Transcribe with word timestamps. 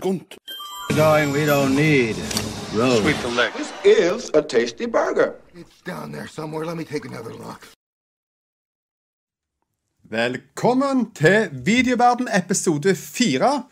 skunt. 0.00 0.36
Going, 0.96 1.32
we 1.32 1.46
don't 1.46 1.74
need 1.76 2.16
road. 2.74 3.02
Sweep 3.02 3.16
the 3.22 3.28
leg. 3.28 3.52
This 3.52 3.72
is 3.84 4.30
a 4.34 4.42
tasty 4.42 4.86
burger. 4.86 5.34
It's 5.54 5.82
down 5.86 6.12
there 6.12 6.26
somewhere. 6.28 6.66
Let 6.66 6.76
me 6.76 6.84
take 6.84 7.08
another 7.08 7.30
look. 7.32 7.66
Velkommen 10.10 11.10
til 11.14 11.48
Videoverden 11.52 12.28
episode 12.34 12.94
4. 12.96 13.62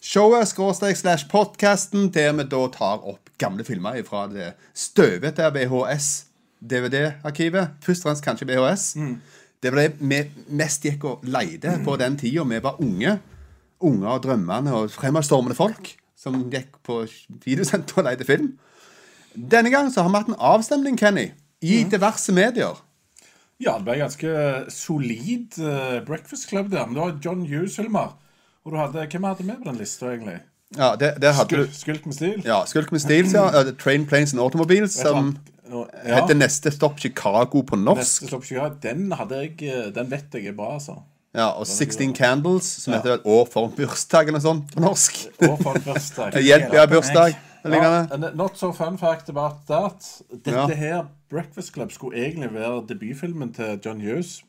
Showet 0.00 0.48
skråstrek 0.48 0.96
slash 0.96 1.28
podcasten 1.30 2.10
der 2.14 2.32
vi 2.32 2.42
da 2.42 2.66
tar 2.72 3.06
opp 3.08 3.30
gamle 3.38 3.64
filmer 3.64 4.02
fra 4.02 4.26
det 4.28 4.52
støvete 4.74 5.42
VHS-DVD-arkivet. 5.54 7.68
Først 7.80 8.04
og 8.04 8.08
fremst 8.08 8.24
kanskje 8.24 8.46
VHS. 8.50 8.96
Det 9.62 9.72
var 9.72 9.78
det 9.80 9.92
vi 10.00 10.30
mest 10.48 10.82
gikk 10.84 11.04
og 11.04 11.18
leide 11.22 11.80
på 11.84 11.96
den 11.96 12.16
tida 12.20 12.42
vi 12.42 12.58
var 12.62 12.80
unge. 12.82 13.18
Unge 13.84 14.08
og 14.08 14.24
drømmende 14.24 14.72
og 14.74 14.92
fremadstormende 14.94 15.56
folk 15.58 15.94
som 16.18 16.46
gikk 16.52 16.78
på 16.86 17.02
videosenter 17.44 18.00
og 18.00 18.08
leide 18.08 18.26
film. 18.28 18.54
Denne 19.34 19.70
gang 19.72 19.90
så 19.92 20.04
har 20.04 20.12
vi 20.12 20.20
hatt 20.22 20.32
en 20.32 20.42
avstemning, 20.52 20.96
Kenny, 20.98 21.28
i 21.64 21.82
diverse 21.90 22.32
medier. 22.32 22.78
Ja, 23.62 23.76
det 23.78 23.86
ble 23.86 23.98
ganske 24.00 24.32
solid 24.72 25.58
uh, 25.62 26.00
Breakfast 26.06 26.48
Club 26.50 26.70
der. 26.72 26.86
Men 26.86 26.96
det 26.96 27.02
var 27.02 27.16
John 27.24 27.46
Hughes, 27.46 27.76
Hilmar. 27.76 28.16
Og 28.64 28.72
du 28.72 28.78
hadde, 28.80 29.06
Hvem 29.10 29.26
hadde 29.28 29.46
med 29.46 29.60
på 29.62 29.70
den 29.70 29.80
lista, 29.80 30.10
egentlig? 30.12 30.38
Ja, 30.76 30.94
det, 30.98 31.14
det 31.22 31.34
Skulk, 31.36 31.68
du. 31.68 31.74
Skulk 31.76 32.06
med 32.06 32.14
stil? 32.16 32.42
Ja, 32.44 32.62
Skulk 32.66 32.92
med 32.92 33.02
stil, 33.04 33.28
ja. 33.34 33.46
Uh, 33.52 33.74
Train, 33.78 34.06
Planes 34.06 34.32
and 34.32 34.42
Automobiles, 34.42 34.96
som 34.98 35.36
ja. 35.70 35.84
heter 36.20 36.38
Neste 36.38 36.72
stopp 36.74 36.98
Chicago 37.00 37.62
på 37.62 37.78
norsk. 37.78 38.02
Neste 38.02 38.30
stopp 38.30 38.46
Chicago. 38.48 38.74
Den, 38.82 39.12
hadde 39.12 39.42
jeg, 39.44 39.56
eh, 39.62 39.90
den 39.94 40.10
vet 40.10 40.34
jeg 40.34 40.50
er 40.50 40.56
bra, 40.56 40.74
altså. 40.78 40.98
Ja, 41.34 41.48
Og 41.58 41.66
16 41.66 42.14
Candles, 42.14 42.64
som 42.84 42.94
heter 42.94 43.16
vel 43.16 43.20
År 43.24 43.48
for 43.50 43.72
bursdag 43.74 44.28
eller 44.28 44.38
noe 44.38 44.44
sånt 44.44 44.70
på 44.74 44.80
norsk. 44.84 45.16
Og 45.48 45.56
for 45.62 45.74
en 45.74 45.82
bursdag. 45.82 46.36
Hjelp, 46.46 46.74
har 46.78 46.86
bursdag. 46.92 47.34
Ja, 47.64 48.16
not 48.36 48.58
so 48.60 48.72
fun 48.76 48.98
fact 49.00 49.28
about 49.32 49.64
that. 49.66 50.04
Dette 50.30 50.50
Ja. 50.52 50.66
her, 50.68 51.04
Breakfast 51.30 51.72
Club, 51.74 51.92
skulle 51.92 52.20
egentlig 52.20 52.52
være 52.54 52.84
debutfilmen 52.88 53.52
til 53.56 53.80
John 53.84 54.00
Hughes. 54.00 54.42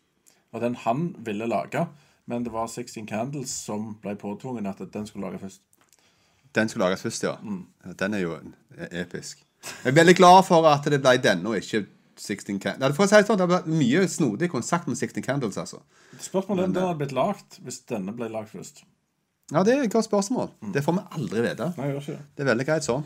Og 0.53 0.61
den 0.61 0.75
han 0.75 1.16
ville 1.25 1.47
lage. 1.47 1.88
Men 2.27 2.44
det 2.44 2.53
var 2.53 2.67
16 2.67 3.08
Candles 3.08 3.49
som 3.49 3.95
ble 4.02 4.16
påtvungen 4.16 4.66
at 4.67 4.81
den 4.94 5.08
skulle 5.08 5.27
lage 5.30 5.39
først. 5.39 5.61
Den 6.55 6.70
skulle 6.70 6.86
lages 6.86 7.02
først, 7.02 7.23
ja. 7.23 7.33
Mm. 7.42 7.66
Den 7.99 8.14
er 8.14 8.20
jo 8.20 8.38
episk. 8.92 9.42
Jeg 9.83 9.92
er 9.92 9.95
veldig 9.97 10.16
glad 10.16 10.44
for 10.47 10.67
at 10.70 10.86
det 10.86 11.02
ble 11.02 11.17
denne 11.17 11.49
og 11.49 11.58
ikke 11.58 11.86
16 12.21 12.59
Candles. 12.59 12.81
Nei, 12.81 12.91
for 12.95 13.05
å 13.05 13.09
si 13.09 13.19
det 13.19 13.27
sånn, 13.27 13.39
det 13.39 13.45
har 13.45 13.53
vært 13.53 13.71
mye 13.71 14.03
snodig 14.11 14.49
konsert 14.52 14.88
med 14.89 14.99
16 14.99 15.23
Candles, 15.25 15.58
altså. 15.61 15.81
Spørsmålet 16.19 16.63
er 16.63 16.69
om 16.69 16.75
den 16.75 16.88
hadde 16.88 16.99
blitt 17.02 17.16
lagt 17.16 17.59
hvis 17.66 17.81
denne 17.89 18.16
ble 18.16 18.30
lagd 18.31 18.52
først. 18.53 18.83
Ja, 19.53 19.61
det 19.61 19.75
er 19.75 19.83
et 19.85 19.94
godt 19.94 20.08
spørsmål. 20.08 20.49
Det 20.73 20.81
får 20.86 20.97
vi 20.97 21.05
aldri 21.19 21.43
vite. 21.45 21.69
Nei, 21.77 21.89
jeg 21.89 21.95
gjør 21.95 22.05
ikke 22.05 22.16
det. 22.16 22.27
Det 22.33 22.45
er 22.45 22.49
veldig 22.49 22.67
greit 22.69 22.88
sånn. 22.88 23.03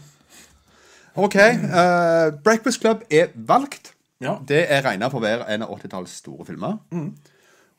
OK. 1.19 1.35
Uh, 1.35 2.29
Breakfast 2.45 2.79
Club 2.83 3.03
er 3.11 3.33
valgt. 3.35 3.93
Ja. 4.23 4.37
Det 4.47 4.61
er 4.71 4.85
regna 4.85 5.09
for 5.11 5.19
å 5.19 5.25
være 5.25 5.47
en 5.51 5.65
av 5.65 5.73
80-tallets 5.75 6.19
store 6.21 6.47
filmer. 6.47 6.79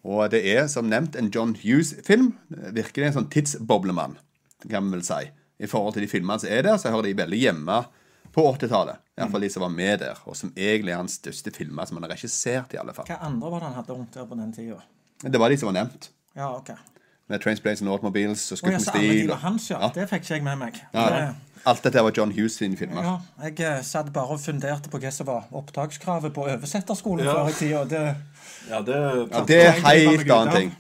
Og 0.09 0.23
det 0.33 0.41
er 0.49 0.67
som 0.73 0.89
nevnt 0.89 1.17
en 1.21 1.29
John 1.33 1.55
Hughes-film. 1.57 2.33
Virkelig 2.77 3.11
en 3.11 3.17
sånn 3.19 3.31
tidsboblemann, 3.33 4.17
kan 4.67 4.89
vi 4.89 4.97
vel 4.97 5.05
si. 5.05 5.23
I 5.61 5.69
forhold 5.69 5.97
til 5.97 6.07
de 6.07 6.13
filmene 6.13 6.41
som 6.41 6.53
er 6.53 6.65
der, 6.65 6.79
så 6.81 6.93
hører 6.93 7.11
de 7.11 7.19
veldig 7.21 7.41
hjemme 7.41 7.83
på 8.33 8.45
80-tallet. 8.55 9.01
Iallfall 9.21 9.41
de 9.47 9.51
som 9.53 9.63
var 9.63 9.73
med 9.75 9.99
der, 10.03 10.19
og 10.27 10.37
som 10.37 10.53
egentlig 10.57 10.93
er 10.95 10.97
hans 11.03 11.19
største 11.21 11.53
filmer 11.55 11.87
som 11.87 11.97
han 12.01 12.09
har 12.09 12.15
regissert. 12.17 12.73
i 12.75 12.81
alle 12.81 12.95
fall. 12.97 13.07
Hva 13.11 13.19
andre 13.29 13.51
var 13.51 13.61
det 13.61 13.69
han 13.71 13.75
hadde 13.83 13.93
rundt 13.99 14.15
der 14.15 14.25
på 14.31 14.39
den 14.41 14.53
tida? 14.57 14.81
Det 15.23 15.39
var 15.41 15.49
de 15.53 15.57
som 15.61 15.67
var 15.73 15.77
nevnt. 15.85 16.11
Ja, 16.37 16.49
ok. 16.57 16.71
Med 17.29 17.41
Trains, 17.43 17.61
Planes 17.61 17.81
and 17.83 17.91
Automobiles 17.91 18.43
og 18.53 18.59
Skutt 18.59 18.71
ja, 18.73 18.79
med 18.79 18.83
så 18.83 18.91
alle 18.97 19.07
de 19.09 19.19
stil. 19.21 19.29
var 19.31 19.37
hans, 19.45 19.71
ja. 19.71 19.79
Ja. 19.85 19.89
Det 19.95 20.09
fikk 20.11 20.25
ikke 20.25 20.35
jeg 20.35 20.43
med 20.45 20.59
meg. 20.59 20.81
Ja, 20.95 21.07
Det- 21.09 21.35
Alt 21.67 21.83
dette 21.85 22.03
var 22.03 22.11
John 22.17 22.31
Hughes 22.33 22.55
sine 22.57 22.75
filmer. 22.77 23.03
ja, 23.05 23.19
jeg 23.45 23.61
eh, 23.61 23.83
satt 23.83 24.13
bare 24.13 24.33
og 24.33 24.41
funderte 24.41 24.89
på 24.89 24.99
hva 24.99 25.11
som 25.13 25.27
var 25.27 25.45
opptakskravet 25.53 26.33
på 26.33 26.47
oversetterskolen 26.49 27.25
Ja. 27.27 27.35
før 27.35 27.49
i 27.49 27.53
tida. 27.53 27.85
Det, 27.85 28.17
Ja, 28.71 28.81
det, 28.81 28.97
Ja, 29.33 29.45
det 29.45 29.67
er 29.67 29.71
helt 29.73 30.31
annen 30.31 30.55
ting. 30.57 30.77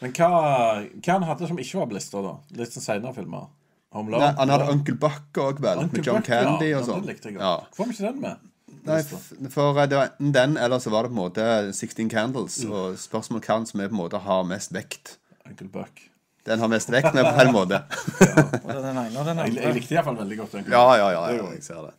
Men 0.00 0.12
hva, 0.12 0.82
hva 1.04 1.12
han 1.12 1.22
hadde 1.22 1.46
som 1.48 1.58
ikke 1.58 1.78
var 1.78 1.86
på 1.86 1.94
lista, 1.94 2.22
da? 2.22 2.32
Litt 2.56 2.72
sånn 2.72 2.82
senere 2.82 3.14
filmer? 3.14 3.46
Home 3.92 4.08
Alone? 4.12 4.24
Nei, 4.26 4.34
han 4.38 4.48
hadde 4.54 4.68
Uncle 4.72 4.94
Buck 4.94 5.38
òg, 5.42 5.60
vel. 5.60 5.78
Uncle 5.84 5.98
med 5.98 6.06
John 6.06 6.16
Buck. 6.22 6.26
Candy 6.30 6.70
Ja, 6.70 6.78
og 6.78 6.86
sånn. 6.88 7.02
Den 7.04 7.14
likte 7.14 7.28
jeg 7.30 7.34
Ja. 7.38 7.56
godt. 7.56 7.76
Hvorfor 7.76 7.84
har 7.84 7.92
vi 7.92 7.96
ikke 7.98 8.12
den 8.12 8.20
med? 8.20 8.36
Nei, 8.84 8.98
f- 8.98 9.52
for 9.52 9.78
eh, 9.78 9.86
det 9.86 9.96
var 9.98 10.08
enten 10.18 10.32
den, 10.32 10.56
eller 10.56 10.78
så 10.82 10.90
var 10.90 11.02
det 11.06 11.12
på 11.12 11.18
en 11.18 11.22
måte 11.22 11.74
16 11.74 12.08
Candles. 12.10 12.64
Mm. 12.64 12.72
Og 12.72 12.96
spørsmålet 12.98 13.44
hvem 13.46 13.66
som 13.68 13.80
er 13.80 13.88
på 13.88 13.94
en 13.94 14.00
måte 14.00 14.18
har 14.24 14.42
mest 14.48 14.72
vekt. 14.74 15.16
Uncle 15.46 15.68
Buck. 15.68 16.08
Den 16.44 16.58
har 16.58 16.66
mest 16.72 16.90
vekt, 16.90 17.14
men 17.14 17.24
på 17.24 17.40
en 17.44 17.52
måte. 17.54 17.82
både 18.64 18.82
den 18.82 18.96
ene 18.98 19.18
og 19.20 19.26
den 19.28 19.38
Jeg, 19.54 19.74
likte 19.76 19.94
iallfall 19.94 20.16
veldig 20.18 20.38
godt 20.40 20.54
Uncle 20.54 20.64
Buck. 20.64 20.72
ja, 20.72 20.96
ja, 20.96 21.10
ja, 21.12 21.28
ja, 21.36 21.50
jeg 21.52 21.62
ser 21.62 21.84
det. 21.86 21.92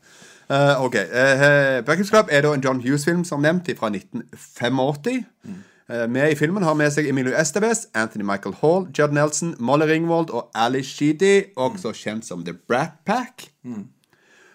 Uh, 0.50 0.81
ok. 0.84 0.96
Uh, 1.08 1.81
Breakfast 1.88 2.10
Club 2.12 2.28
er 2.30 2.42
da 2.44 2.52
en 2.54 2.62
John 2.62 2.81
Hughes-film, 2.84 3.24
som 3.24 3.40
nevnt, 3.42 3.70
fra 3.80 3.88
1985. 3.90 5.24
Uh, 5.48 5.52
med 5.88 6.32
i 6.32 6.38
filmen 6.40 6.64
har 6.64 6.78
med 6.80 6.94
seg 6.96 7.10
Emilio 7.12 7.34
Estevez, 7.36 7.88
Anthony 7.94 8.24
Michael 8.24 8.56
Hall, 8.62 8.86
Judd 8.96 9.12
Nelson, 9.16 9.56
Molly 9.60 9.90
Ringwald 9.90 10.32
og 10.32 10.48
Ali 10.56 10.84
Sheedy, 10.84 11.52
også 11.60 11.92
kjent 11.98 12.26
som 12.26 12.46
The 12.48 12.56
Brat 12.56 13.02
Pack. 13.06 13.50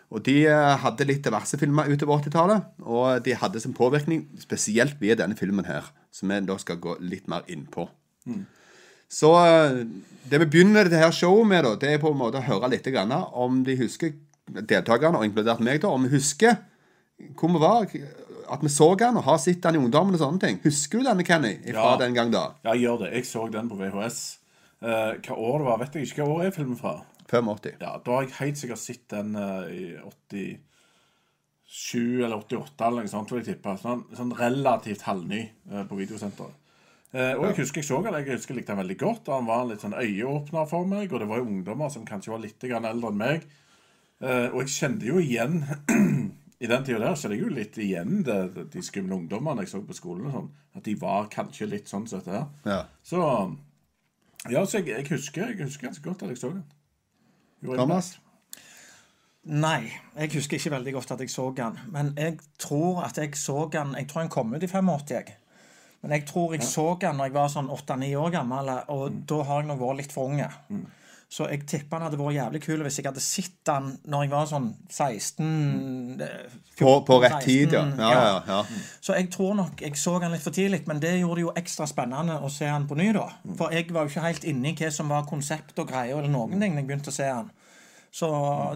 Og 0.08 0.24
De 0.24 0.38
eh, 0.48 0.76
hadde 0.80 1.04
litt 1.04 1.24
diverse 1.24 1.58
filmer 1.60 1.88
utover 1.92 2.22
80-tallet, 2.22 2.68
og 2.80 3.24
de 3.26 3.34
hadde 3.36 3.60
som 3.60 3.74
påvirkning 3.76 4.24
spesielt 4.40 4.96
via 5.02 5.16
denne 5.20 5.36
filmen 5.36 5.68
her, 5.68 5.90
som 6.10 6.32
vi 6.32 6.38
da 6.48 6.56
skal 6.60 6.80
gå 6.80 6.96
litt 7.04 7.28
mer 7.28 7.44
inn 7.52 7.66
på. 7.68 7.84
Så 9.08 9.34
eh, 9.42 9.82
det 10.28 10.40
vi 10.44 10.48
begynner 10.54 10.88
dette 10.88 11.02
her 11.02 11.12
showet 11.12 11.48
med, 11.48 11.64
da, 11.64 11.74
det 11.76 11.92
er 11.92 12.00
på 12.00 12.12
en 12.12 12.22
måte 12.22 12.40
å 12.40 12.48
høre 12.48 12.72
litt 12.72 12.88
grann 12.88 13.12
om 13.12 13.62
de 13.64 13.76
husker 13.82 14.16
deltakerne, 14.48 15.20
og 15.20 15.28
inkludert 15.28 15.60
meg, 15.60 15.82
da, 15.84 15.92
om 15.92 16.08
vi 16.08 16.14
husker 16.16 16.56
hvor 17.36 17.50
vi 17.52 17.60
var, 17.60 17.92
at 18.50 18.62
vi 18.64 18.70
så 18.72 18.88
den 18.98 19.16
og 19.20 19.24
har 19.26 19.38
sett 19.42 19.60
den 19.64 19.76
i 19.78 19.80
ungdommen 19.82 20.14
og 20.16 20.20
sånne 20.22 20.40
ting. 20.42 20.60
Husker 20.64 20.98
du 21.02 21.04
denne, 21.08 21.24
Kenny, 21.26 21.54
fra 21.72 21.92
Ja. 21.92 21.96
den 22.00 22.14
gang 22.14 22.30
da? 22.32 22.54
Ja, 22.64 22.72
jeg 22.74 22.82
gjør 22.86 23.04
det. 23.04 23.12
Jeg 23.14 23.26
så 23.26 23.46
den 23.52 23.68
på 23.70 23.76
VHS. 23.80 24.38
Uh, 24.82 25.16
hva 25.18 25.34
år 25.36 25.58
det 25.58 25.66
var, 25.66 25.78
vet 25.82 25.94
jeg 25.98 26.06
ikke. 26.06 26.22
Hva 26.24 26.36
år 26.38 26.44
er 26.46 26.50
filmen 26.54 26.76
fra? 26.78 26.94
85. 27.28 27.76
Ja, 27.80 27.96
Da 28.04 28.12
har 28.14 28.22
jeg 28.22 28.32
helt 28.38 28.58
sikkert 28.58 28.78
sett 28.78 29.08
den 29.10 29.34
uh, 29.36 29.66
i 29.68 29.96
87 31.68 32.24
eller 32.24 32.36
88 32.36 32.86
eller 32.86 33.04
noe 33.04 33.10
sånt, 33.12 33.30
vil 33.32 33.42
jeg 33.42 33.54
tippe. 33.56 33.74
Sånn, 33.82 34.06
sånn 34.16 34.32
relativt 34.38 35.02
halvny 35.08 35.42
uh, 35.72 35.82
på 35.88 35.98
videosenteret. 35.98 36.54
Eh, 37.08 37.32
og 37.38 37.46
jeg 37.46 37.62
husker 37.62 37.80
jeg 37.80 37.86
så 37.88 38.02
han, 38.04 38.12
jeg 38.20 38.34
husker 38.36 38.52
jeg 38.52 38.58
likte 38.60 38.74
den 38.74 38.82
veldig 38.82 38.96
godt. 39.00 39.30
Han 39.32 39.46
var 39.48 39.62
en 39.62 39.70
litt 39.70 39.80
sånn 39.80 39.96
øyeåpner 39.96 40.66
for 40.68 40.84
meg, 40.88 41.08
og 41.12 41.22
det 41.22 41.28
var 41.30 41.40
jo 41.40 41.46
ungdommer 41.48 41.88
som 41.92 42.04
kanskje 42.04 42.34
var 42.34 42.42
litt 42.42 42.60
grann 42.68 42.84
eldre 42.84 43.08
enn 43.14 43.22
meg. 43.22 43.46
Eh, 44.20 44.48
og 44.52 44.58
jeg 44.60 44.74
kjente 44.74 45.08
jo 45.08 45.20
igjen 45.22 45.62
I 46.60 46.66
den 46.66 46.84
tida 46.84 46.98
der 46.98 47.14
så 47.14 47.28
er 47.28 47.34
det 47.36 47.40
jo 47.40 47.48
litt 47.54 47.76
igjen 47.78 48.24
det, 48.26 48.66
de 48.72 48.82
skumle 48.82 49.14
ungdommene 49.14 49.62
jeg 49.62 49.70
så 49.70 49.82
på 49.86 49.94
skolen. 49.94 50.26
og 50.26 50.34
sånn, 50.34 50.48
At 50.74 50.84
de 50.88 50.94
var 50.98 51.28
kanskje 51.30 51.68
litt 51.70 51.90
sånn 51.90 52.06
som 52.10 52.18
dette 52.18 52.34
her. 52.34 52.48
Ja. 52.66 52.80
Så 53.02 53.20
ja, 54.50 54.64
så 54.66 54.80
jeg, 54.80 54.88
jeg 54.88 55.06
husker 55.12 55.52
jeg 55.52 55.60
husker 55.62 55.86
ganske 55.88 56.04
godt 56.04 56.22
at 56.22 56.32
jeg 56.34 56.40
så 56.40 56.50
den. 56.54 56.64
Thomas? 57.62 58.16
Nei, 59.48 59.88
jeg 60.18 60.34
husker 60.34 60.58
ikke 60.58 60.74
veldig 60.74 60.92
godt 60.98 61.12
at 61.14 61.22
jeg 61.24 61.30
så 61.32 61.48
den. 61.56 61.78
Men 61.94 62.12
jeg 62.18 62.38
tror 62.60 63.04
at 63.06 63.18
jeg 63.18 63.36
så 63.38 63.68
den 63.72 63.94
Jeg 63.96 64.08
tror 64.08 64.20
den 64.26 64.30
kom 64.34 64.54
ut 64.54 64.62
i 64.62 64.66
85. 64.66 65.10
jeg. 65.10 65.36
Men 66.02 66.10
jeg 66.14 66.26
tror 66.26 66.52
jeg 66.54 66.62
så 66.62 66.96
den 67.00 67.16
når 67.16 67.24
jeg 67.30 67.34
var 67.34 67.48
sånn 67.50 67.70
8-9 67.74 68.10
år 68.18 68.30
gammel, 68.30 68.70
og 68.88 69.22
da 69.30 69.42
har 69.42 69.62
jeg 69.62 69.70
nok 69.70 69.80
vært 69.80 70.00
litt 70.02 70.12
for 70.14 70.30
unge. 70.30 70.50
Så 71.28 71.44
jeg 71.50 71.66
tipper 71.68 71.98
han 71.98 72.06
hadde 72.06 72.16
vært 72.16 72.38
jævlig 72.38 72.60
kul 72.64 72.82
hvis 72.86 72.96
jeg 72.98 73.04
hadde 73.04 73.20
sett 73.20 73.68
han 73.68 73.90
når 74.08 74.22
jeg 74.24 74.30
var 74.32 74.46
sånn 74.48 74.68
16 74.88 76.22
eh, 76.24 76.54
14, 76.72 76.78
På, 76.78 76.92
på 77.04 77.18
rett 77.20 77.42
tid, 77.44 77.74
ja. 77.76 77.82
16, 77.84 78.00
Ja, 78.00 78.12
ja, 78.16 78.38
ja. 78.48 78.86
Så 79.04 79.16
jeg 79.18 79.28
tror 79.34 79.58
nok 79.58 79.82
jeg 79.84 80.00
så 80.00 80.16
han 80.22 80.32
litt 80.32 80.46
for 80.46 80.56
tidlig, 80.56 80.86
men 80.88 81.02
det 81.04 81.12
gjorde 81.18 81.42
det 81.42 81.44
jo 81.44 81.54
ekstra 81.60 81.84
spennende 81.90 82.38
å 82.40 82.48
se 82.52 82.70
han 82.72 82.88
på 82.88 82.96
ny, 82.96 83.10
da. 83.16 83.26
For 83.60 83.76
jeg 83.76 83.90
var 83.92 84.06
jo 84.06 84.14
ikke 84.14 84.24
helt 84.24 84.48
inne 84.48 84.72
i 84.72 84.76
hva 84.80 84.90
som 84.94 85.12
var 85.12 85.28
konsept 85.28 85.76
og 85.76 85.92
greier 85.92 86.16
eller 86.16 86.32
noen 86.32 86.56
ting 86.56 86.72
da 86.72 86.80
jeg 86.80 86.88
begynte 86.88 87.12
å 87.12 87.18
se 87.18 87.28
han. 87.28 87.52
Så 88.08 88.28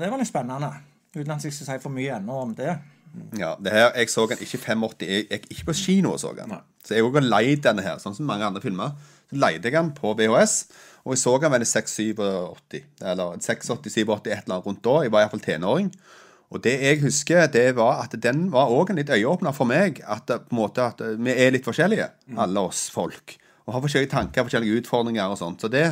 det 0.02 0.12
var 0.12 0.20
litt 0.20 0.28
spennende. 0.28 0.74
Uten 1.16 1.32
at 1.32 1.44
jeg 1.44 1.56
skal 1.56 1.72
si 1.72 1.82
for 1.82 1.92
mye 1.92 2.18
ennå 2.20 2.36
om 2.44 2.52
det. 2.56 2.76
Ja, 3.36 3.54
det 3.60 3.72
her, 3.72 3.90
Jeg 3.96 4.10
så 4.10 4.26
den 4.26 4.40
ikke 4.40 4.58
85. 4.58 4.84
Jeg 5.00 5.26
gikk 5.28 5.50
ikke 5.50 5.66
på 5.68 5.74
kino 5.76 6.12
og 6.14 6.20
så 6.20 6.32
den. 6.36 6.52
Så 6.84 6.96
jeg 6.96 7.04
har 7.04 7.26
leid 7.26 7.64
denne 7.64 7.84
her, 7.84 7.98
sånn 8.00 8.16
som 8.16 8.28
mange 8.28 8.46
andre 8.46 8.62
filmer. 8.64 8.94
Så 9.28 9.36
leide 9.40 9.68
jeg 9.68 9.76
den 9.76 9.92
på 9.96 10.14
VHS, 10.16 10.54
og 11.02 11.14
jeg 11.14 11.22
så 11.22 11.34
han 11.42 11.50
vel 11.50 11.64
i 11.64 11.68
86-87. 11.68 12.82
Eller 13.02 13.38
86-87, 13.38 14.02
et 14.02 14.28
eller 14.32 14.54
annet 14.54 14.66
rundt 14.66 14.82
da. 14.84 14.98
Jeg 15.02 15.12
var 15.14 15.24
iallfall 15.24 15.42
tenåring. 15.42 15.88
Og 16.52 16.60
det 16.62 16.74
jeg 16.82 17.00
husker, 17.00 17.46
det 17.50 17.64
var 17.78 18.02
at 18.04 18.14
den 18.22 18.44
var 18.52 18.70
òg 18.70 18.92
en 18.92 19.00
litt 19.00 19.10
øyeåpner 19.10 19.54
for 19.56 19.66
meg. 19.68 20.02
At, 20.06 20.28
på 20.28 20.54
en 20.54 20.60
måte, 20.60 20.84
at 20.84 21.00
vi 21.18 21.34
er 21.34 21.54
litt 21.54 21.66
forskjellige, 21.66 22.10
alle 22.38 22.66
oss 22.68 22.84
folk. 22.92 23.34
Og 23.66 23.74
har 23.74 23.84
forskjellige 23.84 24.12
tanker, 24.12 24.46
forskjellige 24.46 24.82
utfordringer 24.82 25.32
og 25.32 25.40
sånt. 25.40 25.64
Så 25.64 25.70
det, 25.72 25.86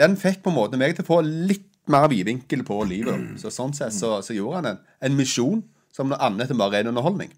den 0.00 0.16
fikk 0.18 0.40
på 0.42 0.50
en 0.50 0.58
måte 0.58 0.80
meg 0.80 0.96
til 0.96 1.04
å 1.06 1.10
få 1.12 1.20
litt 1.22 1.68
mer 1.92 2.08
vidvinkel 2.10 2.64
på 2.66 2.80
livet. 2.88 3.36
Så 3.42 3.52
sånn 3.52 3.74
sett 3.76 3.94
så, 3.94 4.16
så 4.24 4.34
gjorde 4.34 4.62
han 4.62 4.70
en, 4.72 4.82
en 5.06 5.16
misjon 5.18 5.62
som 5.94 6.08
noe 6.10 6.18
annet 6.24 6.50
enn 6.50 6.60
bare 6.60 6.80
ren 6.80 6.90
underholdning. 6.90 7.30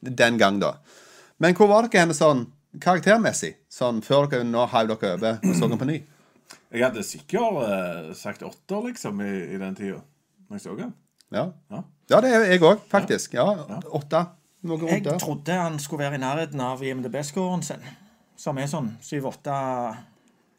Den 0.00 0.38
gang, 0.40 0.60
da. 0.62 0.76
Men 1.40 1.56
hvor 1.56 1.70
var 1.70 1.88
dere 1.88 2.04
henne 2.04 2.16
sånn 2.16 2.44
karaktermessig? 2.82 3.54
Sånn 3.72 4.02
før 4.04 4.28
dere 4.30 4.46
nå 4.46 4.66
heiv 4.74 4.92
dere 4.92 5.14
over 5.16 5.38
og 5.40 5.54
så 5.56 5.70
den 5.70 5.80
på 5.80 5.88
ny? 5.88 6.00
Jeg 6.70 6.84
hadde 6.86 7.02
sikkert 7.02 7.56
uh, 7.64 8.10
sagt 8.14 8.42
åtter, 8.46 8.84
liksom, 8.90 9.22
i, 9.26 9.32
i 9.54 9.58
den 9.58 9.74
tida. 9.78 10.02
Når 10.48 10.58
jeg 10.58 10.66
så 10.66 10.76
den. 10.78 10.92
Ja, 11.34 11.48
Ja. 11.70 11.82
ja 12.10 12.20
det 12.20 12.30
er 12.34 12.44
jeg 12.50 12.62
òg, 12.66 12.84
faktisk. 12.90 13.34
Ja, 13.34 13.46
Åtte. 13.90 14.24
Noe 14.66 14.76
rundt 14.76 15.06
Jeg 15.06 15.20
trodde 15.22 15.56
han 15.56 15.78
skulle 15.80 16.04
være 16.04 16.18
i 16.18 16.22
nærheten 16.22 16.60
av 16.60 16.82
IMDb-scoren 16.84 17.62
sin, 17.64 17.84
som 18.36 18.58
er 18.60 18.68
sånn 18.68 18.90
7-8 19.00 19.54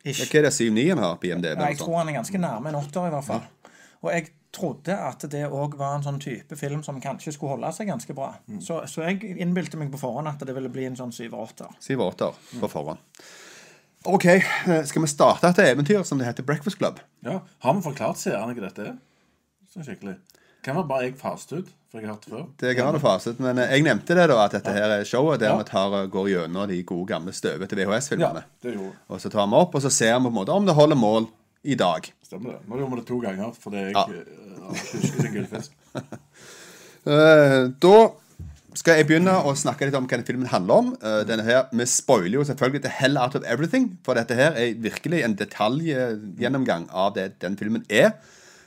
ish. 0.04 0.24
Hva 0.25 0.40
er 0.40 0.48
det 0.48 0.54
7-9 0.56 0.86
han 0.90 1.04
har 1.04 1.19
på 1.22 1.30
IMDb? 1.30 1.60
Ja, 1.60 1.68
jeg 1.69 1.81
tror 1.84 2.00
han 2.00 2.10
er 2.10 2.18
ganske 2.18 2.42
nærme 2.42 2.72
en 2.72 2.80
åtter, 2.80 3.07
i 3.07 3.14
hvert 3.14 3.28
fall. 3.28 3.44
Og 4.02 4.10
jeg 4.16 4.31
trodde 4.52 4.96
at 4.98 5.24
det 5.31 5.44
òg 5.48 5.78
var 5.80 5.96
en 5.96 6.04
sånn 6.07 6.19
type 6.24 6.57
film 6.60 6.81
som 6.84 6.98
kanskje 7.04 7.36
skulle 7.36 7.56
holde 7.56 7.69
seg 7.75 7.92
ganske 7.92 8.16
bra. 8.18 8.34
Så, 8.60 8.81
så 8.90 9.06
jeg 9.06 9.38
innbilte 9.44 9.80
meg 9.80 9.94
på 9.94 10.02
forhånd 10.02 10.31
at 10.31 10.42
det 10.48 10.56
ville 10.57 10.72
bli 10.74 10.90
en 10.90 10.98
sånn 10.98 11.14
syver-åtter. 11.16 11.78
Syv 11.84 12.02
og 12.02 12.16
åtter 12.16 12.42
på 12.60 12.72
forhånd. 12.72 13.00
OK, 14.03 14.25
eh, 14.25 14.83
skal 14.89 15.01
vi 15.03 15.07
starte 15.12 15.48
et 15.51 15.59
eventyr 15.62 16.01
som 16.07 16.18
det 16.18 16.25
heter 16.25 16.44
Breakfast 16.45 16.77
Club? 16.80 17.00
Ja. 17.25 17.39
Har 17.62 17.74
vi 17.77 17.83
forklart 17.86 18.18
seerne 18.18 18.56
hva 18.57 18.63
dette 18.65 18.86
er? 18.88 18.95
Sånn 19.71 19.86
skikkelig. 19.86 20.15
Kan 20.65 20.75
være 20.77 20.88
bare 20.89 21.06
jeg 21.07 21.15
faste 21.19 21.59
ut, 21.62 21.69
for 21.92 22.00
jeg 22.01 22.07
har 22.09 22.15
hørt 22.15 22.25
det 22.25 22.31
før. 22.33 22.48
Det 22.63 22.71
kan 22.77 22.94
det 22.95 23.01
faset, 23.01 23.39
men 23.42 23.57
eh, 23.62 23.71
jeg 23.75 23.86
nevnte 23.86 24.18
det 24.18 24.25
da, 24.31 24.39
at 24.45 24.56
dette 24.57 24.74
her 24.74 24.95
er 24.98 25.06
showet 25.06 25.39
der 25.42 25.51
Ja. 25.53 25.57
vi 25.57 25.68
tar, 25.69 25.95
går 26.13 26.30
gjennom 26.33 26.68
de 26.69 26.80
gode, 26.83 27.07
gamle, 27.13 27.33
støvete 27.33 27.77
VHS-filmene. 27.77 28.42
Ja, 28.44 28.57
det 28.65 28.74
gjorde 28.75 28.95
Og 29.09 29.21
så 29.21 29.30
tar 29.33 29.48
vi 29.48 29.56
opp, 29.62 29.75
og 29.77 29.81
så 29.86 29.89
ser 29.94 30.18
vi 30.18 30.25
på 30.25 30.33
en 30.33 30.38
måte 30.39 30.54
om 30.57 30.65
det 30.65 30.75
holder 30.77 30.95
mål 30.97 31.27
i 31.63 31.75
dag. 31.77 32.12
Stemmer 32.25 32.57
det. 32.57 32.59
Nå 32.69 32.77
gjorde 32.81 32.95
vi 32.95 33.01
det 33.01 33.07
to 33.07 33.19
ganger 33.21 33.54
fordi 33.54 33.77
jeg 33.86 33.94
Ja. 33.94 34.06
husker 34.71 35.21
sin 35.21 35.33
gullfisk. 35.38 35.71
Eh, 37.01 37.63
da 37.81 38.12
skal 38.77 39.00
jeg 39.00 39.07
begynne 39.09 39.33
å 39.44 39.51
snakke 39.57 39.88
litt 39.88 39.95
om 39.97 40.06
hva 40.06 40.15
denne 40.15 40.27
filmen 40.27 40.51
handler 40.51 40.83
om. 40.83 40.91
Uh, 41.03 41.21
denne 41.27 41.44
her, 41.44 41.65
Vi 41.75 41.85
spoiler 41.85 42.39
jo 42.39 42.44
selvfølgelig 42.47 42.83
the 42.85 42.94
hell 42.94 43.18
out 43.18 43.35
of 43.35 43.44
everything, 43.44 43.97
for 44.06 44.15
dette 44.15 44.35
her 44.35 44.56
er 44.56 44.77
virkelig 44.79 45.23
en 45.23 45.35
detaljgjennomgang 45.35 46.88
av 46.91 47.15
det 47.15 47.41
den 47.41 47.57
filmen 47.57 47.85
er. 47.89 48.13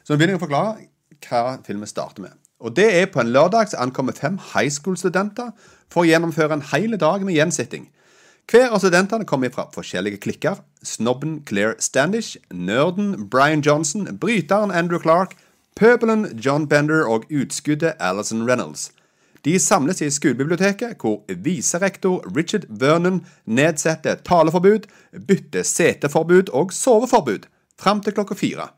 Så 0.05 0.13
nå 0.13 0.19
begynner 0.19 0.37
jeg 0.37 0.43
å 0.43 0.47
forklare 0.47 0.89
hva 1.25 1.59
filmen 1.65 1.89
starter 1.89 2.23
med. 2.23 2.37
Og 2.61 2.77
det 2.77 2.87
er 2.97 3.07
på 3.13 3.21
en 3.21 3.33
lørdag 3.33 3.73
så 3.73 3.81
ankommer 3.81 4.13
fem 4.13 4.39
high 4.53 4.71
school-studenter 4.71 5.53
for 5.93 6.05
å 6.05 6.09
gjennomføre 6.09 6.59
en 6.59 6.67
hel 6.73 6.97
dag 7.01 7.25
med 7.25 7.37
gjensitting. 7.37 7.89
Hver 8.51 8.75
av 8.77 8.83
studentene 8.83 9.25
kommer 9.25 9.49
fra 9.53 9.71
forskjellige 9.73 10.21
klikker. 10.21 10.61
Snobben 10.85 11.39
Claire 11.49 11.81
Standish, 11.81 12.37
nerden 12.53 13.31
Brian 13.33 13.65
Johnson, 13.65 14.05
bryteren 14.21 14.71
Andrew 14.71 15.01
Clark, 15.01 15.33
pøbelen 15.77 16.29
John 16.37 16.69
Bender 16.69 17.09
og 17.09 17.25
utskuddet 17.33 17.97
Alison 18.01 18.45
Reynolds. 18.45 18.91
De 19.45 19.59
samles 19.61 20.01
i 20.01 20.11
skolebiblioteket, 20.11 20.97
hvor 21.01 21.25
viserektor 21.45 22.25
Richard 22.37 22.65
Vernon 22.69 23.27
nedsetter 23.45 24.17
taleforbud, 24.25 24.87
bytter 25.29 25.67
seteforbud 25.69 26.49
og 26.53 26.73
soveforbud 26.73 27.45
fram 27.81 28.01
til 28.01 28.17
klokka 28.17 28.37
fire, 28.39 28.71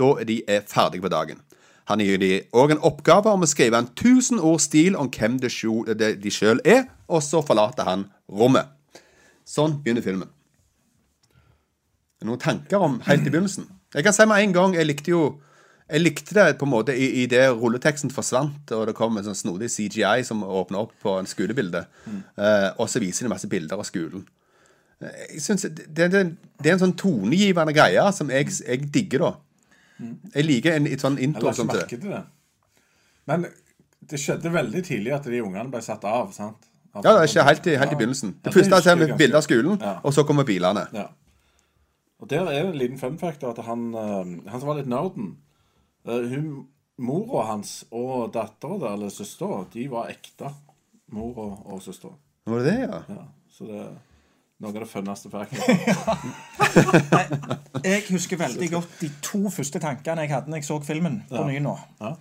da 0.00 0.14
de 0.24 0.40
er 0.48 0.64
ferdige 0.68 1.04
på 1.04 1.12
dagen. 1.12 1.42
Han 1.90 2.00
gir 2.00 2.16
de 2.16 2.38
òg 2.56 2.72
en 2.72 2.84
oppgave 2.88 3.28
om 3.28 3.44
å 3.44 3.48
skrive 3.48 3.76
en 3.76 3.90
1000 3.90 4.40
ord 4.40 4.62
stil 4.64 4.96
om 4.96 5.10
hvem 5.12 5.36
de 5.42 6.32
sjøl 6.32 6.62
er, 6.64 6.86
og 7.08 7.20
så 7.22 7.42
forlater 7.44 7.84
han 7.84 8.06
rommet. 8.32 8.70
Sånn 9.44 9.76
begynner 9.84 10.04
filmen. 10.04 10.30
Noen 12.24 12.40
tanker 12.40 12.80
om 12.80 13.02
helt 13.04 13.26
i 13.26 13.28
begynnelsen? 13.28 13.66
Jeg 13.92 14.06
kan 14.06 14.16
si 14.16 14.24
med 14.24 14.40
en 14.40 14.54
gang, 14.56 14.74
jeg 14.78 14.88
likte 14.88 15.12
jo 15.12 15.24
jeg 15.90 16.00
likte 16.00 16.34
det 16.34 16.58
på 16.58 16.64
en 16.64 16.70
måte 16.72 16.94
i, 16.96 17.22
i 17.22 17.26
det 17.30 17.42
rulleteksten 17.52 18.10
forsvant, 18.10 18.70
og 18.72 18.86
det 18.88 18.94
kom 18.96 19.16
en 19.20 19.24
sånn 19.26 19.36
snodig 19.36 19.68
CGI 19.70 20.22
som 20.24 20.42
åpner 20.42 20.78
opp 20.86 20.92
på 21.04 21.18
en 21.20 21.26
skolebilde. 21.28 21.84
Eh, 22.08 22.70
og 22.78 22.88
så 22.88 23.02
viser 23.02 23.26
de 23.26 23.32
masse 23.34 23.48
bilder 23.52 23.76
av 23.76 23.84
skolen. 23.84 24.24
Eh, 25.02 25.34
Jeg 25.34 25.42
synes 25.44 25.66
det, 25.68 25.86
det, 25.92 26.08
det, 26.12 26.22
er 26.70 26.72
en 26.78 26.84
sånn 26.86 26.96
tonegivende 26.96 27.74
greie 27.76 28.04
som 28.16 28.30
jeg, 28.32 28.48
jeg 28.64 28.88
digger, 28.94 29.26
da. 29.26 29.32
Jeg 30.34 30.44
liker 30.48 30.74
en 30.74 30.86
et 30.90 31.00
sånn 31.04 31.16
Jeg 31.20 31.28
intro 31.28 31.52
la 31.52 31.82
ikke 31.84 32.00
til 32.00 32.10
det. 32.10 32.24
Men 33.30 33.44
det 34.04 34.18
skjedde 34.20 34.50
veldig 34.52 34.82
tidlig 34.84 35.12
at 35.16 35.24
de 35.30 35.40
ungene 35.44 35.70
ble 35.70 35.80
satt 35.84 36.02
av. 36.04 36.32
sant? 36.32 36.66
Ja, 36.94 37.12
det 37.20 37.28
skjer 37.30 37.44
helt, 37.46 37.66
i- 37.66 37.76
helt 37.76 37.92
i 37.92 37.96
begynnelsen. 37.96 38.34
Ja, 38.42 38.50
Det 38.50 38.54
første 38.54 38.74
er 38.76 38.82
jeg 38.90 38.98
med 38.98 39.08
ganske 39.08 39.18
bilde 39.18 39.36
av 39.36 39.42
skolen, 39.42 39.78
Ja. 39.80 40.00
og 40.04 40.12
så 40.14 40.24
kommer 40.26 40.44
bilene. 40.44 40.86
Ja. 40.92 41.06
Og 42.20 42.28
der 42.28 42.40
er 42.46 42.62
det 42.62 42.66
en 42.72 42.78
liten 42.78 42.98
fun 42.98 43.18
fact 43.18 43.42
at 43.44 43.58
han, 43.66 43.94
eh, 43.94 44.50
han 44.50 44.60
som 44.60 44.68
var 44.68 44.76
litt 44.76 44.86
nerden 44.86 45.36
hun, 46.04 46.66
Mora 47.04 47.42
hans 47.48 47.84
og 47.90 48.32
dattera 48.34 48.78
der, 48.78 48.92
eller 48.94 49.10
søstera, 49.10 49.64
de 49.72 49.90
var 49.90 50.10
ekte. 50.12 50.50
Mor 51.14 51.38
og, 51.38 51.72
og 51.74 51.82
søster. 51.82 52.10
Var 52.46 52.58
det 52.60 52.72
det, 52.72 52.80
ja? 52.84 52.98
Ja, 53.08 53.24
så 53.50 53.64
det 53.68 53.78
er 53.80 53.90
noe 54.62 54.70
av 54.70 54.74
det 54.78 54.88
funneste 54.88 55.30
factet. 55.32 55.62
Jeg 57.84 58.02
husker 58.08 58.36
veldig 58.40 58.70
godt 58.72 59.00
de 59.02 59.08
to 59.24 59.50
første 59.52 59.78
tankene 59.82 60.22
jeg 60.24 60.32
hadde 60.32 60.48
når 60.48 60.58
jeg 60.62 60.68
så 60.70 60.76
filmen 60.86 61.18
på 61.28 61.42
ny 61.44 61.58
nå. 61.60 61.74
Ja. 62.00 62.14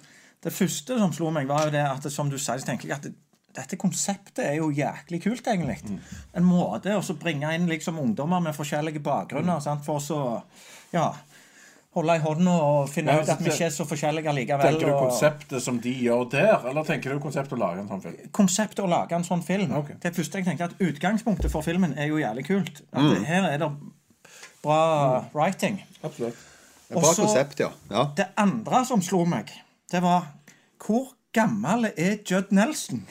Det 0.43 0.51
første 0.51 0.97
som 0.99 1.13
slo 1.15 1.29
meg, 1.31 1.47
var 1.47 1.69
jo 1.69 1.73
det 1.77 1.85
at 1.87 2.03
som 2.11 2.27
du 2.27 2.35
sier, 2.35 2.59
så 2.59 2.67
tenker 2.67 2.89
jeg 2.89 2.97
at 2.97 3.05
det, 3.07 3.13
dette 3.55 3.79
konseptet 3.79 4.43
er 4.43 4.57
jo 4.57 4.67
jæklig 4.75 5.21
kult, 5.23 5.47
egentlig. 5.47 5.77
En 6.35 6.43
måte 6.43 6.91
å 6.97 7.15
bringe 7.21 7.47
inn 7.55 7.69
liksom 7.69 8.01
ungdommer 8.01 8.43
med 8.43 8.57
forskjellige 8.57 8.99
bakgrunner 9.05 9.63
sant? 9.63 9.85
for 9.85 10.01
å 10.01 10.03
så 10.03 10.19
ja, 10.91 11.13
holde 11.93 12.15
i 12.15 12.21
hånda 12.23 12.51
og 12.51 12.89
finne 12.89 13.13
Ja, 13.13 13.21
ut 13.21 13.29
at 13.29 13.39
vi 13.43 13.49
ikke 13.51 13.65
er 13.67 13.73
så 13.75 13.85
forskjellige 13.85 14.33
likevel. 14.33 14.61
Tenker 14.71 14.87
du 14.87 14.93
og- 14.93 15.09
konseptet 15.11 15.61
som 15.61 15.79
de 15.79 15.93
gjør 15.93 16.29
der, 16.31 16.67
eller 16.69 16.83
tenker 16.83 17.13
du 17.13 17.19
konseptet 17.19 17.53
å 17.53 17.59
lage 17.59 17.79
en 17.79 17.87
sånn 17.89 18.01
film? 18.01 18.15
konseptet 18.31 18.79
å 18.85 18.87
lage 18.89 19.11
en 19.13 19.23
sånn 19.23 19.43
film. 19.43 19.71
Okay. 19.77 19.95
Det 20.01 20.13
første 20.15 20.33
jeg 20.41 20.45
tenkte 20.45 20.63
at 20.71 20.77
Utgangspunktet 20.79 21.51
for 21.51 21.61
filmen 21.61 21.93
er 21.97 22.07
jo 22.07 22.17
jævlig 22.17 22.45
kult. 22.47 22.81
At 22.93 23.01
Mm. 23.01 23.13
det, 23.13 23.25
her 23.27 23.43
er 23.51 23.57
det 23.57 23.71
bra 24.63 25.25
writing. 25.33 25.83
Absolutt. 26.03 26.35
Et 26.89 26.97
bra 26.99 27.13
konsept, 27.13 27.59
ja. 27.59 27.69
ja. 27.91 28.05
Det 28.15 28.27
andre 28.37 28.85
som 28.85 29.01
slo 29.01 29.25
meg, 29.25 29.49
det 29.91 30.01
var 30.01 30.27
Hvor 30.83 31.13
gammel 31.33 31.85
er 31.97 32.17
Judd 32.25 32.51
Nelson? 32.51 33.05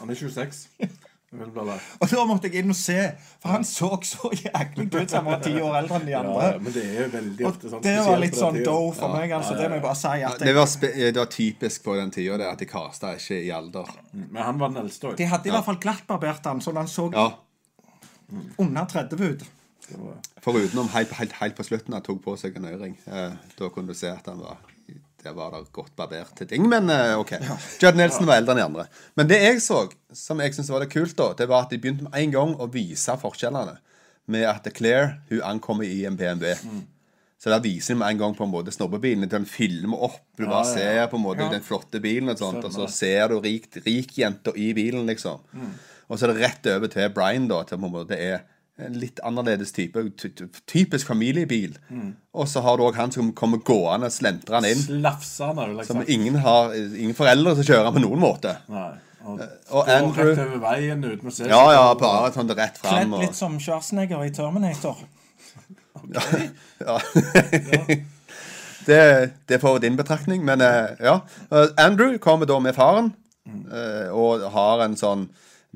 Han 0.00 0.10
er 0.10 0.14
26. 0.14 0.66
Jeg 1.28 1.80
Og 2.00 2.08
da 2.08 2.22
måtte 2.24 2.48
jeg 2.48 2.62
inn 2.62 2.72
og 2.72 2.76
se, 2.78 2.96
for 3.42 3.52
han 3.52 3.64
så 3.68 3.90
så 4.08 4.30
jæklig 4.32 4.86
ut 4.94 5.10
som 5.12 5.26
han 5.26 5.34
var 5.34 5.42
ti 5.44 5.52
år 5.60 5.74
eldre 5.82 5.98
enn 5.98 6.06
de 6.06 6.14
andre. 6.16 6.46
Ja, 6.46 6.62
men 6.64 6.72
det 6.72 6.84
er 6.86 7.02
jo 7.02 7.08
veldig 7.12 7.44
Og 7.44 7.50
ofte 7.50 7.72
sånn 7.72 7.82
det 7.84 7.96
var 8.06 8.22
litt 8.22 8.38
sånn 8.38 8.60
do 8.64 8.76
for 8.96 9.12
meg. 9.12 9.34
altså, 9.36 9.58
Det 9.58 9.66
må 9.68 9.76
jeg 9.76 9.84
bare 9.84 9.98
si. 10.00 10.14
at 10.30 10.40
Det 10.40 10.54
var, 10.56 10.70
spe 10.72 10.92
det 10.96 11.20
var 11.20 11.28
typisk 11.34 11.84
på 11.84 11.98
den 11.98 12.14
tida, 12.14 12.38
at 12.48 12.64
de 12.64 12.70
kasta 12.70 13.12
ikke 13.18 13.42
i 13.44 13.52
alder. 13.52 13.92
Men 14.14 14.40
han 14.42 14.62
var 14.62 14.72
den 14.72 14.80
eldste 14.86 15.12
òg. 15.12 15.18
De 15.20 15.28
hadde 15.28 15.52
i 15.52 15.52
hvert 15.52 15.68
fall 15.68 15.82
glattbarbert 15.84 16.48
han, 16.48 16.64
sånn 16.64 16.80
han 16.80 16.88
så 16.88 17.10
Ja, 17.12 17.28
under 18.60 18.88
30 18.88 19.24
ut. 19.28 19.44
Foruten 20.44 20.88
helt, 20.92 21.12
helt, 21.16 21.36
helt 21.42 21.56
på 21.56 21.64
slutten 21.64 21.96
han 21.96 22.04
tok 22.04 22.24
på 22.24 22.36
seg 22.40 22.56
en 22.56 22.68
øring. 22.72 22.96
Eh, 23.08 23.36
da 23.56 23.68
kunne 23.72 23.92
du 23.92 23.96
se 23.96 24.08
at 24.12 24.26
han 24.28 24.40
var 24.40 24.60
Der 25.28 25.34
var 25.36 25.52
det 25.52 25.66
godt 25.76 25.92
barberte 25.96 26.46
ting. 26.48 26.64
Men 26.72 26.88
eh, 26.90 27.18
OK. 27.20 27.34
Judd 27.82 27.98
Nelson 28.00 28.24
var 28.28 28.40
eldre 28.40 28.54
enn 28.54 28.60
de 28.62 28.64
andre. 28.64 28.84
Men 29.18 29.28
det 29.28 29.40
jeg 29.42 29.60
så, 29.60 29.82
som 30.16 30.40
jeg 30.40 30.54
syntes 30.56 30.70
var 30.72 30.80
det 30.84 30.92
kult, 30.94 31.12
da, 31.18 31.34
det 31.36 31.48
var 31.50 31.66
at 31.66 31.74
de 31.74 31.80
begynte 31.82 32.06
med 32.06 32.16
en 32.16 32.32
gang 32.32 32.54
å 32.56 32.68
vise 32.72 33.16
forskjellene. 33.20 33.76
Med 34.32 34.46
at 34.48 34.64
Claire 34.76 35.18
hun 35.28 35.44
ankommer 35.44 35.84
i 35.88 36.06
en 36.08 36.16
BMW. 36.16 36.54
Så 37.38 37.52
der 37.52 37.60
viser 37.64 37.94
de 37.94 38.00
med 38.00 38.14
en 38.14 38.22
gang 38.24 38.34
på 38.38 38.46
en 38.48 38.50
måte 38.52 38.72
snobbebilen. 38.74 39.28
Den 39.30 39.44
filmer 39.48 40.00
opp. 40.08 40.16
Du 40.36 40.46
bare 40.46 40.64
ja, 40.64 40.72
ser 40.72 41.10
på 41.12 41.20
en 41.20 41.26
måte 41.28 41.44
Ja. 41.44 41.52
den 41.52 41.62
flotte 41.64 42.00
bilen, 42.02 42.32
og 42.32 42.40
sånt, 42.40 42.64
og 42.64 42.72
så 42.74 42.88
ser 42.90 43.28
du 43.30 43.38
rik, 43.44 43.68
jenter 44.18 44.56
i 44.58 44.72
bilen, 44.76 45.04
liksom. 45.06 45.44
Og 46.08 46.16
så 46.18 46.24
er 46.26 46.32
det 46.32 46.42
rett 46.42 46.66
over 46.72 46.88
til 46.92 47.12
Brian, 47.14 47.46
da, 47.52 47.62
til 47.68 47.78
på 47.78 47.84
en 47.86 47.94
måte 47.94 48.14
det 48.16 48.18
er 48.32 48.46
en 48.78 48.94
litt 48.98 49.18
annerledes 49.26 49.72
type. 49.74 50.02
ty- 50.16 50.28
ty- 50.30 50.46
Typisk 50.66 51.06
familiebil. 51.06 51.76
Og 52.34 52.48
så 52.48 52.60
har 52.62 52.76
du 52.78 52.84
òg 52.86 52.94
han 52.94 53.10
som 53.12 53.32
kommer 53.32 53.58
gående, 53.58 54.10
slentrende 54.10 54.70
inn. 54.70 54.78
Slafsende, 54.84 55.66
vil 55.68 55.76
jeg 55.82 55.86
Som 55.86 56.04
ingen 56.06 56.34
har 56.44 56.72
Ingen 56.74 57.14
foreldre 57.14 57.56
som 57.58 57.64
kjører 57.64 57.92
på 57.96 58.02
noen 58.04 58.20
måte. 58.22 58.56
Nei. 58.68 58.92
Og, 59.28 59.40
og 59.70 59.86
går 59.86 59.92
Andrew- 59.92 60.28
rett 60.30 60.38
over 60.46 60.58
veien 60.62 61.04
uten 61.04 61.28
å 61.28 61.32
se 61.34 61.48
Ja, 61.50 61.62
ja, 61.74 61.94
bare 61.98 62.30
sånn 62.32 62.48
rett 62.54 62.78
Kledd 62.80 63.10
litt 63.18 63.34
Og, 63.34 63.34
som 63.36 63.58
Schwarzenegger 63.60 64.22
i 64.24 64.30
Terminator. 64.32 64.96
ja. 66.78 66.98
det, 68.86 69.30
det 69.48 69.58
får 69.60 69.78
din 69.82 69.96
betraktning, 69.98 70.44
men 70.46 70.62
eh, 70.64 70.94
ja. 71.02 71.20
Eh, 71.50 71.66
Andrew 71.76 72.18
kommer 72.18 72.46
da 72.46 72.58
med 72.62 72.74
faren, 72.78 73.10
mm. 73.44 73.66
og 74.14 74.46
har 74.54 74.84
en 74.86 74.96
sånn 74.96 75.26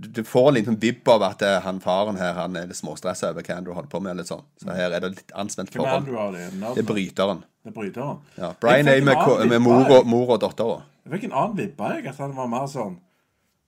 du 0.03 0.09
du 0.09 0.25
får 0.25 0.49
en 0.49 0.55
liten 0.55 0.77
vibb 0.83 1.09
av 1.09 1.23
at 1.23 1.43
eh, 1.47 1.61
han 1.65 1.81
faren 1.81 2.19
her 2.21 2.35
Han 2.35 2.57
er 2.59 2.69
litt 2.71 2.79
småstressa 2.79 3.31
over 3.31 3.47
hva 3.47 3.57
Andrew 3.57 3.77
holder 3.77 3.91
på 3.93 4.01
med. 4.03 4.19
Litt 4.19 4.31
sånn. 4.31 4.45
Så 4.61 4.75
her 4.75 4.91
er 4.91 5.05
det 5.05 5.15
litt 5.15 5.33
anspent 5.39 5.73
forhold. 5.73 6.07
du 6.09 6.15
det? 6.37 6.51
Det 6.63 6.85
er 6.85 6.89
bryteren. 6.89 7.43
Det 7.63 7.73
er 7.73 7.79
bryteren. 7.79 8.21
Ja, 8.37 8.53
Brian 8.61 8.91
er 8.91 9.01
med, 9.01 9.17
med 9.17 9.59
vibbe, 9.63 10.03
mor, 10.11 10.35
og, 10.35 10.39
dattera. 10.43 10.83
Jeg 11.07 11.17
fikk 11.17 11.27
en 11.31 11.35
annen 11.45 11.59
vibbe, 11.59 11.91
jeg. 11.97 12.07
At 12.11 12.23
han 12.23 12.37
var 12.37 12.51
mer 12.51 12.69
sånn 12.71 13.01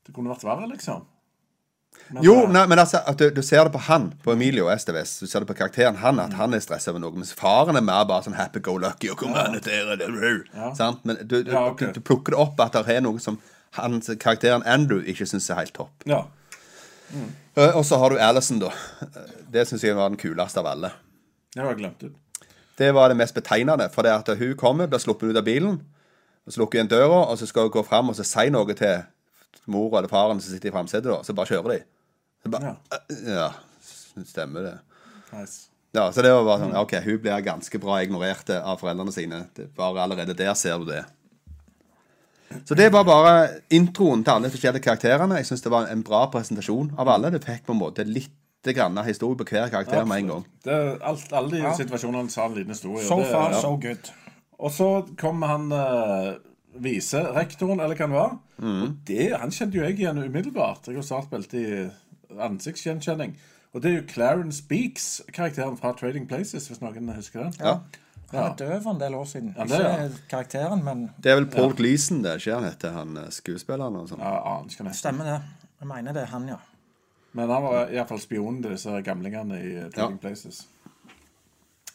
Det 0.04 0.12
kunne 0.12 0.34
vært 0.34 0.44
verre, 0.44 0.68
liksom. 0.68 1.06
Men, 2.08 2.24
Jo, 2.26 2.34
eh, 2.42 2.50
nei, 2.52 2.66
men 2.68 2.82
altså, 2.82 3.00
du, 3.16 3.28
du 3.32 3.40
ser 3.46 3.64
det 3.64 3.72
på 3.72 3.80
han, 3.86 4.10
på 4.24 4.34
Emilio 4.34 4.66
Esteves. 4.72 5.14
Du 5.22 5.30
ser 5.30 5.44
det 5.44 5.48
på 5.48 5.56
karakteren 5.56 5.96
han, 6.02 6.18
at 6.20 6.34
han 6.36 6.52
er 6.52 6.60
stressa 6.60 6.92
over 6.92 7.00
noe. 7.00 7.14
Mens 7.16 7.32
faren 7.36 7.78
er 7.78 7.84
mer 7.86 8.04
bare 8.10 8.26
sånn 8.26 8.36
happy 8.36 8.60
go 8.64 8.76
lucky. 8.82 9.12
Og 9.14 9.22
kom 9.22 9.32
an, 9.38 9.56
er 9.56 9.94
det. 9.96 10.10
Men 10.10 11.20
du, 11.22 11.38
du, 11.42 11.52
Ja, 11.54 11.68
okay. 11.70 11.94
du, 11.94 12.00
du 12.00 12.04
plukker 12.04 12.34
det 12.34 12.42
opp 12.42 12.60
at 12.60 12.76
det 12.76 12.98
er 12.98 13.04
noe 13.06 13.22
som 13.22 13.38
han, 13.78 14.00
karakteren 14.20 14.64
Andrew 14.66 15.02
ikke 15.02 15.26
syns 15.28 15.50
er 15.50 15.62
helt 15.62 15.74
topp. 15.76 16.04
Ja. 16.08 16.24
Mm. 17.14 17.30
Og 17.76 17.84
så 17.86 17.98
har 18.00 18.10
du 18.10 18.18
Alison, 18.18 18.60
da. 18.62 18.70
Det 19.54 19.66
syns 19.68 19.84
jeg 19.86 19.96
var 19.96 20.10
den 20.10 20.18
kuleste 20.18 20.62
av 20.62 20.70
alle. 20.72 20.90
Det 21.54 21.62
har 21.62 21.70
jeg 21.72 21.82
glemt 21.82 22.02
ut. 22.02 22.46
Det 22.78 22.90
var 22.94 23.10
det 23.10 23.18
mest 23.18 23.34
betegnende. 23.34 23.86
For 23.94 24.06
det 24.06 24.14
at 24.14 24.30
hun 24.38 24.56
kommer, 24.58 24.90
blir 24.90 25.02
sluppet 25.02 25.30
ut 25.30 25.38
av 25.38 25.46
bilen, 25.46 25.78
og 26.44 26.52
så 26.52 26.60
lukker 26.60 26.82
hun 26.82 26.90
døra, 26.90 27.20
og 27.30 27.38
så 27.38 27.46
skal 27.48 27.68
hun 27.68 27.76
gå 27.76 27.84
fram 27.86 28.10
og 28.10 28.18
så 28.18 28.26
si 28.26 28.50
noe 28.52 28.74
til 28.76 29.04
mor 29.70 29.94
eller 29.96 30.10
faren 30.10 30.42
som 30.42 30.52
sitter 30.52 30.72
i 30.72 30.74
framsetet. 30.74 31.26
Så 31.26 31.36
bare 31.36 31.52
kjører 31.54 31.76
de. 31.76 31.78
Så 32.42 32.50
bare, 32.52 32.74
ja. 33.24 33.46
stemmer 34.26 34.66
det. 34.66 34.74
Nice. 35.32 35.70
Ja, 35.94 36.08
så 36.12 36.24
det 36.26 36.32
var 36.34 36.42
bare 36.42 36.64
sånn 36.64 36.74
OK, 36.74 36.96
hun 37.04 37.20
blir 37.22 37.44
ganske 37.46 37.78
bra 37.78 38.00
ignorert 38.02 38.50
av 38.56 38.80
foreldrene 38.80 39.14
sine. 39.14 39.44
Det, 39.54 39.68
bare 39.76 40.02
allerede 40.02 40.34
der 40.36 40.50
ser 40.58 40.82
du 40.82 40.88
det. 40.90 41.04
Så 42.64 42.76
det 42.78 42.92
var 42.92 43.04
bare 43.08 43.34
introen 43.74 44.24
til 44.24 44.32
alle 44.36 44.50
forskjellige 44.52 44.84
karakterene. 44.84 45.40
Jeg 45.40 45.48
syns 45.50 45.64
det 45.64 45.72
var 45.74 45.90
en 45.90 46.02
bra 46.06 46.26
presentasjon 46.32 46.92
av 46.98 47.10
alle. 47.16 47.32
Det 47.34 47.42
fikk 47.44 47.66
på 47.66 47.74
en 47.74 47.82
måte 47.82 48.06
litt 48.08 48.32
grann 48.74 48.96
historie 49.04 49.36
på 49.36 49.44
hver 49.50 49.68
karakter 49.72 50.06
med 50.08 50.22
en 50.22 50.30
gang. 50.32 50.44
Det, 50.64 50.76
alt, 51.04 51.32
alle 51.36 51.58
de 51.58 51.74
situasjonene 51.76 52.32
sa 52.32 52.46
en 52.46 52.54
liten 52.56 52.72
historie. 52.72 53.04
So 53.04 53.18
det- 53.20 53.30
far, 53.32 53.50
ja. 53.52 53.60
so 53.60 53.76
good. 53.76 54.12
Og 54.58 54.70
så 54.72 54.88
kom 55.20 55.42
han 55.42 55.72
uh, 55.72 56.36
viserektoren, 56.80 57.80
eller 57.80 57.98
hva 57.98 58.06
han 58.06 58.14
var. 58.14 58.36
Og 58.62 58.94
det, 59.06 59.32
han 59.36 59.50
kjente 59.50 59.76
jo 59.76 59.82
jeg 59.84 59.98
igjen 59.98 60.22
umiddelbart. 60.22 60.86
Jeg 60.88 60.96
har 60.96 61.02
snart 61.02 61.26
spilt 61.28 61.54
i 61.58 61.66
ansiktsgjenkjenning. 62.40 63.34
Og 63.74 63.82
det 63.82 63.90
er 63.90 63.96
jo 63.98 64.06
Clarence 64.08 64.62
Beaks, 64.68 65.22
karakteren 65.34 65.76
fra 65.76 65.92
Trading 65.98 66.28
Places, 66.30 66.68
hvis 66.70 66.80
noen 66.80 67.10
husker 67.16 67.42
den. 67.42 67.54
Ja. 67.58 67.78
Han 68.36 68.50
er 68.50 68.56
død 68.60 68.74
for 68.82 68.90
en 68.94 69.00
del 69.00 69.14
år 69.18 69.24
siden. 69.30 69.54
Ja, 69.56 69.64
det 69.70 69.80
er 69.80 70.04
Ikke 70.08 70.28
karakteren, 70.30 70.84
men 70.84 71.02
Det 71.22 71.32
er 71.32 71.38
vel 71.40 71.48
Paul 71.52 71.74
Gleason, 71.78 72.22
det, 72.24 72.36
ikke 72.40 72.54
han 72.58 72.68
heter 72.68 72.94
han 72.96 73.16
eh, 73.20 73.30
skuespilleren 73.34 73.96
og 74.00 74.08
sånn. 74.10 74.22
Ja, 74.22 74.36
aner 74.54 74.70
ikke 74.70 74.86
nesten. 74.88 75.00
stemmer 75.00 75.30
det. 75.30 75.40
Jeg 75.80 75.90
mener 75.90 76.16
det 76.16 76.22
er 76.22 76.32
han, 76.32 76.48
ja. 76.48 76.60
Men 77.34 77.50
han 77.50 77.64
var 77.66 77.90
iallfall 77.90 78.20
spionen 78.22 78.62
til 78.62 78.76
disse 78.76 79.00
gamlingene 79.06 79.58
i 79.58 79.72
Taking 79.74 79.92
Trading 79.96 80.18
Ja. 80.18 80.22
Places. 80.28 80.62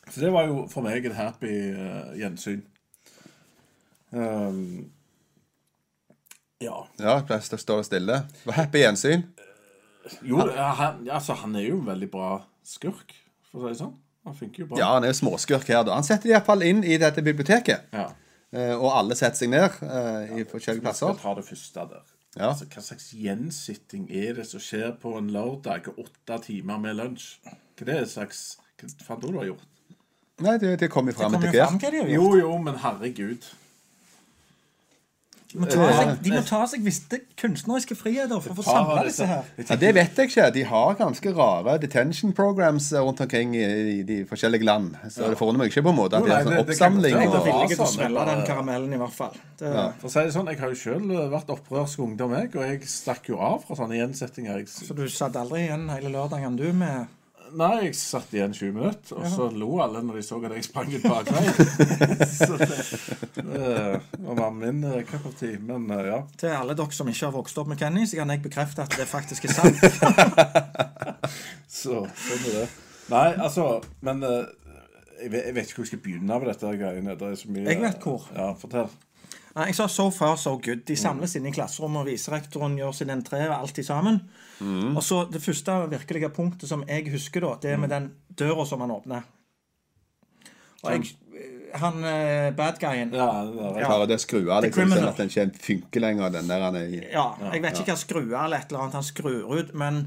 Så 0.09 0.21
det 0.23 0.31
var 0.33 0.47
jo 0.49 0.63
for 0.71 0.81
meg 0.83 1.05
et 1.05 1.15
happy 1.15 1.53
uh, 1.75 2.15
gjensyn. 2.17 2.63
Um, 4.11 4.89
ja. 6.59 6.75
Ja, 6.99 7.19
plass 7.27 7.47
til 7.51 7.59
å 7.59 7.61
stå 7.61 7.77
stille. 7.87 8.23
Det 8.41 8.49
var 8.49 8.57
happy 8.63 8.81
gjensyn. 8.81 9.23
Jo, 10.25 10.41
han, 10.49 11.05
altså, 11.07 11.35
han 11.43 11.55
er 11.55 11.67
jo 11.69 11.77
en 11.79 11.87
veldig 11.87 12.09
bra 12.11 12.29
skurk, 12.65 13.13
for 13.51 13.61
å 13.61 13.69
si 13.69 13.75
det 13.75 13.81
sånn. 13.83 13.93
Han 14.27 14.35
funker 14.35 14.63
jo 14.63 14.67
bra. 14.71 14.79
Ja, 14.81 14.89
han 14.95 15.03
er 15.07 15.13
jo 15.13 15.17
småskurk 15.21 15.67
her, 15.71 15.83
da. 15.87 15.95
Han 15.95 16.03
setter 16.05 16.27
de 16.29 16.33
iallfall 16.35 16.63
inn 16.67 16.83
i 16.83 16.97
dette 17.01 17.23
biblioteket. 17.25 17.87
Ja. 17.95 18.09
Eh, 18.51 18.73
og 18.75 18.89
alle 18.97 19.15
setter 19.17 19.37
seg 19.43 19.51
ned 19.53 19.65
eh, 19.85 20.39
i 20.41 20.45
forskjellige 20.49 20.83
Jeg 20.89 20.97
skal 20.97 21.13
plasser. 21.13 21.19
ta 21.21 21.33
det 21.37 21.45
første 21.47 21.85
der. 21.93 22.03
Ja. 22.37 22.49
Altså, 22.51 22.67
hva 22.69 22.81
slags 22.85 23.07
gjensitting 23.17 24.07
er 24.13 24.35
det 24.37 24.45
som 24.49 24.61
skjer 24.61 24.91
på 25.01 25.15
en 25.17 25.31
lørdag 25.33 25.87
åtte 25.95 26.37
timer 26.45 26.77
med 26.81 26.97
lunsj? 26.99 27.39
Hva 27.45 27.87
er 27.87 28.03
det 28.03 28.09
slags 28.11 28.43
Hva 28.79 28.89
faen 29.07 29.23
du 29.23 29.31
har 29.37 29.47
gjort? 29.49 29.65
Nei, 30.39 30.53
det, 30.61 30.75
det 30.79 30.87
kommer 30.91 31.11
jo 31.11 31.17
fram 31.19 31.33
etter 31.35 31.51
hvert. 31.51 32.11
Jo, 32.13 32.29
jo, 32.39 32.51
men 32.63 32.77
herregud. 32.79 33.47
De 35.49 35.57
må 35.57 35.65
ta 35.65 35.85
seg, 35.97 36.09
de 36.21 36.31
må 36.35 36.41
ta 36.45 36.59
seg 36.69 36.83
visse 36.85 37.17
kunstneriske 37.41 37.95
friheter 37.97 38.37
for 38.43 38.53
å 38.53 38.57
få 38.59 38.65
samla 38.67 39.03
disse- 39.07 39.25
her. 39.25 39.47
Ja, 39.57 39.77
det 39.81 39.89
vet 39.97 40.19
jeg 40.21 40.29
ikke. 40.29 40.45
De 40.53 40.63
har 40.69 40.93
ganske 40.99 41.33
rare 41.33 41.77
detention 41.81 42.35
programs 42.37 42.91
eh, 42.93 43.01
rundt 43.01 43.23
omkring 43.25 43.55
i, 43.57 44.03
de 44.05 44.19
forskjellige 44.29 44.67
land. 44.69 44.93
Så 45.09 45.31
det 45.31 45.39
forundrer 45.41 45.63
meg 45.63 45.73
ikke 45.73 45.81
på 45.87 45.93
en 45.95 45.97
måte 45.97 46.19
at 46.21 46.27
det 46.29 46.35
er 46.37 46.45
sånn 46.45 46.61
oppsamling. 46.61 47.17
Jeg 47.17 47.33
var 47.33 47.45
villig 47.47 47.69
til 47.73 47.81
å 47.81 47.89
smelle 47.95 48.21
er 48.21 48.31
den 48.35 48.45
karamellen, 48.45 48.93
i 48.93 49.01
hvert 49.01 49.17
fall. 49.17 49.37
For 49.59 50.05
å 50.05 50.13
si 50.13 50.19
det 50.19 50.35
sånn, 50.37 50.53
Jeg 50.53 50.59
har 50.61 50.69
jo 50.69 50.77
sjøl 50.85 51.29
vært 51.33 51.49
opprørsk 51.57 51.99
ungdom, 52.05 52.37
jeg, 52.37 52.53
og 52.55 52.63
jeg 52.69 52.85
stakk 52.89 53.29
jo 53.33 53.39
av 53.41 53.63
fra 53.65 53.75
sånne 53.81 53.97
gjensettinger. 53.97 54.67
Så 54.69 54.93
du 54.93 55.07
satt 55.09 55.35
aldri 55.35 55.65
igjen 55.65 55.89
hele 55.89 56.13
lørdagen, 56.13 56.55
du, 56.61 56.69
med 56.73 57.07
nei, 57.57 57.85
jeg 57.85 57.95
satt 57.97 58.33
igjen 58.35 58.53
20 58.55 58.75
minutter, 58.75 59.17
og 59.17 59.27
så 59.31 59.47
lo 59.53 59.69
alle 59.83 60.01
når 60.05 60.19
de 60.19 60.23
så 60.25 60.39
at 60.45 60.55
jeg 60.57 60.67
sprang 60.67 60.91
ut 60.93 61.05
par 61.05 61.27
så 62.39 62.57
det, 62.59 64.01
var 64.39 64.51
min 64.55 64.83
uh, 64.83 64.99
cup 65.07 65.25
of 65.25 65.35
tea. 65.39 65.57
Men 65.59 65.89
eh, 65.95 66.05
ja. 66.11 66.19
Til 66.39 66.55
alle 66.55 66.75
dere 66.77 66.95
som 66.95 67.09
ikke 67.09 67.25
har 67.25 67.35
vokst 67.35 67.57
opp 67.61 67.71
med 67.71 67.79
Kenny, 67.81 68.05
så 68.09 68.21
kan 68.21 68.33
jeg 68.33 68.43
bekrefte 68.45 68.85
at 68.85 68.95
det 68.99 69.07
faktisk 69.09 69.49
er 69.49 69.55
sant. 69.57 69.83
Så 71.79 72.01
sånn 72.03 72.47
er 72.49 72.55
det. 72.61 72.67
Nei, 73.09 73.27
altså 73.37 73.65
Men 74.05 74.23
eh, 74.25 74.47
jeg 75.19 75.53
vet 75.55 75.67
ikke 75.67 75.81
hvor 75.81 75.85
jeg 75.85 75.91
skal 75.93 76.03
begynne 76.03 76.39
med 76.39 76.49
dette 76.49 76.73
greiene. 76.79 77.15
Det 77.19 77.29
er 77.29 77.37
så 77.39 77.51
mye 77.51 77.67
Jeg 77.67 77.81
vet 77.83 78.03
hvor. 78.03 78.27
Ja, 78.35 78.51
fortell. 78.57 78.89
Nei, 79.55 79.65
Jeg 79.71 79.75
sa 79.79 79.87
so 79.87 80.09
far, 80.13 80.35
so 80.37 80.57
good. 80.61 80.83
De 80.85 80.95
samles 80.99 81.35
inne 81.35 81.49
i 81.49 81.55
klasserommet, 81.55 82.03
og 82.03 82.11
viserektoren 82.11 82.77
gjør 82.77 82.93
sin 82.95 83.13
entré, 83.13 83.41
og 83.49 83.55
alt 83.57 83.81
sammen. 83.85 84.21
Og 84.95 85.01
så 85.03 85.25
Det 85.31 85.41
første 85.41 85.71
virkelige 85.89 86.29
punktet 86.29 86.69
som 86.69 86.83
jeg 86.87 87.09
husker, 87.11 87.41
da, 87.41 87.55
det 87.61 87.71
er 87.71 87.77
med 87.77 87.89
den 87.89 88.11
døra 88.29 88.65
som 88.65 88.81
han 88.81 88.91
åpner. 88.91 89.23
Og 90.83 90.91
jeg, 90.91 91.15
han 91.75 92.03
eh, 92.07 92.51
bad 92.55 92.79
guyen 92.79 93.11
Ja, 93.11 93.27
er, 93.43 93.83
Klarer 93.83 94.07
det 94.07 94.15
å 94.15 94.23
skru 94.23 94.45
av 94.47 94.63
liksom, 94.63 94.93
sånn 94.95 95.09
at 95.09 95.19
den 95.19 95.31
ikke 95.31 95.63
funker 95.65 96.03
lenger, 96.05 96.31
den 96.33 96.47
der 96.47 96.63
han 96.63 96.77
er 96.79 96.87
i. 96.87 97.01
Ja, 97.11 97.33
jeg 97.51 97.63
vet 97.65 97.81
ikke 97.81 97.93
hva 97.93 97.99
skru 97.99 98.21
av 98.23 98.45
eller 98.45 98.61
et 98.61 98.71
eller 98.71 98.85
annet 98.85 98.99
han 98.99 99.07
skrur 99.07 99.57
ut, 99.59 99.73
men 99.77 100.05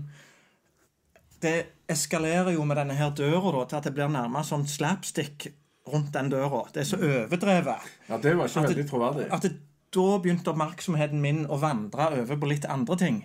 det 1.43 1.57
eskalerer 1.91 2.55
jo 2.55 2.65
med 2.65 2.79
denne 2.81 2.97
her 2.97 3.13
døra 3.19 3.53
da, 3.59 3.65
til 3.69 3.81
at 3.81 3.89
det 3.89 3.95
blir 3.97 4.13
nærmest 4.13 4.55
sånn 4.55 4.65
slapstick 4.71 5.51
rundt 5.93 6.13
den 6.15 6.31
døra. 6.33 6.63
Det 6.75 6.81
er 6.81 6.89
så 6.89 6.97
overdrevet. 6.97 7.91
ja, 8.09 8.17
det 8.19 8.37
var 8.39 8.49
ikke 8.49 8.61
At 8.65 8.69
veldig 8.73 8.89
troverdig. 8.91 9.27
At 9.33 9.43
det, 9.43 9.53
da 9.93 10.19
begynte 10.25 10.49
oppmerksomheten 10.55 11.21
min 11.21 11.45
å 11.53 11.59
vandre 11.61 12.07
over 12.23 12.37
på 12.41 12.49
litt 12.49 12.65
andre 12.65 12.97
ting. 12.97 13.23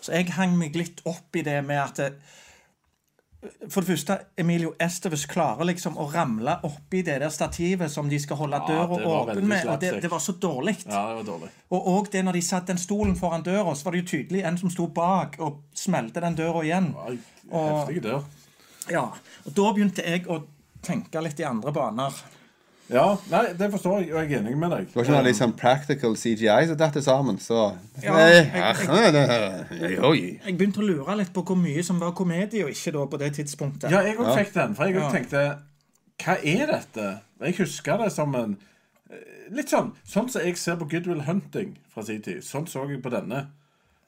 Så 0.00 0.12
jeg 0.16 0.30
hang 0.34 0.56
meg 0.58 0.74
litt 0.76 1.00
opp 1.06 1.36
i 1.38 1.42
det 1.46 1.60
med 1.64 1.78
at 1.78 1.96
det, 1.96 2.12
For 3.70 3.84
det 3.86 3.92
første, 3.92 4.14
Emilio 4.36 4.72
Esteves 4.82 5.22
klarer 5.30 5.62
liksom 5.68 5.94
å 6.02 6.08
ramle 6.10 6.56
oppi 6.66 7.04
det 7.06 7.20
der 7.22 7.30
stativet 7.30 7.90
som 7.92 8.08
de 8.10 8.18
skal 8.18 8.36
holde 8.40 8.58
Ja, 8.58 8.66
døra 8.66 8.96
det 8.98 9.06
åpen 9.06 9.46
med. 9.46 9.68
Og 9.70 9.78
det, 9.80 9.92
det 10.02 10.10
var 10.10 10.18
så 10.18 10.32
dårlig. 10.42 10.74
Ja, 10.88 11.04
det 11.12 11.20
var 11.20 11.28
dårlig. 11.28 11.50
Og 11.70 11.86
òg 11.92 12.10
det 12.10 12.24
når 12.26 12.32
de 12.32 12.42
satt 12.42 12.66
den 12.66 12.78
stolen 12.82 13.14
foran 13.16 13.44
døra, 13.46 13.76
så 13.78 13.84
var 13.86 13.94
det 13.94 14.02
jo 14.02 14.08
tydelig 14.16 14.42
en 14.48 14.58
som 14.58 14.70
sto 14.74 14.88
bak 14.90 15.38
og 15.38 15.60
smelte 15.72 16.20
den 16.24 16.34
døra 16.34 16.64
igjen. 16.66 16.90
Ja, 16.96 17.14
Og- 17.52 17.86
Heftig 17.86 18.02
dør. 18.02 18.24
Ja, 18.90 19.04
og 19.46 19.54
Da 19.54 19.72
begynte 19.72 20.02
jeg 20.02 20.26
å 20.26 20.42
tenke 20.88 21.22
litt 21.24 21.40
i 21.40 21.46
andre 21.48 21.72
baner. 21.76 22.16
Ja, 22.88 23.04
nei, 23.28 23.42
det 23.52 23.66
forstår 23.68 23.98
jeg, 24.00 24.14
og 24.16 24.22
jeg 24.22 24.32
er 24.32 24.38
enig 24.40 24.54
med 24.56 24.70
deg. 24.72 24.86
Det 24.88 24.96
var 24.96 25.04
ikke 25.04 25.12
noe 25.18 25.24
liksom 25.26 25.50
practical 25.60 26.14
CGI 26.16 26.62
som 26.70 26.78
datt 26.80 26.94
sammen, 27.04 27.36
så 27.36 27.58
Ja, 28.00 28.14
jeg, 28.16 28.46
jeg- 28.54 29.18
jeg- 29.82 30.40
Jeg 30.46 30.56
begynte 30.56 30.80
å 30.80 30.86
lure 30.88 31.16
litt 31.20 31.32
på 31.36 31.42
hvor 31.44 31.58
mye 31.60 31.82
som 31.84 32.00
var 32.00 32.14
komedie 32.16 32.64
og 32.64 32.70
ikke 32.72 32.92
da 32.96 33.04
på 33.12 33.18
det 33.20 33.34
tidspunktet. 33.36 33.90
Ja, 33.92 34.00
jeg 34.06 34.16
òg 34.16 34.32
fikk 34.38 34.54
den. 34.54 34.74
For 34.74 34.88
jeg 34.88 34.96
òg 35.02 35.12
tenkte 35.12 35.42
Hva 36.24 36.38
er 36.42 36.66
dette? 36.72 37.08
Jeg 37.44 37.54
husker 37.60 38.00
det 38.02 38.08
som 38.12 38.32
en 38.34 38.56
eh, 39.10 39.50
Litt 39.54 39.68
sånn 39.70 39.92
Sånn 40.08 40.28
som 40.32 40.42
jeg 40.42 40.56
ser 40.58 40.76
på 40.80 40.88
Goodwill 40.90 41.20
Hunting 41.28 41.76
fra 41.92 42.02
sin 42.08 42.22
tid. 42.24 42.40
Sånn 42.42 42.66
så 42.66 42.88
jeg 42.88 43.02
på 43.04 43.12
denne. 43.12 43.44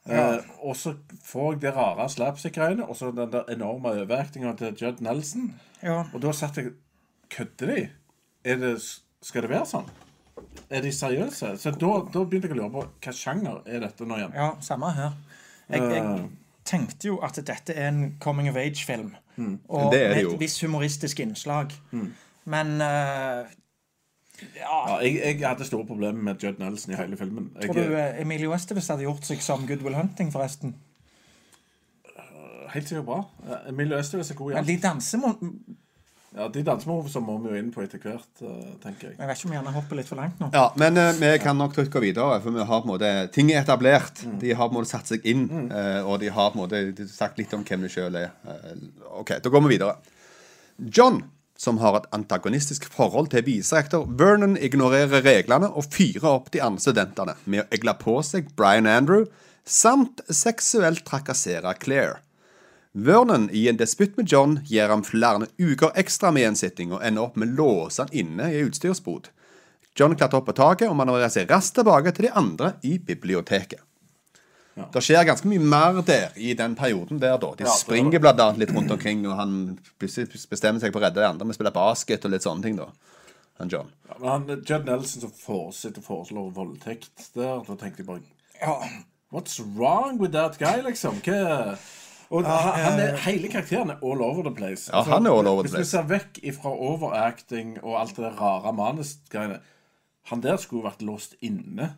Eh, 0.09 0.37
og 0.65 0.75
så 0.75 0.95
får 1.23 1.53
jeg 1.53 1.61
det 1.61 1.73
rare 1.75 2.07
slapstick-greiene, 2.09 2.87
og 2.89 2.97
så 2.97 3.11
den 3.13 3.31
der 3.31 3.49
enorme 3.53 3.93
overaktinga 4.01 4.55
til 4.57 4.73
Judd 4.81 5.01
Nelson. 5.05 5.51
Ja. 5.83 6.03
Og 6.13 6.21
da 6.23 6.33
satt 6.35 6.57
jeg 6.57 6.73
Kødder 7.31 7.69
de? 7.69 7.83
Er 8.43 8.57
det, 8.59 8.73
skal 9.23 9.45
det 9.45 9.51
være 9.53 9.67
sånn? 9.69 9.85
Er 10.67 10.81
de 10.83 10.89
seriøse? 10.91 11.53
Så 11.61 11.71
da, 11.71 11.91
da 12.11 12.23
begynte 12.27 12.49
jeg 12.49 12.57
å 12.57 12.59
lure 12.59 12.71
på 12.73 12.81
hva 13.05 13.13
sjanger 13.15 13.61
er 13.63 13.85
dette 13.85 14.03
nå 14.03 14.17
igjen? 14.17 14.33
Ja, 14.35 14.49
samme 14.65 14.89
her. 14.97 15.13
Jeg, 15.71 15.85
jeg 15.93 16.25
tenkte 16.67 17.07
jo 17.07 17.21
at 17.23 17.39
dette 17.39 17.71
er 17.71 17.87
en 17.87 18.17
coming 18.19 18.49
of 18.51 18.59
age-film. 18.59 19.13
Og 19.69 19.93
Det 19.93 20.01
er 20.01 20.11
det 20.11 20.25
med 20.25 20.33
et 20.33 20.43
visst 20.43 20.59
humoristisk 20.65 21.23
innslag. 21.23 21.71
Men 22.51 22.81
eh, 22.83 23.53
Ja, 24.55 24.99
jeg, 25.01 25.19
jeg 25.21 25.41
hadde 25.45 25.65
store 25.67 25.85
problemer 25.85 26.23
med 26.29 26.41
Judd 26.43 26.61
Nelson 26.61 26.93
i 26.93 26.97
hele 26.99 27.17
filmen. 27.19 27.51
Jeg, 27.61 27.69
tror 27.73 27.91
du 27.91 27.97
Emilie 27.97 28.21
Emilio 28.21 28.55
hadde 28.55 29.03
gjort 29.05 29.27
seg 29.27 29.43
som 29.45 29.67
Goodwill 29.67 29.97
Hunting, 29.97 30.31
forresten? 30.33 30.75
Helt 32.71 32.87
sikkert 32.87 33.05
bra. 33.05 33.21
Emilie 33.67 33.99
Emilio 33.99 33.99
er 33.99 34.35
god 34.39 34.51
i 34.51 34.59
Men 34.59 34.67
de 34.67 34.75
danser 34.81 35.21
må 35.21 35.33
Ja, 36.31 36.45
de 36.47 36.61
dansemovene 36.63 37.21
må 37.27 37.33
vi 37.43 37.49
jo 37.51 37.57
inn 37.59 37.73
på 37.75 37.81
etter 37.83 37.99
hvert, 37.99 38.29
eh, 38.39 38.67
tenker 38.79 39.09
jeg. 39.09 39.17
Jeg 39.17 39.27
vet 39.27 39.35
ikke 39.35 39.47
om 39.49 39.51
vi 39.51 39.57
gjerne 39.57 39.73
hopper 39.75 39.97
litt 39.99 40.07
for 40.07 40.19
langt 40.21 40.37
nå. 40.39 40.47
Ja, 40.55 40.69
men 40.79 40.95
eh, 41.01 41.09
vi 41.19 41.31
kan 41.43 41.59
nok 41.59 41.73
trykke 41.75 41.99
videre, 41.99 42.37
for 42.39 42.55
vi 42.55 42.63
har 42.69 42.79
på 42.85 42.87
en 42.87 42.93
måte 42.93 43.09
ting 43.35 43.51
er 43.51 43.59
etablert. 43.65 44.23
De 44.39 44.53
har 44.55 44.69
på 44.69 44.71
en 44.71 44.77
måte 44.77 44.93
satt 44.93 45.11
seg 45.11 45.27
inn, 45.27 45.43
eh, 45.67 45.99
og 46.07 46.21
de 46.23 46.31
har 46.31 46.53
på 46.53 46.55
en 46.55 46.63
måte 46.63 47.09
sagt 47.11 47.41
litt 47.41 47.51
om 47.57 47.67
hvem 47.67 47.83
de 47.83 47.91
sjøl 47.91 48.15
er. 48.21 48.31
Eh, 48.47 48.79
OK, 49.19 49.33
da 49.43 49.51
går 49.51 49.65
vi 49.65 49.73
videre. 49.73 49.97
John, 50.87 51.19
som 51.61 51.77
har 51.77 51.99
et 51.99 52.09
antagonistisk 52.15 52.87
forhold 52.89 53.29
til 53.33 53.45
viserektor 53.45 54.07
Vernon, 54.17 54.55
ignorerer 54.57 55.21
reglene 55.21 55.69
og 55.69 55.91
fyrer 55.93 56.25
opp 56.31 56.49
de 56.55 56.63
andre 56.65 56.81
studentene 56.81 57.35
med 57.45 57.63
å 57.63 57.67
egle 57.77 57.93
på 58.01 58.15
seg 58.25 58.49
Brian 58.57 58.89
Andrew, 58.89 59.27
samt 59.61 60.23
seksuelt 60.25 61.05
trakassere 61.05 61.75
Claire. 61.77 62.17
Vernon, 62.97 63.45
i 63.53 63.67
en 63.69 63.77
disputt 63.79 64.17
med 64.17 64.33
John, 64.33 64.57
gir 64.67 64.89
ham 64.89 65.05
flere 65.05 65.47
uker 65.61 65.93
ekstra 66.01 66.33
med 66.33 66.47
gjensitting 66.47 66.95
og 66.95 67.05
ender 67.05 67.29
opp 67.29 67.37
med 67.37 67.53
å 67.53 67.61
låse 67.61 68.01
han 68.01 68.11
inne 68.23 68.49
i 68.51 68.65
utstyrsbod. 68.65 69.29
John 69.95 70.17
klatrer 70.17 70.41
opp 70.41 70.49
på 70.49 70.57
taket 70.57 70.89
og 70.89 70.97
manøvrerer 70.97 71.31
seg 71.31 71.51
raskt 71.51 71.77
tilbake 71.77 72.11
til 72.15 72.27
de 72.27 72.35
andre 72.41 72.73
i 72.87 72.97
biblioteket. 72.97 73.83
Det 74.75 75.01
skjer 75.03 75.25
ganske 75.27 75.49
mye 75.51 75.59
mer 75.59 75.97
der 76.07 76.37
i 76.39 76.53
den 76.55 76.75
perioden 76.79 77.19
der, 77.19 77.37
da. 77.41 77.49
De 77.59 77.65
Ja, 77.67 77.73
springer 77.75 78.21
blant 78.23 78.39
annet 78.39 78.61
litt 78.63 78.71
rundt 78.75 78.91
omkring, 78.93 79.25
og 79.27 79.35
han 79.35 79.55
bestemmer 79.99 80.79
seg 80.79 80.93
for 80.93 81.01
å 81.01 81.05
redde 81.05 81.19
de 81.19 81.27
andre 81.27 81.45
med 81.47 81.55
å 81.55 81.59
spille 81.59 81.73
basket 81.75 82.25
og 82.25 82.31
litt 82.31 82.45
sånne 82.47 82.63
ting, 82.63 82.77
da. 82.79 82.87
Han 83.59 83.69
John. 83.69 83.89
Ja, 84.07 84.15
men 84.19 84.29
han, 84.29 84.61
Judd 84.65 84.87
Nelson 84.87 85.25
som 85.25 85.33
fortsetter 85.35 86.01
å 86.01 86.07
foreslå 86.07 86.45
voldtekt 86.55 87.33
der, 87.35 87.59
da 87.67 87.75
tenkte 87.75 88.01
jeg 88.01 88.07
bare 88.07 88.23
Ja. 88.61 88.77
What's 89.31 89.59
wrong 89.59 90.17
with 90.19 90.31
that 90.33 90.57
guy, 90.59 90.81
liksom? 90.83 91.19
Hva 91.23 91.77
og 92.31 92.45
han, 92.47 92.79
han 92.79 92.99
er, 92.99 93.17
Hele 93.25 93.49
karakteren 93.51 93.89
er 93.91 93.99
all 94.07 94.21
over 94.23 94.45
the 94.47 94.53
place. 94.55 94.87
Ja, 94.87 95.01
han 95.03 95.25
er 95.27 95.35
all 95.35 95.47
over 95.51 95.65
the 95.67 95.71
place. 95.73 95.81
Hvis 95.83 95.91
vi 95.91 95.97
ser 95.97 96.07
vekk 96.07 96.39
ifra 96.47 96.71
overacting 96.71 97.73
og 97.83 97.97
alt 97.99 98.15
det 98.15 98.31
rare 98.39 98.71
manusgreiene 98.75 99.57
Han 100.31 100.43
der 100.43 100.55
skulle 100.61 100.85
vært 100.85 101.01
låst 101.03 101.35
inne. 101.43 101.89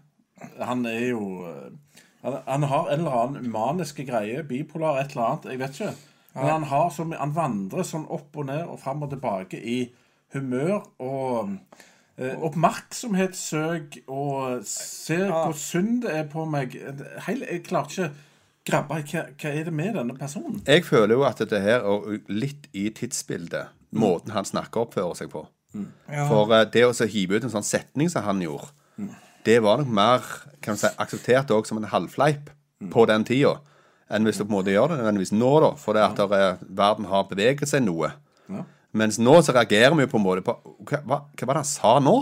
Han 0.57 0.85
er 0.89 1.11
jo 1.11 1.43
eh, 1.45 2.01
Han, 2.23 2.39
han 2.47 2.67
har 2.71 2.89
en 2.89 2.99
eller 3.03 3.19
annen 3.23 3.51
maniske 3.51 4.05
greie, 4.07 4.43
bipolar, 4.47 5.01
et 5.01 5.15
eller 5.15 5.29
annet. 5.29 5.49
Jeg 5.51 5.61
vet 5.61 5.79
ikke. 5.79 5.93
Men 6.33 6.49
han, 6.49 6.67
har 6.71 6.89
som, 6.89 7.13
han 7.13 7.33
vandrer 7.35 7.85
sånn 7.85 8.07
opp 8.09 8.37
og 8.41 8.47
ned 8.49 8.63
og 8.65 8.79
fram 8.81 9.03
og 9.05 9.11
tilbake 9.11 9.59
i 9.59 9.79
humør 10.33 10.79
og 11.03 11.51
eh, 12.17 12.33
oppmerksomhetssøk 12.33 13.99
og 14.07 14.63
se 14.65 15.19
hvor 15.29 15.53
synd 15.57 16.01
det 16.07 16.15
er 16.23 16.29
på 16.31 16.47
meg. 16.49 16.73
Hele, 17.27 17.45
jeg 17.51 17.65
klarer 17.67 17.91
ikke 17.91 18.09
grabbe 18.65 19.01
hva, 19.03 19.25
hva 19.29 19.51
er 19.51 19.67
det 19.67 19.75
med 19.75 19.93
denne 19.99 20.17
personen. 20.17 20.61
Jeg 20.65 20.87
føler 20.87 21.19
jo 21.19 21.25
at 21.27 21.43
dette 21.43 21.61
her 21.61 21.85
er 21.85 22.21
litt 22.31 22.69
i 22.73 22.87
tidsbildet. 22.95 23.75
Måten 23.93 24.33
han 24.33 24.47
snakker 24.47 24.81
og 24.81 24.87
oppfører 24.87 25.19
seg 25.19 25.29
på. 25.33 25.43
For 25.73 26.53
eh, 26.53 26.65
det 26.73 26.87
å 26.87 26.93
hive 27.09 27.37
ut 27.37 27.45
en 27.45 27.53
sånn 27.59 27.67
setning 27.67 28.09
som 28.09 28.25
han 28.25 28.41
gjorde, 28.41 28.73
det 29.45 29.59
var 29.63 29.81
nok 29.81 29.91
mer 29.93 30.25
kan 30.63 30.73
man 30.75 30.81
si, 30.81 30.91
akseptert 30.97 31.51
også 31.51 31.73
som 31.73 31.81
en 31.81 31.89
halvfleip 31.91 32.51
på 32.93 33.05
den 33.09 33.25
tida. 33.27 33.57
Enn 34.13 34.27
hvis 34.27 34.39
du 34.39 34.45
på 34.45 34.51
en 34.51 34.57
måte 34.59 34.73
gjør 34.73 34.93
det 34.93 34.99
nødvendigvis 35.01 35.33
nå, 35.35 35.51
da. 35.63 35.71
For 35.79 35.97
det 35.97 36.03
at 36.05 36.19
der 36.19 36.35
er, 36.37 36.61
verden 36.67 37.07
har 37.09 37.27
beveget 37.29 37.67
seg 37.69 37.83
noe. 37.85 38.13
Mens 38.93 39.17
nå 39.17 39.39
så 39.41 39.55
reagerer 39.55 39.95
vi 39.97 40.05
jo 40.05 40.11
på 40.11 40.19
en 40.19 40.25
måte 40.27 40.43
på 40.45 40.53
Hva, 40.85 40.99
hva, 41.01 41.17
hva 41.33 41.47
var 41.49 41.57
det 41.57 41.63
han 41.63 41.69
sa 41.71 41.93
nå? 42.03 42.17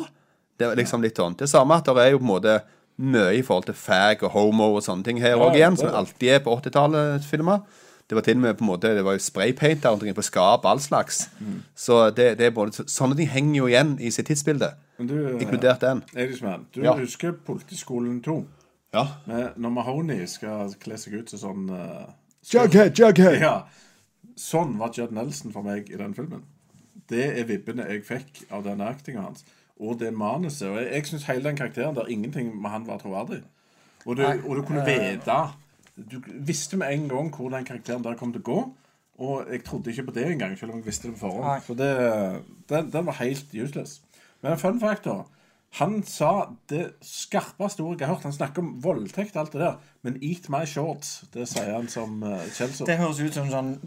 Det 0.57 0.69
er 0.69 0.77
liksom 0.79 1.03
litt 1.03 1.17
sånn. 1.19 1.35
Det 1.37 1.49
samme 1.51 1.79
at 1.81 1.89
det 1.89 2.03
er 2.03 2.13
jo 2.13 2.21
på 2.21 2.27
en 2.27 2.31
måte 2.31 2.59
mye 3.01 3.33
i 3.39 3.41
forhold 3.45 3.67
til 3.67 3.77
fag 3.77 4.21
og 4.27 4.33
homo 4.35 4.69
og 4.75 4.83
sånne 4.85 5.03
ting 5.07 5.19
her 5.21 5.35
Ja, 5.35 5.49
igjen, 5.55 5.77
som 5.79 5.89
alltid 5.89 6.35
er 6.35 6.43
på 6.45 6.53
80-tallet 6.59 7.25
filmer. 7.27 7.63
Det 8.11 8.15
var 8.17 8.25
til 8.27 8.35
og 8.35 8.41
med 8.43 8.57
på 8.59 8.65
en 8.65 8.67
måte 8.67 8.89
Det 8.91 9.03
var 9.07 9.13
jo 9.15 9.19
spraypaint 9.23 9.83
der 9.83 9.89
rundt 9.93 10.01
omkring 10.03 10.15
på 10.17 10.21
skap, 10.27 10.65
all 10.67 10.79
slags. 10.83 11.29
Så 11.75 12.09
det, 12.11 12.37
det 12.41 12.49
er 12.49 12.51
både 12.51 12.83
Sånne 12.91 13.15
ting 13.15 13.29
henger 13.31 13.55
jo 13.61 13.69
igjen 13.69 13.93
i 14.03 14.11
sitt 14.11 14.27
tidsbilde. 14.27 14.67
Du, 14.99 15.13
eh, 15.29 15.37
Inkludert 15.41 15.79
den. 15.81 16.01
Edisman, 16.11 16.65
du 16.75 16.81
Ja. 16.83 16.97
husker 16.99 17.31
Politiskolen 17.31 18.19
2? 18.21 18.35
Ja. 18.93 19.05
Med, 19.25 19.55
når 19.55 19.69
Mahoney 19.77 20.25
skal 20.27 20.73
kle 20.83 20.97
seg 20.99 21.13
ut 21.21 21.31
som 21.31 21.39
sånn 21.39 21.69
uh, 21.71 22.11
Jughead, 22.51 22.99
Jughead! 22.99 23.39
Ja. 23.39 23.53
Sånn 24.35 24.75
var 24.77 24.91
Judd 24.97 25.15
Nelson 25.15 25.55
for 25.55 25.63
meg 25.63 25.87
i 25.87 25.95
den 25.95 26.13
filmen. 26.13 26.43
Det 27.09 27.29
er 27.39 27.47
vibbene 27.47 27.87
jeg 27.87 28.03
fikk 28.03 28.43
av 28.51 28.67
den 28.67 28.83
actinga 28.83 29.23
hans. 29.29 29.45
Og 29.79 29.99
det 30.03 30.11
manuset. 30.13 30.67
Og 30.67 30.81
jeg, 30.81 30.91
jeg 30.91 31.07
syns 31.13 31.29
hele 31.31 31.47
den 31.47 31.55
karakteren 31.63 31.95
der 31.95 32.11
ingenting 32.11 32.51
med 32.61 32.75
han 32.75 32.87
var 32.87 32.99
troverdig. 32.99 33.39
Og 34.05 34.17
du, 34.17 34.25
og 34.25 34.55
du 34.57 34.61
kunne 34.67 34.83
vite 34.83 35.39
Du 35.95 36.21
visste 36.25 36.77
med 36.79 36.93
en 36.93 37.09
gang 37.09 37.33
hvor 37.35 37.51
den 37.51 37.67
karakteren 37.67 38.03
der 38.05 38.17
kom 38.19 38.31
til 38.33 38.43
å 38.43 38.47
gå. 38.47 38.61
Og 39.21 39.51
jeg 39.51 39.63
trodde 39.67 39.91
ikke 39.91 40.07
på 40.07 40.15
det 40.15 40.25
engang, 40.31 40.55
selv 40.57 40.73
om 40.73 40.79
jeg 40.79 40.87
visste 40.87 41.09
det 41.09 41.19
på 41.19 41.27
Nei. 41.27 41.33
forhånd. 41.35 41.65
For 41.67 41.77
det, 41.77 41.91
den, 42.71 42.89
den 42.93 43.05
var 43.05 43.19
helt 43.19 43.53
useless. 43.53 43.99
Men 44.41 44.57
fun 44.57 44.79
factor. 44.81 45.27
Han 45.79 46.01
sa 46.03 46.49
det 46.67 46.97
skarpeste 47.05 47.83
ordet 47.85 48.01
jeg 48.01 48.09
har 48.09 48.17
hørt. 48.17 48.27
Han 48.27 48.35
snakker 48.35 48.63
om 48.63 48.73
voldtekt 48.83 49.37
og 49.37 49.45
alt 49.45 49.53
det 49.53 49.61
der. 49.61 49.77
Men 50.03 50.17
'eat 50.19 50.49
my 50.49 50.65
shorts', 50.67 51.23
det 51.33 51.47
sier 51.47 51.73
han 51.75 51.87
som 51.87 52.23
uh, 52.23 52.41
Chelsea. 52.51 52.87
Det 52.87 52.97
høres 52.97 53.19
ut 53.19 53.33
som 53.33 53.47
sånn 53.49 53.77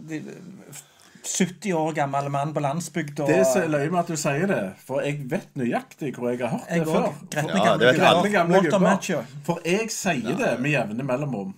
70 1.25 1.73
år 1.73 1.93
gammel 1.93 2.29
mann 2.29 2.53
på 2.53 2.61
landsbygda. 2.61 3.27
Det 3.27 3.37
er 3.41 3.69
løye 3.69 3.89
med 3.89 3.99
at 3.99 4.09
du 4.13 4.17
sier 4.17 4.47
det, 4.49 4.63
for 4.85 5.01
jeg 5.01 5.25
vet 5.29 5.53
nøyaktig 5.57 6.13
hvor 6.15 6.29
jeg 6.29 6.41
har 6.41 6.55
hørt 6.55 6.69
Jeg 6.69 6.79
det 6.79 6.87
før. 6.87 7.07
òg. 7.09 7.21
Gretne 7.33 7.61
Ja, 7.65 7.77
det 7.77 7.93
gamle, 7.99 8.31
gamle, 8.31 8.63
gamle 8.69 9.21
For 9.45 9.61
jeg 9.65 9.91
sier 9.93 10.37
det 10.37 10.51
med 10.61 10.71
jevne 10.71 11.03
mellomrom. 11.03 11.53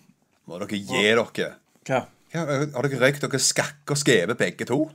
Må 0.47 0.59
dere 0.61 0.79
gi 0.79 1.01
dere. 1.03 1.25
Hva? 1.87 2.05
Ja, 2.33 2.43
har 2.45 2.87
dere 2.87 3.01
røykt 3.01 3.21
dere 3.23 3.39
skakk 3.39 3.91
og 3.93 3.99
skeve 3.99 4.35
begge 4.39 4.65
to? 4.67 4.89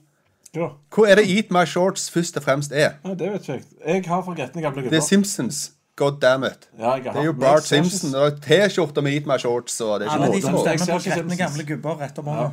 Ja. 0.55 0.69
Hvor 0.93 1.09
er 1.09 1.17
det 1.17 1.29
Eat 1.33 1.51
My 1.55 1.65
Shorts 1.69 2.11
først 2.12 2.37
og 2.37 2.45
fremst 2.45 2.73
er? 2.73 2.99
Ja, 3.05 3.15
det 3.17 3.31
vet 3.33 3.47
ikke 3.47 3.55
jeg. 3.55 3.62
Jeg 3.87 4.05
har 4.09 4.25
for 4.27 4.37
gretne 4.37 4.65
gamle 4.65 4.83
Det 4.91 4.99
er 5.01 5.07
Simpsons. 5.07 5.71
God 5.97 6.21
damn 6.21 6.45
it. 6.45 6.69
Ja, 6.79 6.95
jeg 6.97 7.05
har 7.05 7.12
Det 7.12 7.21
er 7.21 7.25
jo 7.25 7.33
Bart 7.33 7.71
jeg 7.71 7.85
Simpson. 7.85 8.15
Og 8.17 8.41
T-skjorte 8.45 9.03
med 9.05 9.12
Eat 9.12 9.27
My 9.29 9.38
Shorts. 9.41 9.81
Og 9.81 10.01
det 10.01 10.09
er 10.09 10.12
Alle 10.12 10.29
ikke 10.37 10.47
de 10.47 10.53
måte 10.53 10.65
som. 10.65 10.69
Jeg 10.73 10.81
stemmer 10.81 11.01
på 11.01 11.09
gretne 11.09 11.37
gamle 11.41 11.65
gubber 11.69 11.99
rett 12.01 12.19
om 12.19 12.27
Ja. 12.27 12.33
hånda. 12.33 12.53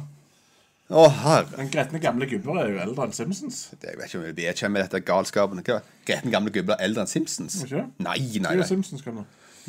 Å, 0.89 1.03
herre. 1.21 1.45
Men 1.57 1.69
gretne 1.69 1.99
gamle 2.01 2.25
gubber 2.25 2.57
er 2.63 2.69
jo 2.71 2.79
eldre 2.81 3.03
enn 3.05 3.13
Simpsons. 3.13 3.59
Jeg 3.83 3.97
vet 3.97 4.07
ikke 4.09 4.17
om 4.17 4.23
vi 4.25 4.31
vet 4.41 4.55
ikke 4.57 4.69
med 4.73 4.81
dette 4.87 5.01
galskapen. 5.05 5.61
Hva? 5.63 5.81
Gretten 6.07 6.31
gamle 6.33 6.49
gubber 6.51 6.73
er 6.79 6.83
eldre 6.87 7.03
enn 7.05 7.11
Simpsons? 7.11 7.59
Ikke 7.63 7.75
det? 7.75 7.85
Nei, 7.99 8.17
nei, 8.17 8.27
Det 8.39 8.45
er 8.51 8.55
nei. 8.57 8.65
Simpsons. 8.67 9.03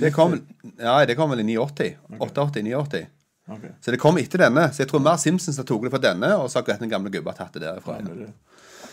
Det 0.01 0.13
kom, 0.15 0.39
nei, 0.79 1.05
det 1.07 1.17
kom 1.19 1.31
vel 1.31 1.41
i 1.41 1.57
89. 1.59 1.97
88-89. 2.19 3.07
Ok. 3.51 3.65
Så 3.83 3.91
det 3.95 3.99
kom 4.03 4.19
etter 4.21 4.45
denne. 4.47 4.69
Så 4.73 4.85
jeg 4.85 4.91
tror 4.93 5.03
mer 5.05 5.17
Simpsons 5.21 5.59
har 5.61 5.67
tatt 5.69 5.83
det 5.87 5.91
fra 5.95 6.03
denne, 6.05 6.31
og 6.39 6.51
så 6.53 6.61
har 6.63 6.79
den 6.81 6.91
gamle 6.93 7.11
gubba 7.15 7.33
tatt 7.37 7.55
det 7.59 7.63
derifra. 7.65 7.99
Ja, 8.01 8.29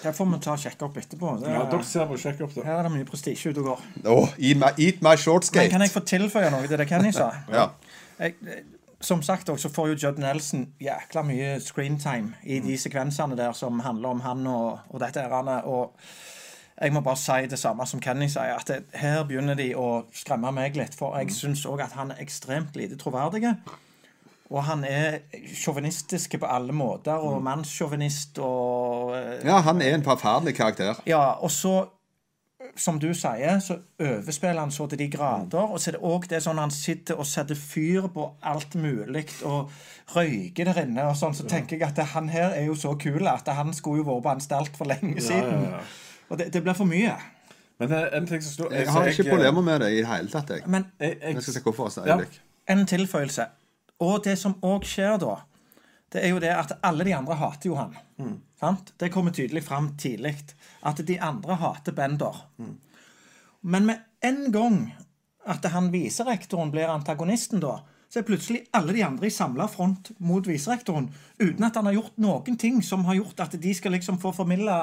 det 0.04 0.13
får 0.15 0.26
vi 0.32 0.39
ta 0.46 0.54
og 0.54 0.62
sjekke 0.62 0.86
opp 0.86 0.98
etterpå. 1.02 1.36
Det 1.41 1.50
Ja, 1.52 1.62
er, 1.63 1.70
dere 1.72 1.84
ser 1.84 2.06
på 2.10 2.17
sjekk 2.22 2.41
opp 2.46 2.54
det. 2.56 2.65
her 2.65 2.80
er 2.80 2.84
det 2.88 2.91
mye 2.93 3.06
prestisje 3.10 3.50
ute 3.54 3.62
og 3.63 3.70
går. 3.72 3.86
Åh, 4.13 4.34
eat, 4.38 4.58
my, 4.62 4.72
eat 4.78 5.02
my 5.06 5.15
shorts, 5.17 5.50
Men 5.54 5.70
kan 5.74 5.82
jeg 5.82 5.93
få 5.93 6.04
tilføye 6.06 6.52
noe 6.54 6.67
til 6.67 6.78
det 6.78 6.88
Kenny 6.89 7.12
sa? 7.15 7.32
Ja. 7.54 7.70
jeg, 8.20 8.36
som 9.02 9.22
sagt 9.22 9.50
også, 9.50 9.67
så 9.70 9.74
får 9.74 9.88
jo 9.91 9.98
Judd 10.08 10.17
Nelson 10.22 10.67
jækla 10.82 11.22
mye 11.26 11.60
screentime 11.62 12.34
i 12.43 12.60
de 12.60 12.78
sekvensene 12.82 13.36
der 13.38 13.54
som 13.54 13.80
handler 13.86 14.10
om 14.10 14.22
han 14.26 14.48
og, 14.50 14.80
og 14.89 15.00
dette 15.04 15.22
ærendet. 15.22 15.65
Og 15.65 15.93
jeg 16.82 16.93
må 16.93 17.02
bare 17.02 17.17
si 17.17 17.46
det 17.50 17.60
samme 17.60 17.86
som 17.89 18.00
Kenny 18.02 18.28
sier, 18.30 18.54
at 18.58 18.67
det, 18.70 18.80
her 18.98 19.24
begynner 19.26 19.58
de 19.58 19.72
å 19.78 20.06
skremme 20.13 20.50
meg 20.54 20.78
litt. 20.78 20.93
For 20.98 21.17
jeg 21.17 21.34
syns 21.34 21.65
òg 21.70 21.82
at 21.86 21.93
han 21.98 22.12
er 22.13 22.22
ekstremt 22.22 22.76
lite 22.78 22.98
troverdig. 23.02 23.54
Og 24.47 24.63
han 24.63 24.86
er 24.88 25.17
sjåvinistisk 25.60 26.38
på 26.39 26.47
alle 26.47 26.71
måter, 26.71 27.19
og 27.19 27.41
mannssjåvinist 27.43 28.39
og 28.39 29.12
eh, 29.17 29.43
ja, 29.43 29.57
han 29.65 29.81
er 29.83 29.97
en 29.97 30.05
forferdelig 30.05 30.55
karakter. 30.55 31.01
ja, 31.05 31.19
og 31.43 31.51
så, 31.51 31.73
som 32.79 32.99
du 32.99 33.10
sier, 33.13 33.60
så 33.60 33.77
overspiller 33.99 34.60
han 34.62 34.71
så 34.71 34.88
til 34.88 34.99
de 34.99 35.10
grader. 35.12 35.60
Og 35.67 35.79
så 35.79 35.91
er 35.91 35.97
det 35.97 36.01
òg 36.07 36.29
det 36.31 36.39
sånn 36.45 36.62
han 36.62 36.71
sitter 36.71 37.19
og 37.19 37.27
setter 37.27 37.60
fyr 37.60 38.07
på 38.13 38.29
alt 38.41 38.75
mulig 38.79 39.25
og 39.47 39.71
røyker 40.15 40.71
der 40.71 40.81
inne. 40.86 41.10
og 41.12 41.15
sånn, 41.19 41.36
Så 41.36 41.47
tenker 41.47 41.77
jeg 41.77 41.88
at 41.89 41.99
han 42.15 42.29
her 42.29 42.55
er 42.55 42.65
jo 42.69 42.75
så 42.75 42.95
kul 42.99 43.27
at 43.27 43.47
han 43.47 43.73
skulle 43.73 44.03
jo 44.03 44.07
vært 44.07 44.23
på 44.23 44.33
anstalt 44.38 44.77
for 44.79 44.86
lenge 44.88 45.21
siden. 45.21 45.63
ja, 45.67 45.77
ja. 45.77 45.83
Og 46.29 46.39
det, 46.39 46.53
det 46.53 46.63
blir 46.63 46.75
for 46.75 46.88
mye. 46.88 47.13
Men 47.79 47.89
det 47.91 47.97
er 47.97 48.17
en 48.17 48.25
ting 48.27 48.41
som 48.43 48.51
står 48.51 48.73
Jeg 48.73 48.89
har 48.91 49.05
ikke 49.12 49.29
problemer 49.29 49.62
med 49.62 49.79
det 49.83 49.91
i 49.93 50.01
det 50.01 50.07
hele 50.07 50.29
tatt. 50.31 50.49
Jeg, 50.49 50.63
Men 50.67 50.88
jeg, 50.99 51.17
jeg, 51.21 51.36
jeg 51.36 51.43
skal 51.43 51.53
se 51.53 51.62
hvorfor. 51.67 51.93
Ja. 52.07 52.17
en 52.73 52.86
tilføyelse. 52.89 53.45
Og 54.03 54.23
det 54.23 54.36
som 54.38 54.57
òg 54.65 54.86
skjer 54.86 55.17
da, 55.21 55.39
det 56.13 56.23
er 56.23 56.31
jo 56.31 56.39
det 56.39 56.53
at 56.53 56.77
alle 56.86 57.03
de 57.07 57.15
andre 57.17 57.36
hater 57.36 57.71
jo 57.71 57.77
han. 57.79 57.95
Sant? 58.60 58.93
Det 58.97 59.10
kommer 59.13 59.33
tydelig 59.36 59.63
fram 59.65 59.91
tidlig. 59.99 60.36
At 60.88 61.01
de 61.05 61.19
andre 61.19 61.57
hater 61.60 61.95
Bender. 61.97 62.43
Men 63.62 63.86
med 63.89 64.05
en 64.23 64.51
gang 64.51 64.79
at 65.47 65.65
han 65.71 65.91
viserektoren 65.91 66.71
blir 66.71 66.91
antagonisten, 66.91 67.60
da, 67.63 67.79
så 68.10 68.21
er 68.21 68.27
plutselig 68.27 68.62
alle 68.75 68.95
de 68.95 69.03
andre 69.03 69.27
i 69.27 69.33
samla 69.33 69.67
front 69.71 70.13
mot 70.23 70.45
viserektoren. 70.47 71.10
Uten 71.39 71.67
at 71.67 71.75
han 71.75 71.89
har 71.89 71.97
gjort 71.97 72.19
noen 72.23 72.57
ting 72.60 72.79
som 72.83 73.03
har 73.07 73.19
gjort 73.19 73.43
at 73.43 73.57
de 73.60 73.73
skal 73.75 73.95
liksom 73.97 74.19
få 74.21 74.31
formidla 74.36 74.77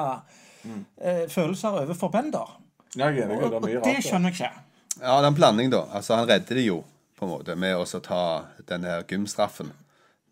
eh, 0.65 1.25
følelser 1.31 1.81
overfor 1.85 2.13
Bender. 2.13 2.57
Ja, 2.95 3.09
jeg 3.09 3.25
er 3.25 3.31
enig, 3.31 3.41
Og, 3.43 3.61
det 3.63 3.73
er 3.73 3.79
og 3.81 3.87
det 3.89 4.03
skjønner 4.05 4.31
jeg 4.31 4.37
ikke. 4.37 4.65
Ja, 5.01 5.15
den 5.25 5.35
blanding, 5.35 5.71
da. 5.73 5.81
Altså, 5.91 6.15
han 6.15 6.29
redder 6.29 6.61
det 6.61 6.67
jo 6.69 6.83
på 7.15 7.25
en 7.25 7.31
måte 7.31 7.55
med 7.55 7.77
å 7.79 7.85
ta 8.03 8.21
den 8.67 8.83
her 8.87 9.03
gymstraffen 9.07 9.71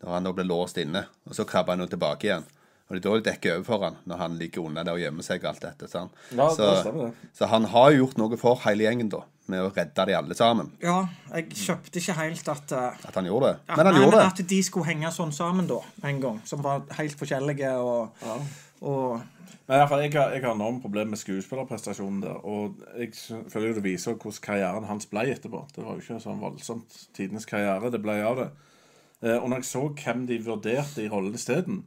når 0.04 0.10
han 0.18 0.26
da 0.26 0.32
ble 0.36 0.44
låst 0.44 0.76
inne. 0.82 1.06
Og 1.24 1.36
så 1.36 1.46
krabber 1.48 1.72
han 1.76 1.84
jo 1.86 1.92
tilbake 1.94 2.28
igjen. 2.28 2.44
Og 2.84 2.92
det 2.92 3.00
er 3.00 3.04
da 3.06 3.12
de 3.16 3.24
dekker 3.30 3.54
over 3.54 3.64
for 3.64 3.84
han 3.86 3.94
når 4.04 4.18
han 4.20 4.34
ligger 4.36 4.66
unna 4.68 4.82
der 4.84 4.98
og 4.98 5.00
gjemmer 5.00 5.24
seg 5.24 5.44
og 5.46 5.54
alt 5.54 5.62
dette. 5.64 5.88
sant? 5.88 6.12
Ja, 6.28 6.50
det 6.50 6.56
så, 6.58 6.66
stemmer 6.82 7.06
det. 7.06 7.30
så 7.38 7.48
han 7.48 7.68
har 7.72 7.94
jo 7.94 8.02
gjort 8.02 8.18
noe 8.20 8.38
for 8.40 8.60
hele 8.66 8.84
gjengen, 8.84 9.08
da. 9.14 9.22
Med 9.48 9.60
å 9.60 9.70
redde 9.76 10.04
de 10.08 10.14
alle 10.16 10.36
sammen. 10.36 10.70
Ja, 10.80 11.02
jeg 11.34 11.50
kjøpte 11.60 12.00
ikke 12.00 12.14
helt 12.16 12.46
at 12.48 12.70
eh, 12.72 13.02
At 13.08 13.16
han 13.18 13.26
gjorde 13.28 13.50
det. 13.50 13.56
Ja, 13.68 13.76
Men 13.76 13.86
han 13.90 13.96
nei, 13.96 14.02
gjorde 14.04 14.16
men 14.16 14.22
det. 14.22 14.44
At 14.44 14.52
de 14.54 14.60
skulle 14.64 14.88
henge 14.88 15.10
sånn 15.12 15.34
sammen 15.36 15.68
da, 15.68 15.80
en 16.08 16.20
gang. 16.22 16.38
Som 16.48 16.62
var 16.64 16.84
helt 16.96 17.16
forskjellige 17.20 17.74
og, 17.80 18.22
og 18.80 19.20
Men 19.64 19.76
i 19.76 19.80
hvert 19.80 19.88
fall, 19.88 20.02
jeg 20.04 20.12
har, 20.12 20.32
jeg 20.34 20.42
har 20.44 20.54
enorme 20.54 20.80
problemer 20.82 21.14
med 21.14 21.20
skuespillerprestasjonen 21.20 22.20
der. 22.20 22.40
Og 22.44 22.82
jeg 23.00 23.14
føler 23.48 23.70
jo 23.70 23.76
det 23.78 23.84
viser 23.86 24.12
hvordan 24.12 24.42
karrieren 24.44 24.88
hans 24.90 25.06
ble 25.08 25.22
etterpå. 25.32 25.62
Det 25.72 25.84
var 25.84 25.96
jo 25.96 26.04
ikke 26.04 26.20
sånn 26.20 26.42
voldsomt 26.42 26.98
tidenes 27.16 27.48
karriere 27.48 27.92
det 27.94 28.02
ble 28.04 28.18
av 28.20 28.42
det. 28.42 28.48
Eh, 29.24 29.38
og 29.38 29.48
når 29.48 29.62
jeg 29.62 29.70
så 29.70 29.86
hvem 29.88 30.26
de 30.28 30.40
vurderte 30.44 31.04
i 31.04 31.08
rollen 31.08 31.38
isteden, 31.38 31.84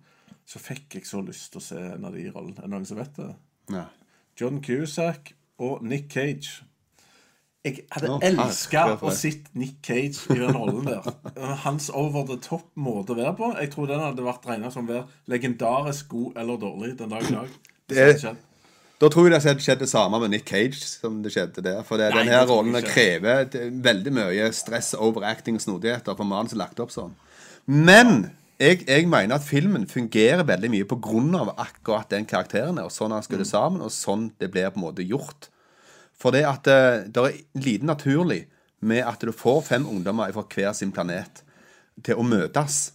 så 0.48 0.62
fikk 0.64 0.98
jeg 0.98 1.06
så 1.06 1.22
lyst 1.22 1.52
til 1.54 1.62
å 1.62 1.68
se 1.68 1.84
en 1.92 2.08
av 2.08 2.18
de 2.18 2.26
rollene. 2.32 2.58
Er 2.58 2.66
det 2.66 2.74
noen 2.74 2.90
som 2.90 2.98
vet 2.98 3.20
det? 3.20 3.30
Nei. 3.76 3.86
John 4.40 4.62
Cusack 4.64 5.34
og 5.62 5.86
Nick 5.86 6.10
Cage. 6.14 6.64
Jeg 7.68 7.86
hadde 7.94 8.10
oh, 8.16 8.24
elska 8.24 8.84
å 9.04 9.14
sitte 9.14 9.52
Nick 9.60 9.78
Cage 9.86 10.24
i 10.34 10.40
den 10.40 10.56
rollen 10.56 10.88
der. 10.88 11.08
Hans 11.66 11.90
over 11.94 12.26
the 12.30 12.40
top 12.44 12.66
måte 12.80 13.14
å 13.14 13.20
være 13.20 13.36
på. 13.38 13.52
Jeg 13.60 13.72
tror 13.76 13.90
den 13.92 14.04
hadde 14.04 14.26
vært 14.26 14.48
regna 14.50 14.72
som 14.74 14.88
være 14.90 15.06
legendarisk 15.32 16.10
god 16.14 16.40
eller 16.44 16.62
dårlig 16.62 16.94
den 17.00 17.12
dag 17.14 17.28
i 17.28 17.34
dag. 17.36 17.58
Det-. 17.92 18.36
Da 18.98 19.12
tror 19.14 19.28
jeg 19.28 19.36
det 19.36 19.44
hadde 19.46 19.62
skjedd 19.62 19.84
det 19.84 19.92
samme 19.92 20.18
med 20.24 20.32
Nick 20.34 20.48
Cage 20.50 20.80
som 20.82 21.20
det 21.22 21.30
skjedde 21.36 21.62
der. 21.62 21.84
For 21.86 22.02
det, 22.02 22.10
Nei, 22.16 22.24
denne 22.24 22.40
her 22.40 22.48
rollen 22.50 22.80
krever 22.82 23.46
veldig 23.86 24.14
mye 24.16 24.48
stress, 24.58 24.96
overacting 24.98 25.60
og 25.60 25.66
snodigheter 25.68 26.18
for 26.18 26.26
mannen 26.26 26.50
som 26.50 26.58
er 26.58 26.64
lagt 26.64 26.82
opp 26.82 26.96
sånn. 26.96 27.14
Men 27.70 28.32
jeg, 28.58 28.88
jeg 28.88 29.06
mener 29.06 29.38
at 29.38 29.46
filmen 29.46 29.86
fungerer 29.90 30.42
veldig 30.48 30.72
mye 30.74 30.88
av 31.38 31.54
akkurat 31.62 32.10
den 32.10 32.26
karakteren, 32.26 32.80
og 32.82 32.90
sånn 32.90 33.14
han 33.14 33.22
Mm. 33.22 33.28
skulle 33.28 33.46
sammen, 33.46 33.82
og 33.86 33.92
sånn 33.94 34.32
det 34.40 34.50
blir 34.50 34.72
på 34.72 34.80
en 34.82 34.88
måte 34.88 35.06
gjort. 35.06 35.50
For 36.18 36.32
det 36.34 36.44
at 36.50 36.68
eh, 36.68 37.04
det 37.14 37.24
er 37.24 37.38
lite 37.62 37.86
naturlig 37.86 38.48
med 38.82 39.04
at 39.06 39.22
du 39.26 39.32
får 39.34 39.62
fem 39.68 39.86
ungdommer 39.90 40.32
fra 40.34 40.44
hver 40.54 40.74
sin 40.78 40.92
planet 40.94 41.44
til 42.06 42.16
å 42.18 42.24
møtes. 42.26 42.92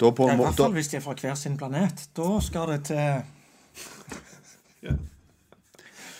Da 0.00 0.10
på 0.14 0.26
Ja, 0.26 0.32
en 0.34 0.40
I 0.40 0.44
hvert 0.46 0.56
fall 0.58 0.72
hvis 0.74 0.90
de 0.90 0.96
er 0.98 1.04
fra 1.04 1.14
hver 1.18 1.34
sin 1.38 1.56
planet. 1.58 2.06
Da 2.16 2.28
skal 2.42 2.66
det 2.74 2.80
til 2.90 3.22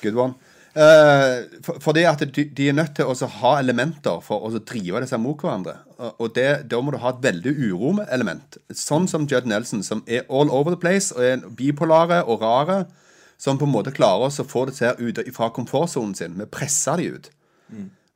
Good 0.03 0.17
one. 0.19 0.35
Uh, 0.73 1.43
for, 1.63 1.77
for 1.85 1.93
det 1.93 2.07
at 2.09 2.23
de, 2.33 2.45
de 2.49 2.69
er 2.71 2.73
nødt 2.77 2.95
til 2.97 3.05
å 3.05 3.15
ha 3.43 3.51
elementer 3.61 4.23
for 4.25 4.47
å 4.47 4.51
drive 4.57 5.03
disse 5.05 5.19
mot 5.21 5.37
hverandre. 5.43 5.75
Og- 5.99 6.15
Og 6.25 6.33
det, 6.35 6.47
da 6.73 6.81
må 6.81 6.91
du 6.95 6.99
ha 7.03 7.11
et 7.13 7.21
veldig 7.23 7.53
uroelement. 7.69 8.57
Sånn 8.73 9.07
som 9.09 9.27
Judd 9.29 9.47
Nelson, 9.47 9.83
som 9.85 10.03
er 10.07 10.25
all 10.31 10.51
over 10.51 10.71
the 10.75 10.81
place 10.81 11.13
og 11.15 11.23
er 11.23 11.37
bipolare 11.59 12.23
og 12.27 12.41
rare. 12.43 12.87
Som 13.43 13.59
på 13.59 13.67
en 13.67 13.75
måte 13.75 13.91
klarer 13.95 14.29
oss 14.29 14.39
å 14.39 14.47
få 14.47 14.69
det 14.69 14.77
til 14.79 15.01
ut 15.03 15.19
fra 15.35 15.49
komfortsonen 15.55 16.15
sin. 16.15 16.39
Vi 16.39 16.47
presser 16.47 17.01
de 17.01 17.09
ut. 17.17 17.33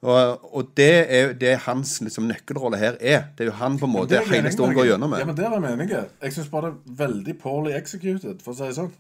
Og, 0.07 0.45
og 0.55 0.69
det 0.77 0.93
er 1.11 1.33
det 1.41 1.55
hans 1.65 1.97
liksom, 2.05 2.29
nøkkelrolle 2.31 2.79
her 2.79 2.99
er. 3.01 3.25
Det 3.35 3.47
er 3.47 3.51
jo 3.51 3.57
han 3.59 3.79
på 3.81 3.89
en 3.89 3.95
måte 3.95 4.15
Det 4.15 4.27
hele 4.29 4.53
med 4.53 4.77
går 4.77 4.91
gjennom 4.93 5.11
med. 5.11 5.23
Ja, 5.25 5.27
men 5.27 5.37
Der 5.39 5.57
er 5.57 5.65
vi 5.65 5.73
enige. 5.73 6.05
Jeg 6.23 6.37
syns 6.37 6.53
bare 6.53 6.71
det 6.71 6.77
er 6.77 7.01
veldig 7.01 7.35
poorly 7.41 7.73
executed, 7.75 8.43
for 8.45 8.53
å 8.53 8.59
si 8.59 8.69
det 8.69 8.77
sånn. 8.77 8.93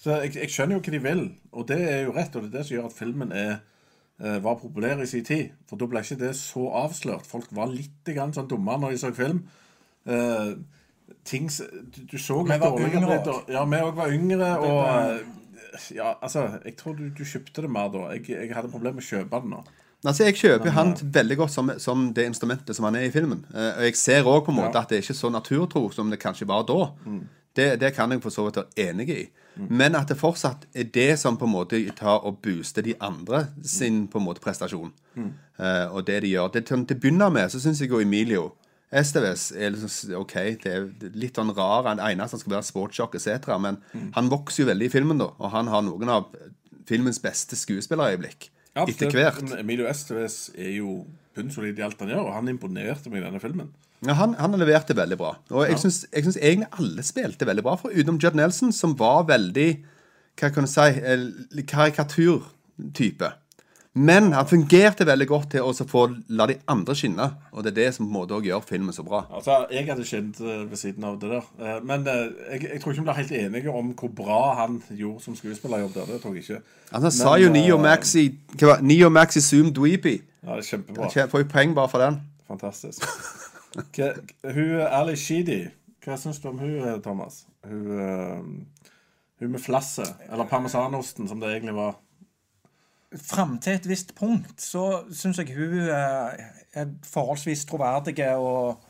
Så 0.00 0.16
jeg, 0.22 0.34
jeg 0.38 0.52
skjønner 0.52 0.78
jo 0.78 0.84
hva 0.84 0.94
de 0.94 1.02
vil, 1.04 1.22
og 1.52 1.68
det 1.68 1.80
er 1.90 2.00
jo 2.06 2.14
rett. 2.16 2.36
Og 2.36 2.44
det 2.44 2.50
er 2.50 2.56
det 2.56 2.64
som 2.68 2.76
gjør 2.76 2.88
at 2.88 2.96
filmen 2.96 3.34
er, 3.36 3.52
eh, 4.22 4.38
var 4.46 4.56
populær 4.62 5.02
i 5.02 5.10
sin 5.10 5.26
tid. 5.28 5.52
For 5.68 5.80
da 5.80 5.90
ble 5.90 6.04
ikke 6.04 6.20
det 6.22 6.32
så 6.40 6.70
avslørt. 6.84 7.28
Folk 7.28 7.52
var 7.56 7.72
litt 7.72 8.14
grann 8.14 8.32
sånn 8.36 8.48
dumme 8.48 8.78
når 8.80 8.94
de 8.94 9.02
så 9.02 9.12
film. 9.16 9.42
Eh, 10.06 10.54
ting 11.24 11.48
Du, 11.50 12.18
så 12.18 12.40
litt 12.46 12.62
dårligere 12.62 13.20
ut, 13.20 13.48
Ja, 13.52 13.64
vi 13.64 13.80
òg 13.84 13.94
var 13.96 14.12
yngre, 14.12 14.50
og 14.58 14.80
eh, 14.88 15.96
Ja, 15.96 16.14
altså 16.22 16.60
Jeg 16.64 16.76
tror 16.80 16.96
du, 16.98 17.08
du 17.10 17.24
kjøpte 17.24 17.64
det 17.64 17.70
mer 17.70 17.88
da. 17.92 18.06
Jeg, 18.14 18.28
jeg 18.30 18.54
hadde 18.54 18.72
problemer 18.72 19.00
med 19.00 19.04
å 19.04 19.08
kjøpe 19.08 19.40
det 19.42 19.50
nå. 19.50 19.62
Altså, 20.04 20.24
Jeg 20.28 20.36
kjøper 20.36 20.74
han 20.76 20.92
veldig 21.00 21.36
godt 21.40 21.54
som, 21.54 21.70
som 21.80 22.10
det 22.14 22.26
instrumentet 22.28 22.76
som 22.76 22.84
han 22.84 22.98
er 23.00 23.08
i 23.08 23.14
filmen. 23.14 23.44
Uh, 23.54 23.70
og 23.78 23.86
jeg 23.88 23.96
ser 23.96 24.28
òg 24.28 24.50
Ja. 24.52 24.68
at 24.80 24.90
det 24.90 24.98
er 24.98 25.02
ikke 25.06 25.16
så 25.16 25.30
naturtro 25.32 25.90
som 25.92 26.10
det 26.12 26.20
kanskje 26.20 26.46
var 26.48 26.66
da. 26.68 26.90
Det, 27.56 27.80
det 27.80 27.94
kan 27.94 28.10
jeg 28.12 28.20
for 28.22 28.30
så 28.34 28.44
vidt 28.44 28.56
være 28.60 28.88
enig 28.90 29.08
i. 29.10 29.24
Men 29.56 29.94
at 29.94 30.08
det 30.10 30.18
fortsatt 30.18 30.66
er 30.74 30.88
det 30.90 31.18
som 31.18 31.36
på 31.38 31.46
en 31.46 31.52
måte 31.52 31.78
tar 31.94 32.24
og 32.26 32.40
booster 32.42 32.82
de 32.82 32.94
andre 33.00 33.46
sin 33.62 34.08
på 34.10 34.18
en 34.18 34.26
måte 34.26 34.42
prestasjon. 34.42 34.90
Eh, 35.16 35.86
og 35.94 36.06
det 36.06 36.22
de 36.24 36.32
gjør. 36.34 36.50
Det, 36.50 36.64
til 36.66 36.82
å 36.82 36.84
begynne 36.98 37.30
med 37.30 37.52
så 37.52 37.60
syns 37.62 37.80
jeg 37.80 37.92
jo 37.92 38.00
Emilio 38.02 38.48
Esteves 38.94 39.48
er 39.52 39.72
liksom 39.74 40.14
OK, 40.20 40.34
det 40.62 40.70
er 40.70 40.88
litt 41.18 41.38
sånn 41.38 41.52
rar. 41.56 41.88
Han 41.88 42.02
eneste 42.02 42.36
han 42.36 42.42
skal 42.42 42.56
være 42.56 42.68
sportssjokk 42.68 43.16
etc. 43.18 43.50
Men 43.62 43.80
han 44.14 44.30
vokser 44.32 44.64
jo 44.64 44.70
veldig 44.70 44.88
i 44.88 44.92
filmen, 44.92 45.22
da. 45.22 45.32
Og 45.38 45.50
han 45.54 45.70
har 45.72 45.82
noen 45.86 46.12
av 46.14 46.28
filmens 46.88 47.20
beste 47.22 47.58
skuespillerøyeblikk. 47.58 48.50
Ja, 48.74 48.84
etter 48.86 49.10
hvert. 49.14 49.42
Emilio 49.58 49.86
Estevez 49.90 50.48
er 50.58 50.76
jo 50.76 51.04
bunnsolid 51.34 51.78
i 51.78 51.84
alt 51.86 52.00
han 52.02 52.10
gjør, 52.10 52.28
og 52.28 52.36
han 52.36 52.50
imponerte 52.50 53.10
meg 53.10 53.22
i 53.22 53.26
denne 53.26 53.42
filmen. 53.42 53.70
Ja, 54.04 54.16
han, 54.18 54.34
han 54.36 54.56
leverte 54.60 54.96
veldig 54.96 55.18
bra. 55.18 55.34
Og 55.54 55.64
jeg 55.68 55.78
syns 55.80 56.02
jeg 56.10 56.26
syns 56.26 56.38
egentlig 56.40 56.68
alle 56.76 57.04
spilte 57.06 57.48
veldig 57.48 57.64
bra, 57.64 57.76
for 57.80 57.94
utenom 57.94 58.18
Judd 58.22 58.36
Nelson, 58.38 58.72
som 58.74 58.96
var 58.98 59.24
veldig 59.30 59.68
Hva 60.34 60.50
kan 60.50 60.66
du 60.66 60.70
si 60.70 60.86
eh, 60.98 61.62
Karikaturtype. 61.70 63.30
Men 63.94 64.32
han 64.34 64.46
fungerte 64.50 65.04
veldig 65.06 65.26
godt 65.30 65.52
til 65.52 65.62
å 65.62 65.70
få 65.86 66.00
la 66.34 66.48
de 66.50 66.56
andre 66.66 66.96
skinne. 66.98 67.28
Og 67.54 67.62
det 67.62 67.70
er 67.70 67.76
det 67.76 67.84
som 67.94 68.06
på 68.06 68.10
en 68.10 68.16
måte 68.16 68.34
også 68.34 68.48
gjør 68.48 68.64
filmen 68.66 68.92
så 68.96 69.04
bra. 69.06 69.20
Altså, 69.30 69.60
Jeg 69.70 69.86
hadde 69.86 70.06
skjedd 70.08 70.40
eh, 70.42 70.64
ved 70.70 70.80
siden 70.80 71.04
av 71.06 71.20
det 71.22 71.30
der. 71.30 71.44
Eh, 71.62 71.76
Men 71.86 72.02
eh, 72.10 72.24
jeg, 72.56 72.64
jeg 72.72 72.80
tror 72.82 72.90
ikke 72.92 73.04
vi 73.04 73.06
blir 73.06 73.20
helt 73.20 73.34
enige 73.38 73.70
om 73.70 73.92
hvor 73.94 74.10
bra 74.18 74.40
han 74.64 74.80
gjorde 74.90 75.22
som 75.22 75.36
skuespillerjobb 75.38 75.94
der. 75.94 76.10
Det 76.10 76.20
tror 76.24 76.34
jeg 76.34 76.42
ikke. 76.42 76.58
Altså, 76.90 77.04
han 77.04 77.16
sa 77.20 77.36
jo 77.38 77.52
Neo 77.54 77.78
Maxi 77.78 78.26
hva 78.58 78.80
Neo 78.82 79.12
Maxi 79.14 79.40
Zoom 79.46 79.70
Dweepy. 79.76 80.16
Ja, 80.42 80.56
det 80.56 80.64
er 80.64 80.68
kjempebra. 80.72 81.12
Jeg 81.14 81.30
får 81.30 81.44
jo 81.44 81.50
poeng 81.54 81.74
bare 81.78 81.92
for 81.94 82.02
den. 82.02 82.18
Fantastisk. 82.50 83.06
Hva, 83.94 84.10
hun 84.54 84.74
Ali 84.90 85.14
Sheedy, 85.18 85.60
hva 86.04 86.18
syns 86.18 86.42
du 86.42 86.50
om 86.50 86.58
hun, 86.58 86.82
Thomas? 87.06 87.44
Hun, 87.66 88.66
hun 89.40 89.54
med 89.54 89.62
flasset, 89.62 90.10
eller 90.30 90.50
parmesanosten, 90.50 91.30
som 91.30 91.40
det 91.40 91.54
egentlig 91.54 91.74
var. 91.78 91.94
Fram 93.14 93.58
til 93.62 93.76
et 93.78 93.86
visst 93.86 94.14
punkt 94.18 94.62
så 94.62 95.04
syns 95.14 95.38
jeg 95.38 95.54
hun 95.54 95.76
eh, 95.86 96.44
er 96.74 96.92
forholdsvis 97.06 97.64
troverdig 97.70 98.16
og 98.34 98.80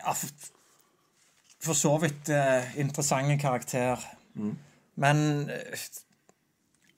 ja, 0.00 0.12
for, 0.12 1.76
så 1.76 1.94
vidt 2.02 2.28
eh, 2.34 2.76
interessante 2.80 3.38
karakter. 3.40 4.04
Men 5.00 5.50
eh, 5.50 5.86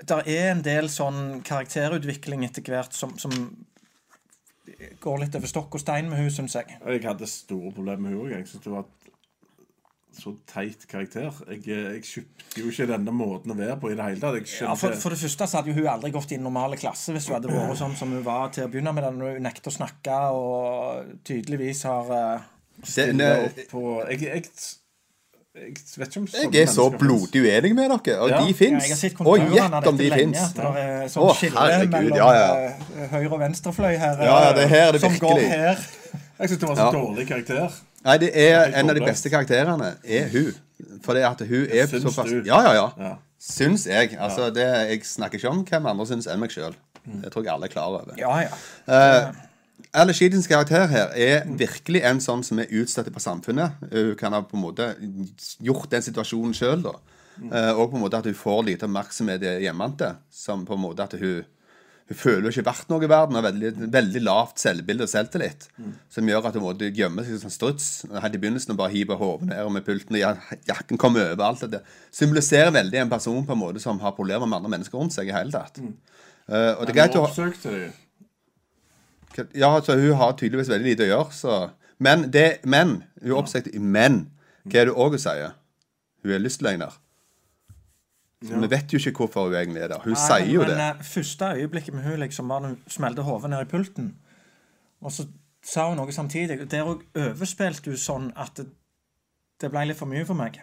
det 0.02 0.18
er 0.26 0.48
en 0.50 0.64
del 0.66 0.90
sånn 0.90 1.42
karakterutvikling 1.46 2.42
etter 2.46 2.66
hvert 2.66 2.96
som, 2.96 3.14
som 3.22 3.34
går 5.02 5.22
litt 5.22 5.36
over 5.38 5.50
stokk 5.50 5.76
og 5.78 5.82
stein 5.82 6.10
med 6.10 6.18
hun, 6.22 6.30
syns 6.30 6.56
jeg. 6.58 6.78
Jeg 6.82 7.04
hadde 7.06 7.28
store 7.30 7.70
problemer 7.74 8.08
med 8.08 8.16
hun 8.16 8.26
òg. 8.26 8.34
Jeg 8.34 8.48
syns 8.50 8.66
hun 8.66 8.78
var 8.80 8.90
så 10.18 10.34
teit 10.46 10.86
karakter. 10.90 11.30
Jeg, 11.48 11.62
eh, 11.68 11.92
jeg 11.96 12.02
kjøpte 12.04 12.60
jo 12.60 12.68
ikke 12.72 12.86
denne 12.90 13.14
måten 13.16 13.54
å 13.54 13.56
være 13.58 13.76
på 13.80 13.90
i 13.92 13.96
det 13.96 14.04
hele 14.04 14.20
tatt. 14.20 14.52
Ja, 14.60 14.74
for, 14.78 14.92
for 15.00 15.14
det 15.14 15.18
første 15.22 15.46
så 15.48 15.56
hadde 15.60 15.72
jo 15.72 15.78
hun 15.80 15.88
aldri 15.94 16.10
gått 16.14 16.32
i 16.32 16.38
en 16.40 16.44
normale 16.46 16.76
klasse 16.76 17.14
hvis 17.16 17.26
hun 17.30 17.38
hadde 17.38 17.48
vært 17.52 17.78
sånn 17.80 17.96
som 17.96 18.12
hun 18.12 18.22
var 18.26 18.50
til 18.54 18.66
å 18.66 18.70
begynne 18.72 18.92
med. 18.92 19.08
når 19.18 19.38
hun 19.38 19.42
nekter 19.48 19.72
å 19.72 19.76
snakke 19.78 20.20
og 20.36 21.16
tydeligvis 21.24 21.82
har 21.88 22.12
stille 22.82 23.28
opp 23.48 23.60
på 23.70 23.82
jeg, 24.10 24.22
jeg, 24.22 24.46
jeg 25.52 25.74
vet 26.00 26.08
ikke 26.08 26.20
om 26.22 26.28
jeg 26.32 26.62
er 26.62 26.70
så 26.72 26.86
blodig 26.96 27.42
uenig 27.44 27.74
med 27.76 27.90
dere, 27.92 28.14
og 28.24 28.30
Ja. 28.32 28.38
de 28.44 28.54
fins. 28.56 28.86
Og 29.20 29.38
gjett 29.52 29.86
om 29.90 29.98
de 30.00 30.10
fins. 30.10 30.38
Det 30.56 30.64
er 30.64 31.08
sånn 31.12 31.34
skille 31.36 31.60
herregud, 31.60 31.92
mellom 31.92 32.16
ja, 32.16 32.30
ja. 32.32 32.70
eh, 32.72 33.08
høyre- 33.12 33.32
og 33.36 33.40
venstrefløy 33.42 33.96
her. 34.00 34.22
Ja, 34.24 34.38
ja, 34.46 34.52
det 34.56 34.64
er 34.64 34.68
her 34.72 34.92
det 34.96 35.00
som 35.04 35.12
går 35.20 35.40
her. 35.40 35.82
Jeg 36.40 36.48
syns 36.48 36.58
det 36.58 36.68
var 36.68 36.76
så 36.80 36.86
Ja. 36.86 36.92
dårlig 36.96 37.26
karakter. 37.28 37.80
Nei, 38.02 38.16
det 38.18 38.30
er 38.34 38.72
en 38.78 38.90
av 38.90 38.98
de 38.98 39.04
beste 39.04 39.30
karakterene 39.30 39.94
er 40.02 40.30
hun. 40.32 40.52
For 41.04 41.14
det 41.14 41.22
at 41.26 41.44
hun 41.46 41.68
er 41.70 41.86
Syns 41.90 42.08
såpass 42.08 42.30
du? 42.30 42.42
Ja, 42.46 42.58
ja, 42.66 42.72
ja. 42.74 42.88
Ja. 42.98 43.12
Syns 43.42 43.86
jeg. 43.86 44.16
Altså, 44.18 44.50
det, 44.54 44.66
jeg 44.90 45.06
snakker 45.06 45.38
ikke 45.38 45.50
om 45.50 45.62
hvem 45.66 45.86
andre 45.92 46.06
syns 46.10 46.28
enn 46.30 46.42
meg 46.42 46.54
sjøl. 46.54 46.74
Det 47.02 47.32
tror 47.34 47.46
jeg 47.46 47.54
alle 47.54 47.66
er 47.66 47.72
klar 47.72 47.90
over. 47.90 48.12
Ja, 48.18 48.34
ja. 48.44 48.58
Uh, 48.86 49.34
Alice 49.98 50.18
Sheedens 50.18 50.46
karakter 50.46 50.86
her 50.90 51.14
er 51.18 51.46
virkelig 51.46 52.04
en 52.06 52.20
sånn 52.22 52.44
som 52.46 52.60
er 52.62 52.70
utstøtt 52.70 53.10
på 53.14 53.22
samfunnet. 53.22 53.78
Hun 53.90 54.12
kan 54.18 54.34
ha 54.34 54.42
på 54.46 54.58
en 54.58 54.62
måte 54.62 54.92
gjort 55.62 55.90
den 55.92 56.04
situasjonen 56.06 56.54
sjøl, 56.56 56.84
da. 56.86 56.94
Uh, 57.42 57.72
og 57.72 57.90
på 57.90 57.98
en 57.98 58.04
måte 58.04 58.20
at 58.22 58.28
hun 58.30 58.38
får 58.38 58.62
lite 58.68 58.86
oppmerksomhet 58.86 59.42
i 59.46 59.56
hjemmante. 59.66 60.14
Som 60.30 60.66
på 60.68 60.78
en 60.78 60.84
måte 60.86 61.06
at 61.06 61.18
hun 61.18 61.42
hun 62.12 62.18
føler 62.18 62.44
jo 62.44 62.52
ikke 62.52 62.66
vært 62.66 62.90
noe 62.92 63.06
i 63.06 63.08
verden. 63.08 63.36
Har 63.38 63.46
veldig, 63.46 63.70
veldig 63.94 64.20
lavt 64.26 64.60
selvbilde 64.60 65.06
og 65.06 65.10
selvtillit. 65.10 65.64
Som 66.12 66.28
gjør 66.28 66.48
at 66.50 66.58
hun 66.58 66.66
måtte 66.66 66.90
gjemme 66.92 67.24
seg 67.24 67.38
som 67.40 67.52
struts. 67.52 67.86
Helt 68.12 68.36
i 68.36 68.40
begynnelsen 68.42 68.74
og 68.74 68.80
bare 68.82 68.92
hive 68.92 69.16
hodet 69.16 69.48
ned 69.48 69.70
med 69.72 69.86
pulten. 69.86 70.18
Og 70.18 70.58
jakken 70.68 71.00
kommer 71.00 71.32
over 71.32 71.46
alt 71.48 71.64
det. 71.72 71.80
Symboliserer 72.12 72.74
veldig 72.74 73.00
en 73.00 73.12
person 73.12 73.46
på 73.48 73.56
en 73.56 73.62
måte 73.62 73.80
som 73.80 74.00
har 74.04 74.12
problemer 74.18 74.44
med 74.44 74.60
andre 74.60 74.74
mennesker 74.74 75.00
rundt 75.00 75.16
seg 75.16 75.30
i 75.30 75.36
hele 75.36 75.54
tatt. 75.54 75.80
Eh, 75.80 76.72
og 76.76 76.84
det 76.84 76.92
er 76.92 76.98
greit 77.00 77.16
å 77.16 77.26
ja, 79.56 79.70
altså, 79.72 79.96
hun 79.96 80.18
har 80.20 80.34
tydeligvis 80.36 80.68
veldig 80.68 80.90
lite 80.90 81.06
å 81.06 81.08
gjøre, 81.08 81.32
så 81.32 81.54
Men, 82.02 82.26
det, 82.34 82.58
men 82.68 82.98
hun 83.22 83.30
er 83.30 83.38
oppsett 83.38 83.68
Men 83.78 84.26
hva 84.66 84.82
er 84.82 84.90
det 84.90 84.96
òg 84.98 85.14
hun 85.14 85.22
sier? 85.22 85.54
Hun 86.20 86.34
er 86.34 86.42
lystløgner. 86.42 86.98
Så 88.42 88.60
Vi 88.60 88.70
vet 88.70 88.92
jo 88.92 88.98
ikke 88.98 89.24
hvorfor 89.24 89.46
hun 89.48 89.54
egentlig 89.54 89.82
er 89.82 89.92
der. 89.92 90.02
Hun 90.04 90.16
Nei, 90.16 90.22
sier 90.26 90.50
jo 90.50 90.60
men, 90.60 90.70
det. 90.70 90.76
Men, 90.76 90.96
eh, 90.96 91.04
første 91.12 91.52
øyeblikket 91.54 91.94
med 91.94 92.02
hun 92.02 92.18
liksom 92.20 92.48
var 92.48 92.60
når 92.60 92.74
hun 92.74 92.82
smelte 92.88 93.22
hodet 93.22 93.50
ned 93.50 93.60
i 93.62 93.70
pulten. 93.70 94.14
Og 95.02 95.12
så 95.12 95.26
sa 95.62 95.88
hun 95.88 95.96
noe 95.96 96.12
samtidig. 96.12 96.58
Der 96.70 96.88
òg 96.88 97.04
overspilte 97.14 97.92
hun 97.92 98.00
sånn 98.00 98.32
at 98.36 98.56
det, 98.58 98.66
det 99.62 99.70
ble 99.70 99.86
litt 99.90 99.98
for 99.98 100.10
mye 100.10 100.26
for 100.26 100.38
meg. 100.38 100.58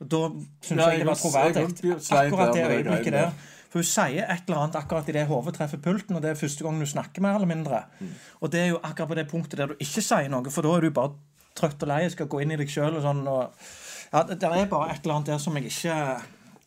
Og 0.00 0.10
Da 0.10 0.20
syns 0.64 0.80
Ja, 0.80 0.90
jeg 0.90 1.00
det 1.00 1.08
var 1.08 1.20
troverdig. 1.20 1.64
Akkurat 2.10 2.54
det 2.56 2.66
øyeblikket 2.68 3.12
der. 3.12 3.32
For 3.70 3.78
hun 3.78 3.86
sier 3.86 4.26
et 4.26 4.48
eller 4.48 4.64
annet 4.64 4.76
akkurat 4.80 5.08
idet 5.08 5.28
hodet 5.28 5.54
treffer 5.54 5.78
pulten, 5.78 6.16
og 6.16 6.22
det 6.24 6.32
er 6.32 6.38
første 6.38 6.64
gang 6.66 6.80
du 6.80 6.86
snakker, 6.90 7.22
mer 7.22 7.36
eller 7.38 7.46
mindre. 7.46 7.84
Mm. 8.00 8.14
Og 8.40 8.52
det 8.52 8.60
er 8.60 8.72
jo 8.72 8.80
akkurat 8.82 9.08
på 9.12 9.18
det 9.20 9.28
punktet 9.30 9.60
der 9.60 9.70
du 9.70 9.76
ikke 9.78 10.02
sier 10.02 10.28
noe, 10.32 10.50
for 10.50 10.66
da 10.66 10.72
er 10.76 10.88
du 10.88 10.90
bare 10.96 11.12
trøtt 11.54 11.84
og 11.84 11.90
lei, 11.92 12.00
skal 12.10 12.26
gå 12.26 12.40
inn 12.42 12.54
i 12.54 12.58
deg 12.58 12.72
sjøl 12.72 12.98
og 12.98 13.04
sånn. 13.04 13.22
Og, 13.30 13.62
ja, 14.10 14.24
det, 14.26 14.40
det 14.42 14.50
er 14.50 14.66
bare 14.72 14.90
et 14.90 15.04
eller 15.04 15.20
annet 15.20 15.30
der 15.30 15.42
som 15.42 15.58
jeg 15.58 15.70
ikke 15.70 15.98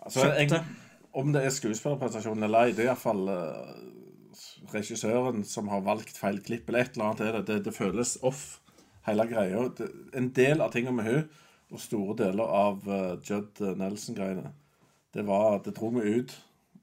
Altså, 0.04 0.28
jeg, 0.36 0.64
om 1.14 1.34
det 1.34 1.44
er 1.46 1.54
skuespillerprestasjonen 1.54 2.48
eller 2.48 2.68
ei, 2.68 2.76
det 2.76 2.86
er 2.86 2.92
iallfall 2.92 3.28
uh, 3.30 3.76
regissøren 4.74 5.44
som 5.48 5.70
har 5.72 5.84
valgt 5.86 6.18
feil 6.20 6.42
klipp, 6.44 6.68
eller 6.70 6.84
et 6.84 6.98
eller 6.98 7.10
annet 7.10 7.24
er 7.24 7.38
det. 7.38 7.44
Det, 7.50 7.60
det 7.68 7.76
føles 7.76 8.18
off, 8.26 8.44
hele 9.08 9.28
greia. 9.30 9.68
Det, 9.78 9.90
en 10.18 10.32
del 10.36 10.64
av 10.64 10.74
tingene 10.74 10.98
med 11.00 11.10
hun 11.10 11.30
og 11.74 11.82
store 11.82 12.18
deler 12.26 12.50
av 12.54 12.90
uh, 12.90 13.14
Judd 13.24 13.62
Nelson-greiene, 13.80 14.52
det 15.14 15.24
var 15.28 15.62
Det 15.66 15.76
dro 15.78 15.92
meg 15.94 16.10
ut. 16.10 16.34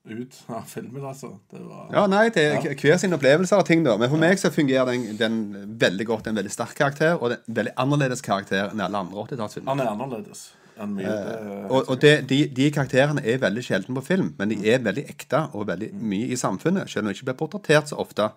Ut 0.09 0.37
av 0.48 0.62
filmen, 0.64 1.02
altså. 1.04 1.35
Det 1.50 1.61
var 1.61 1.90
Ja, 1.92 2.06
nei, 2.09 2.30
det 2.33 2.44
er 2.46 2.78
hver 2.78 2.96
sin 2.96 3.12
opplevelse 3.12 3.59
av 3.59 3.66
ting, 3.68 3.83
da. 3.85 3.98
Men 4.00 4.09
for 4.09 4.22
meg 4.22 4.40
så 4.40 4.48
fungerer 4.54 4.88
den, 4.88 5.18
den 5.18 5.74
veldig 5.83 6.06
godt. 6.09 6.30
En 6.30 6.38
veldig 6.38 6.52
sterk 6.54 6.72
karakter, 6.78 7.18
og 7.18 7.35
en 7.35 7.59
veldig 7.59 7.74
annerledes 7.76 8.24
karakter 8.24 8.70
enn 8.70 8.80
alle 8.80 9.02
andre 9.04 9.26
80-tallsfilmer. 9.26 9.68
Han 9.68 9.85
er 9.85 9.92
annerledes 9.92 10.46
enn 10.82 10.94
mye. 10.96 11.08
det- 11.08 11.70
Og, 11.70 11.88
og 11.90 12.00
det, 12.02 12.14
de, 12.30 12.38
de 12.56 12.70
karakterene 12.74 13.22
er 13.24 13.38
veldig 13.42 13.62
sjelden 13.66 13.94
på 13.98 14.02
film, 14.06 14.34
men 14.38 14.48
de 14.52 14.58
er 14.72 14.78
veldig 14.84 15.04
ekte 15.08 15.44
og 15.54 15.66
veldig 15.68 15.92
mye 15.94 16.30
i 16.32 16.36
samfunnet. 16.40 16.88
Selv 16.90 17.06
om 17.06 17.12
de 17.12 17.18
ikke 17.18 17.28
blir 17.30 17.38
portrettert 17.42 17.88
så 17.92 17.98
ofte 18.02 18.30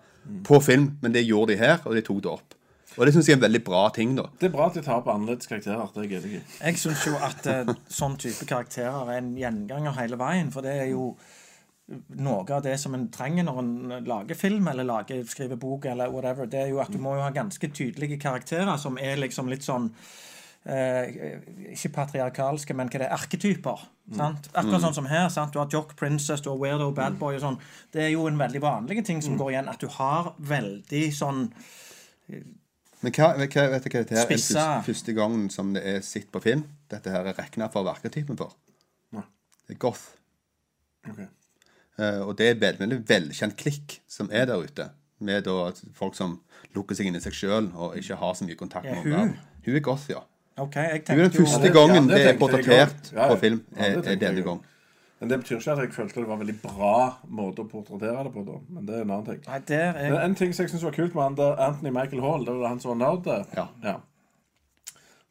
på 0.44 0.60
film, 0.62 0.92
men 1.02 1.12
det 1.12 1.26
gjorde 1.26 1.52
de 1.54 1.58
her, 1.60 1.80
og 1.84 1.94
de 1.96 2.02
tok 2.06 2.22
det 2.22 2.30
opp. 2.32 2.54
Og 2.96 3.06
det 3.06 3.14
syns 3.14 3.26
jeg 3.26 3.34
er 3.34 3.40
en 3.40 3.46
veldig 3.48 3.64
bra 3.66 3.88
ting, 3.90 4.12
da. 4.14 4.28
Det 4.38 4.46
er 4.46 4.52
bra 4.54 4.68
at 4.70 4.74
de 4.78 4.82
tar 4.86 5.00
på 5.02 5.10
annerledes 5.10 5.48
karakterer. 5.50 5.88
Det 5.96 6.04
er 6.12 6.26
i. 6.30 6.40
Jeg 6.62 6.76
syns 6.78 7.02
jo 7.08 7.16
at 7.18 7.46
uh, 7.50 7.72
sånn 7.90 8.14
type 8.22 8.46
karakterer 8.46 9.08
er 9.10 9.18
en 9.18 9.32
gjenganger 9.36 9.96
hele 9.98 10.16
veien. 10.20 10.52
For 10.54 10.62
det 10.62 10.76
er 10.84 10.92
jo 10.92 11.08
noe 12.16 12.44
av 12.54 12.62
det 12.64 12.76
som 12.80 12.94
en 12.96 13.08
trenger 13.12 13.44
når 13.44 13.58
en 13.60 14.04
lager 14.06 14.38
film 14.38 14.68
eller 14.70 14.86
lager, 14.88 15.24
skriver 15.28 15.58
bok 15.60 15.84
eller 15.90 16.12
whatever. 16.14 16.46
Det 16.46 16.62
er 16.62 16.70
jo 16.70 16.78
at 16.80 16.92
du 16.94 17.00
må 17.02 17.16
jo 17.18 17.24
ha 17.26 17.32
ganske 17.34 17.68
tydelige 17.76 18.16
karakterer 18.22 18.78
som 18.80 18.96
er 19.02 19.18
liksom 19.20 19.50
litt 19.52 19.66
sånn 19.66 19.90
eh, 19.90 20.14
Ikke 20.64 21.90
patriarkalske, 21.92 22.72
men 22.76 22.88
hva 22.88 23.02
det 23.02 23.08
er, 23.08 23.12
arketyper. 23.12 23.82
Sant? 24.16 24.48
Akkurat 24.52 24.82
sånn 24.84 24.96
som 24.96 25.06
her. 25.08 25.28
Sant? 25.32 25.52
Du 25.52 25.60
har 25.60 25.68
Jock 25.72 25.94
Princess, 26.00 26.42
du 26.44 26.50
har 26.50 26.58
Weirdo 26.60 26.90
Bad 26.96 27.18
Boy 27.20 27.38
og 27.38 27.44
sånn. 27.44 27.58
Det 27.92 28.06
er 28.06 28.12
jo 28.14 28.26
en 28.28 28.40
veldig 28.40 28.62
vanlig 28.64 29.04
ting 29.04 29.22
som 29.24 29.38
går 29.40 29.54
igjen. 29.54 29.70
At 29.72 29.80
du 29.84 29.88
har 29.92 30.34
veldig 30.38 31.04
sånn 31.16 31.46
Men 33.04 33.12
hva, 33.12 33.34
hva 33.36 33.44
vet 33.44 33.52
du 33.52 33.60
hva 33.60 34.00
dette 34.00 34.16
her 34.16 34.24
er 34.24 34.28
første, 34.30 34.66
første 34.86 35.14
gangen 35.16 35.48
som 35.52 35.74
det 35.76 35.84
er 35.84 36.04
sett 36.04 36.30
på 36.32 36.40
film? 36.44 36.64
Dette 36.88 37.12
her 37.12 37.28
er 37.28 37.36
regna 37.36 37.68
for 37.72 37.88
arketypen 37.92 38.40
for. 38.40 38.56
Nei. 39.12 39.24
Det 39.68 39.76
er 39.76 39.80
goth. 39.84 40.06
Okay. 41.04 41.28
Uh, 42.00 42.24
og 42.26 42.36
det 42.40 42.48
er 42.50 42.56
veldig, 42.58 42.80
veldig 42.80 43.00
velkjent 43.08 43.56
klikk 43.60 43.98
som 44.10 44.32
er 44.32 44.48
der 44.48 44.64
ute. 44.64 44.88
Med 45.24 45.44
da 45.46 45.68
folk 45.96 46.16
som 46.16 46.38
lukker 46.74 46.96
seg 46.96 47.08
inn 47.08 47.16
i 47.16 47.22
seg 47.22 47.36
sjøl 47.36 47.68
og 47.70 47.98
ikke 48.00 48.16
har 48.18 48.32
så 48.36 48.48
mye 48.48 48.58
kontakt 48.58 48.88
Ja, 48.88 48.96
med 49.04 49.12
hun? 49.14 49.36
Hun 49.64 49.76
er 49.78 49.84
goth, 49.84 50.08
ja. 50.10 50.24
OK, 50.56 50.76
jeg 50.76 50.84
er 50.86 50.98
den 50.98 51.04
tenkte 51.08 51.38
jo 51.40 51.44
første 51.48 51.62
det- 51.62 51.72
gangen 51.74 52.08
ja, 52.08 52.14
det 52.14 52.20
det 52.24 52.34
er 52.34 52.38
portrettert. 52.38 53.12
Ja, 53.12 53.22
ja. 53.22 53.28
på 53.34 53.40
film. 53.40 53.64
Ja, 53.76 53.88
det 53.96 54.06
er, 54.06 54.12
er 54.12 54.16
denne 54.22 54.42
gang. 54.46 54.60
Men 55.20 55.30
det 55.30 55.38
betyr 55.40 55.56
ikke 55.58 55.72
at 55.72 55.78
jeg 55.78 55.92
følte 55.94 56.20
det 56.20 56.28
var 56.28 56.34
en 56.36 56.40
veldig 56.44 56.56
bra 56.62 56.96
måte 57.30 57.62
å 57.64 57.68
portrettere 57.70 58.24
det 58.26 58.32
på. 58.34 58.44
da 58.44 58.58
Men 58.68 58.86
det 58.86 58.94
er 58.94 59.02
en 59.06 59.10
annen 59.10 59.26
ting. 59.26 59.40
Nei, 59.46 59.58
er 59.78 59.92
Men 59.98 60.16
er 60.18 60.24
en 60.28 60.34
ting 60.34 60.52
som 60.54 60.64
jeg 60.64 60.70
synes 60.74 60.84
var 60.84 60.92
kult 60.98 61.14
med 61.14 61.22
han 61.24 61.38
der 61.38 61.60
Anthony 61.68 61.90
Michael 61.90 62.22
Hall, 62.22 62.44
det 62.44 62.54
var 62.60 62.68
han 62.68 62.80
som 62.80 62.92
var 62.92 63.00
nerd 63.02 63.24
der. 63.24 63.44
Ja. 63.82 63.96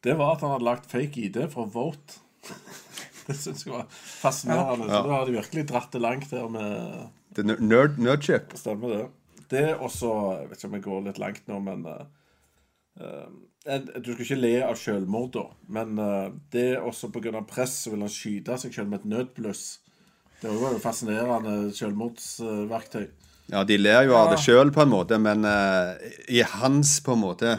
Det 0.04 0.16
var 0.18 0.34
at 0.34 0.40
han 0.44 0.50
hadde 0.50 0.64
lagt 0.68 0.90
fake 0.90 1.16
ID 1.28 1.38
for 1.52 1.66
Vote. 1.72 2.18
Det 3.26 3.36
syns 3.40 3.62
jeg 3.64 3.72
var 3.72 3.86
fascinerende. 3.88 4.84
Så 4.90 4.98
da 5.06 5.12
har 5.14 5.24
de 5.24 5.32
virkelig 5.38 5.62
dratt 5.70 5.92
det 5.94 6.00
langt 6.04 6.30
her 6.34 6.48
med 6.52 7.06
Det 7.34 7.46
er 7.46 7.62
nerd, 7.64 7.96
nerdship. 7.96 8.52
Stemmer 8.60 8.88
det. 8.92 9.06
Det 9.48 9.62
er 9.70 9.80
også 9.80 10.10
Jeg 10.42 10.50
vet 10.50 10.58
ikke 10.58 10.68
om 10.68 10.74
jeg 10.76 10.84
går 10.84 11.00
litt 11.06 11.18
langt 11.22 11.48
nå, 11.48 11.60
men 11.64 11.86
eh, 11.88 12.02
eh, 13.00 13.30
Du 13.64 14.10
skal 14.12 14.24
ikke 14.26 14.36
le 14.36 14.54
av 14.66 14.76
selvmord, 14.76 15.30
da, 15.32 15.44
men 15.72 15.98
eh, 15.98 16.32
det 16.52 16.64
er 16.74 16.82
også 16.84 17.08
pga. 17.14 17.40
press 17.48 17.78
så 17.84 17.94
vil 17.94 18.04
han 18.04 18.12
skyte 18.12 18.58
seg 18.60 18.74
selv 18.76 18.90
med 18.92 19.00
et 19.00 19.12
nødbluss. 19.14 19.62
Det 20.42 20.52
var 20.60 20.74
jo 20.74 20.80
fascinerende 20.82 21.72
selvmordsverktøy. 21.72 23.06
Ja, 23.52 23.62
de 23.64 23.76
ler 23.80 24.02
jo 24.08 24.16
av 24.16 24.30
det 24.32 24.40
sjøl 24.40 24.72
på 24.72 24.82
en 24.84 24.92
måte, 24.92 25.16
men 25.20 25.44
uh, 25.44 25.96
i 26.28 26.42
hans 26.44 26.98
på 27.04 27.12
en 27.12 27.20
måte 27.20 27.54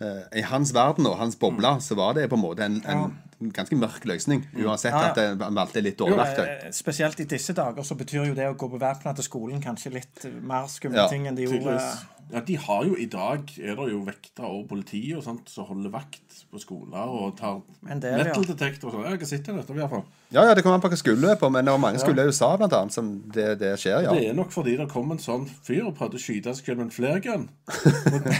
uh, 0.00 0.24
I 0.36 0.44
hans 0.48 0.72
verden 0.76 1.08
og 1.08 1.16
hans 1.20 1.36
boble 1.40 1.74
så 1.80 1.96
var 1.96 2.16
det 2.16 2.26
på 2.28 2.36
en 2.36 2.44
måte 2.44 2.64
en, 2.68 2.80
en 2.84 3.52
ganske 3.52 3.76
mørk 3.76 4.04
løsning. 4.04 4.44
Uansett 4.54 4.92
Ja, 4.92 5.02
ja. 5.02 5.10
at 5.10 5.42
han 5.42 5.56
valgte 5.56 5.82
litt 5.82 5.98
dårlig 5.98 6.18
verktøy. 6.20 6.44
eh, 6.46 6.70
Spesielt 6.72 7.20
i 7.20 7.24
disse 7.28 7.52
dager 7.56 7.82
så 7.82 7.96
betyr 7.98 8.28
jo 8.30 8.34
det 8.36 8.48
å 8.48 8.56
gå 8.58 8.68
bevæpna 8.72 9.14
til 9.16 9.26
skolen 9.26 9.62
kanskje 9.64 9.94
litt 9.96 10.24
eh, 10.28 10.36
mer 10.40 10.68
skumle 10.70 11.08
ting 11.10 11.26
enn 11.26 11.38
de 11.38 11.48
gjorde 11.48 11.58
Tydeligvis. 11.58 12.04
Ja, 12.32 12.40
de 12.40 12.54
har 12.56 12.84
jo 12.88 12.94
i 12.96 13.04
dag 13.12 13.50
er 13.60 13.74
det 13.76 13.90
jo 13.90 13.98
vekter 14.06 14.46
og 14.48 14.64
politi 14.70 15.02
og 15.12 15.20
sånt 15.26 15.50
som 15.52 15.66
holder 15.68 15.92
vakt 15.92 16.38
på 16.48 16.60
skoler 16.62 17.10
og 17.12 17.34
tar 17.36 17.58
ja. 17.84 17.96
metal 18.00 18.46
detector 18.48 18.88
og 18.88 18.94
sånn. 18.94 19.04
Jeg 19.04 19.18
har 19.20 19.28
sett 19.28 19.48
det 19.50 19.52
i 19.52 19.76
hvert 19.76 19.92
fall. 19.92 20.04
Ja, 20.32 20.46
ja, 20.48 20.54
det 20.56 20.62
kommer 20.64 20.78
an 20.78 20.80
på 20.80 20.88
hva 20.88 20.96
skole 20.96 21.20
du 21.20 21.26
er 21.28 21.36
på, 21.36 21.50
men 21.52 21.66
det 21.68 21.74
var 21.74 21.80
mange 21.82 22.00
skoler 22.00 22.24
i 22.24 22.32
USA 22.32 22.54
blant 22.56 22.72
annet 22.72 22.94
som 22.94 23.10
det, 23.34 23.50
det 23.60 23.74
skjer, 23.82 24.06
ja. 24.06 24.14
Det 24.16 24.30
er 24.30 24.36
nok 24.38 24.54
fordi 24.54 24.78
det 24.78 24.86
kom 24.88 25.12
en 25.12 25.20
sånn 25.20 25.44
fyr 25.44 25.82
og 25.90 25.92
prøvde 25.98 26.16
å 26.16 26.22
skyte 26.22 26.54
seg 26.56 26.70
selv 26.70 26.80
med 26.80 26.86
en 26.86 26.94
flergun. 26.94 27.44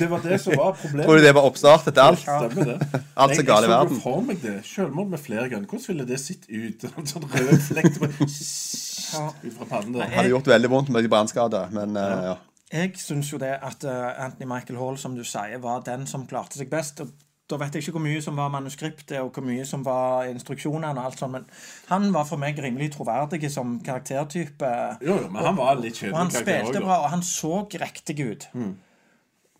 Det 0.01 0.09
var 0.09 0.25
det 0.25 0.39
som 0.41 0.57
var 0.57 0.73
problemet. 0.79 1.05
Tror 1.05 1.21
du 1.21 1.27
det 1.27 1.35
var 1.37 1.49
oppstartet 1.51 1.93
til 1.99 2.05
alt? 2.07 2.23
Stemmer 2.23 2.71
det. 2.71 3.03
Alt 3.13 3.37
som 3.37 3.49
galt 3.51 3.67
i 3.67 3.69
Jeg 3.69 3.75
så 3.75 3.75
verden. 3.75 4.01
for 4.07 4.25
meg 4.25 4.41
det. 4.41 4.55
Selvmord 4.71 5.13
med 5.13 5.21
flergun. 5.21 5.67
Hvordan 5.69 5.85
ville 5.91 6.09
det 6.09 6.21
sett 6.23 6.49
ut? 6.49 6.89
En 7.03 7.09
sånn 7.13 7.29
rød 7.29 7.61
flekk 7.67 8.01
ut 8.01 9.53
fra 9.59 9.69
pannen 9.69 9.93
der. 9.93 10.07
Det 10.07 10.17
Hadde 10.17 10.33
gjort 10.33 10.49
veldig 10.49 10.73
vondt 10.73 10.93
med 10.95 11.05
de 11.05 11.13
brannskader, 11.13 11.69
men 11.77 12.01
uh, 12.01 12.33
ja. 12.33 12.35
Jeg 12.73 12.95
syns 12.97 13.33
jo 13.33 13.39
det 13.39 13.53
at 13.63 13.85
eh, 13.85 14.25
Anthony 14.25 14.47
Michael 14.49 14.79
Hall, 14.81 14.97
som 14.99 15.15
du 15.17 15.25
sier, 15.29 15.59
var 15.61 15.83
den 15.85 16.07
som 16.09 16.27
klarte 16.27 16.57
seg 16.57 16.71
best. 16.73 17.01
og 17.05 17.11
da 17.51 17.59
vet 17.61 17.75
jeg 17.75 17.83
ikke 17.83 17.93
hvor 17.99 18.05
mye 18.07 18.21
som 18.25 18.37
var 18.39 18.49
manuskriptet 18.49 19.19
og 19.21 19.33
hvor 19.35 19.45
mye 19.45 19.65
som 19.69 19.83
var 19.85 20.25
instruksjonene. 20.31 20.95
og 20.97 21.05
alt 21.05 21.19
sånt, 21.21 21.33
Men 21.33 21.45
han 21.91 22.13
var 22.15 22.25
for 22.25 22.41
meg 22.41 22.57
rimelig 22.59 22.93
troverdig 22.95 23.51
som 23.53 23.75
karaktertype. 23.85 24.71
Jo, 25.03 25.19
jo, 25.21 25.29
men 25.29 25.45
han 25.45 25.57
var 25.59 25.75
litt 25.77 26.01
Og 26.03 26.17
han 26.17 26.31
kjedelig 26.31 26.33
karakter 26.33 26.65
spilte 26.65 26.79
også, 26.79 26.87
bra, 26.87 26.97
og 27.03 27.11
han 27.11 27.23
så 27.23 27.53
riktig 27.83 28.17
ut. 28.31 28.49
Mm. 28.55 28.73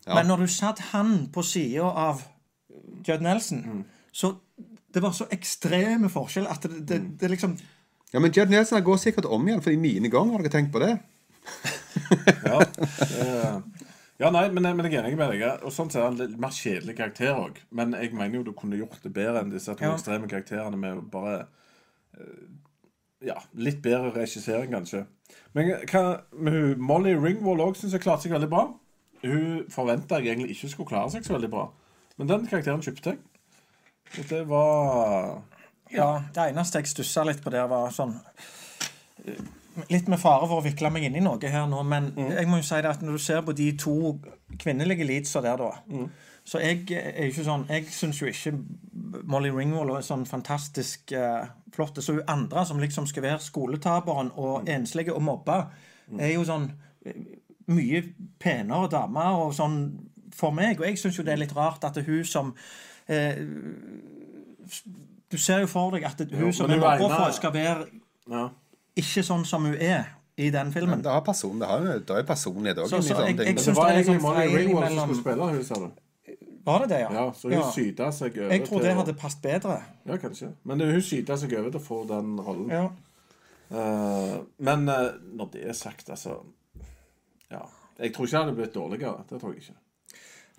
Ja. 0.07 0.15
Men 0.15 0.27
når 0.27 0.37
du 0.37 0.47
satt 0.47 0.79
han 0.95 1.29
på 1.35 1.43
sida 1.45 1.83
av 2.07 2.23
Judd 3.09 3.21
Nelson, 3.21 3.61
Mm. 3.67 3.85
så 4.13 4.35
det 4.95 5.03
var 5.03 5.13
så 5.13 5.27
ekstreme 5.31 6.09
forskjell 6.09 6.47
at 6.49 6.63
det, 6.63 6.89
det, 6.89 7.21
det 7.21 7.31
liksom 7.31 7.59
ja, 8.13 8.21
men 8.21 8.33
Judd 8.33 8.51
Nelson 8.51 8.83
går 8.85 8.97
sikkert 8.97 9.25
om 9.25 9.47
igjen 9.49 9.63
for 9.63 9.71
de 9.71 9.77
niende 9.77 10.11
gang, 10.13 10.31
har 10.33 10.39
dere 10.43 10.53
tenkt 10.53 10.73
på 10.73 10.79
det? 10.81 10.99
Ja, 12.47 12.59
eh, 12.61 13.57
ja 14.23 14.31
nei, 14.35 14.45
men, 14.55 14.69
men 14.77 14.87
jeg 14.89 14.99
er 15.01 15.09
enig 15.09 15.19
med 15.19 15.33
deg. 15.35 15.45
Og 15.67 15.73
sånn 15.75 15.91
så 15.93 16.01
er 16.03 16.09
han 16.11 16.19
litt 16.21 16.37
mer 16.41 16.53
kjedelig 16.55 16.97
karakter 16.99 17.33
òg. 17.35 17.59
Men 17.75 17.95
jeg 17.99 18.13
mener 18.15 18.39
jo 18.41 18.45
du 18.51 18.53
kunne 18.59 18.79
gjort 18.81 19.01
det 19.05 19.13
bedre 19.17 19.43
enn 19.43 19.51
disse 19.55 19.75
to 19.75 19.85
Ja. 19.85 19.95
ekstreme 19.97 20.29
karakterene 20.31 20.79
med 20.79 21.03
bare 21.13 21.47
eh, 22.19 22.49
Ja, 23.23 23.37
litt 23.55 23.79
bedre 23.85 24.11
regissering, 24.17 24.73
kanskje. 24.75 25.05
Men 25.55 25.69
hva, 25.89 26.03
med 26.35 26.81
Molly 26.83 27.13
Ringwald 27.15 27.63
òg 27.63 27.77
syns 27.79 27.93
jeg 27.95 28.03
klarte 28.03 28.27
seg 28.27 28.35
veldig 28.35 28.49
bra. 28.51 28.65
Hun 29.23 29.63
forventa 29.71 30.19
jeg 30.19 30.33
egentlig 30.35 30.57
ikke 30.57 30.69
skulle 30.73 30.91
klare 30.91 31.13
seg 31.15 31.23
så 31.25 31.37
veldig 31.37 31.51
bra. 31.53 31.69
Men 32.19 32.29
den 32.33 32.49
karakteren 32.51 32.83
kjøpte 32.83 33.13
jeg. 33.15 33.21
Og 34.19 34.27
det 34.29 34.41
var 34.51 35.43
Ja, 35.95 36.09
det 36.35 36.49
eneste 36.51 36.81
jeg 36.83 36.91
stussa 36.91 37.23
litt 37.25 37.41
på 37.45 37.53
der, 37.55 37.69
var 37.71 37.93
sånn 37.95 38.17
Litt 39.89 40.09
med 40.09 40.21
fare 40.21 40.45
for 40.49 40.61
å 40.61 40.65
vikle 40.65 40.91
meg 40.93 41.07
inn 41.09 41.17
i 41.17 41.23
noe 41.25 41.49
her 41.49 41.65
nå, 41.71 41.81
men 41.89 42.11
jeg 42.17 42.49
må 42.49 42.59
jo 42.61 42.67
si 42.67 42.81
det 42.85 42.91
at 42.91 43.03
når 43.05 43.17
du 43.17 43.23
ser 43.25 43.41
på 43.47 43.55
de 43.57 43.71
to 43.81 43.95
kvinnelige 44.61 45.07
leadsa 45.09 45.41
der, 45.41 45.57
da 45.57 46.07
Så 46.45 46.59
jeg 46.59 46.91
er 46.91 47.25
jo 47.25 47.31
ikke 47.31 47.45
sånn 47.47 47.65
Jeg 47.71 47.87
syns 47.95 48.21
jo 48.21 48.27
ikke 48.27 48.53
Molly 49.25 49.51
Ringwald 49.55 49.95
er 49.97 50.05
sånn 50.05 50.27
fantastisk 50.27 51.13
uh, 51.17 51.47
flott. 51.73 52.03
Så 52.03 52.13
hun 52.13 52.29
andre 52.29 52.67
som 52.67 52.81
liksom 52.81 53.07
skal 53.07 53.23
være 53.23 53.41
skoletaperen 53.41 54.33
og 54.37 54.69
enslige 54.69 55.15
og 55.15 55.23
mobba, 55.23 55.59
er 56.19 56.35
jo 56.35 56.45
sånn 56.45 56.67
eh, 57.07 57.21
mye 57.73 58.03
penere 58.43 58.91
dame 58.93 59.27
og 59.39 59.55
sånn 59.57 59.77
for 60.35 60.55
meg. 60.57 60.81
Og 60.81 60.89
jeg 60.89 60.99
syns 61.01 61.19
jo 61.19 61.25
det 61.27 61.37
er 61.37 61.43
litt 61.45 61.55
rart 61.57 61.85
at 61.85 61.97
det 61.97 62.05
er 62.05 62.11
hun 62.11 62.25
som 62.29 62.55
eh, 63.07 63.39
Du 65.33 65.39
ser 65.41 65.63
jo 65.65 65.71
for 65.71 65.95
deg 65.95 66.05
at 66.09 66.19
det, 66.21 66.33
hun 66.35 66.51
Jo, 66.51 66.57
som 66.57 66.71
er 66.71 66.83
for, 67.01 67.31
skal 67.37 67.55
være 67.55 67.87
Ja. 68.31 68.49
Ikke 68.97 69.23
sånn 69.25 69.45
som 69.47 69.65
hun 69.65 69.75
er 69.75 70.05
i 70.37 70.51
den 70.51 70.73
filmen. 70.73 71.03
Det 71.03 71.11
har 71.13 71.21
person, 71.21 71.59
det 71.61 71.69
har 71.69 71.79
jo 71.81 71.99
det 71.99 72.11
er 72.11 72.23
personlighet 72.23 72.79
òg. 72.79 72.89
Så- 72.89 73.03
så 73.03 73.09
jeg- 73.27 73.37
jeg 73.37 73.47
jeg 73.47 73.57
det 73.57 73.77
var 73.77 73.89
det 73.89 73.93
er 73.93 74.03
egentlig 74.03 74.07
liksom 74.07 74.23
Molly 74.23 74.37
feil 74.49 74.57
Ringwald 74.59 74.89
som 74.89 75.15
skulle 75.15 75.21
spille 75.23 75.51
hun, 75.51 75.65
sa 75.65 75.75
du. 75.75 75.91
Var 76.65 76.79
det 76.79 76.89
det, 76.89 76.99
ja? 77.01 77.13
Ja, 77.13 77.31
så 77.33 77.43
hun 77.43 77.53
Ja. 77.53 77.71
syta 77.71 78.11
seg 78.13 78.39
over 78.39 78.51
Jeg 78.51 78.65
tror 78.69 78.81
det 78.81 78.95
hadde 78.95 79.15
passet 79.15 79.43
bedre. 79.43 79.83
Ja, 80.07 80.17
kanskje. 80.17 80.53
Men 80.65 80.81
hun 80.81 81.01
syta 81.03 81.37
seg 81.37 81.53
over 81.59 81.71
til 81.71 81.81
å 81.81 81.85
få 81.85 82.07
den 82.09 82.37
rollen. 82.41 82.71
Ja. 82.71 82.89
Uh, 83.71 84.45
men 84.59 84.89
uh, 84.89 85.13
når 85.35 85.51
det 85.53 85.67
er 85.69 85.73
sagt, 85.73 86.11
altså 86.11 86.37
Ja. 87.51 87.59
Jeg 87.99 88.13
tror 88.15 88.25
ikke 88.27 88.31
det 88.39 88.45
hadde 88.45 88.57
blitt 88.57 88.75
dårligere. 88.75 89.25
Det 89.31 89.41
tror 89.41 89.53
jeg 89.53 89.63
ikke. 89.63 89.75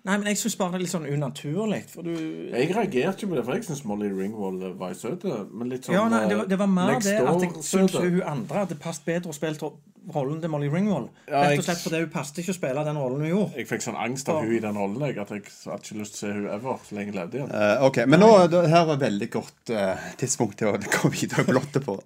Nei, 0.04 0.18
men 0.20 0.26
jeg 0.28 0.36
syns 0.36 0.58
bare 0.60 0.74
det 0.74 0.76
er 0.76 0.82
litt 0.84 0.92
sånn 0.92 1.06
unaturlig. 1.08 1.78
For 1.88 2.04
du 2.04 2.10
Jeg 2.12 2.74
reagerte 2.76 3.24
ikke 3.24 3.30
på 3.30 3.38
det, 3.38 3.44
for 3.46 3.56
jeg 3.56 3.64
syns 3.64 3.84
Molly 3.88 4.10
Ringwald 4.12 4.60
var 4.76 4.92
søt. 4.98 5.24
Men 5.48 5.70
litt 5.72 5.86
sånn 5.88 5.96
Ja, 5.96 6.04
nei, 6.12 6.26
det, 6.28 6.36
var- 6.36 6.50
det 6.50 6.58
var 6.60 6.68
mer 6.68 6.98
det 7.00 7.14
at 7.22 7.40
jeg 7.46 7.64
syns 7.64 7.96
hun 7.96 8.20
andre 8.20 8.64
hadde 8.66 8.76
passet 8.82 9.06
bedre 9.08 9.32
å 9.32 9.36
spille 9.36 9.72
rollen 10.12 10.42
til 10.42 10.50
Molly 10.52 10.68
Ringwald. 10.68 11.08
Ja, 11.24 11.46
Rett 11.48 11.62
og 11.62 11.64
slett 11.64 11.80
fordi 11.80 12.02
hun 12.02 12.10
passet 12.12 12.42
ikke 12.42 12.52
å 12.52 12.58
spille 12.58 12.84
den 12.84 13.00
rollen 13.00 13.24
hun 13.24 13.30
gjorde. 13.30 13.56
Jeg 13.56 13.70
fikk 13.70 13.86
sånn 13.86 13.96
angst 13.96 14.28
av 14.28 14.42
hun 14.44 14.52
i 14.52 14.60
den 14.60 14.76
rollen 14.76 15.00
jeg, 15.08 15.16
at 15.24 15.32
jeg 15.32 15.46
hadde 15.64 15.80
ikke 15.80 16.00
lyst 16.02 16.18
til 16.18 16.20
å 16.20 16.20
se 16.20 16.32
hun 16.36 16.48
ever 16.52 16.84
så 16.84 16.98
lenge 16.98 17.08
jeg 17.14 17.16
levde 17.22 17.40
igjen. 17.40 17.54
Uh, 17.56 17.86
ok, 17.88 18.02
Men 18.12 18.20
nå, 18.20 18.32
det 18.52 18.64
her 18.74 18.84
var 18.90 18.98
et 18.98 19.06
veldig 19.08 19.30
godt 19.32 19.72
uh, 19.72 20.08
tidspunkt 20.20 20.60
til 20.60 20.68
å 20.68 20.76
gå 20.76 21.14
videre 21.16 21.46
og 21.46 21.54
blotte 21.54 21.80
på. 21.80 21.96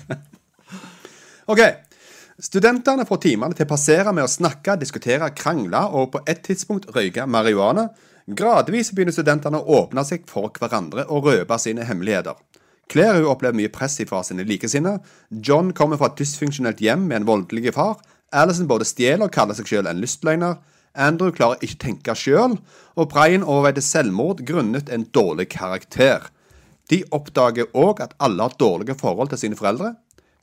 OK. 1.56 1.64
Studentene 2.40 3.04
får 3.04 3.18
timene 3.20 3.52
til 3.52 3.66
å 3.66 3.68
passere 3.68 4.12
med 4.16 4.24
å 4.24 4.30
snakke, 4.30 4.78
diskutere, 4.80 5.26
krangle 5.36 5.82
og 5.92 6.14
på 6.14 6.22
et 6.30 6.38
tidspunkt 6.46 6.86
røyke 6.94 7.26
marihuana. 7.28 7.90
Gradvis 8.24 8.94
begynner 8.94 9.12
studentene 9.12 9.60
å 9.60 9.82
åpne 9.82 10.04
seg 10.08 10.24
for 10.30 10.48
hverandre 10.56 11.04
og 11.12 11.28
røpe 11.28 11.58
sine 11.60 11.84
hemmeligheter. 11.84 12.38
Claire 12.90 13.28
opplever 13.28 13.58
mye 13.58 13.72
press 13.74 13.98
fra 14.08 14.22
sine 14.24 14.46
likesinnede. 14.48 15.04
John 15.28 15.74
kommer 15.76 16.00
fra 16.00 16.08
et 16.08 16.22
dysfunksjonelt 16.22 16.80
hjem 16.80 17.04
med 17.10 17.20
en 17.20 17.28
voldelig 17.28 17.74
far. 17.76 18.00
Alison 18.32 18.70
både 18.70 18.88
stjeler 18.88 19.28
og 19.28 19.34
kaller 19.36 19.58
seg 19.58 19.68
selv 19.68 19.90
en 19.92 20.00
lystløgner. 20.00 20.56
Andrew 20.96 21.34
klarer 21.36 21.60
ikke 21.60 21.76
å 21.76 21.84
tenke 21.84 22.16
sjøl, 22.18 22.56
og 22.96 23.10
Brian 23.12 23.44
overveide 23.44 23.84
selvmord 23.84 24.40
grunnet 24.48 24.88
en 24.90 25.04
dårlig 25.12 25.50
karakter. 25.52 26.24
De 26.90 27.04
oppdager 27.14 27.68
òg 27.78 28.00
at 28.02 28.16
alle 28.18 28.48
har 28.48 28.56
dårlige 28.58 28.96
forhold 28.98 29.30
til 29.30 29.44
sine 29.44 29.58
foreldre. 29.58 29.92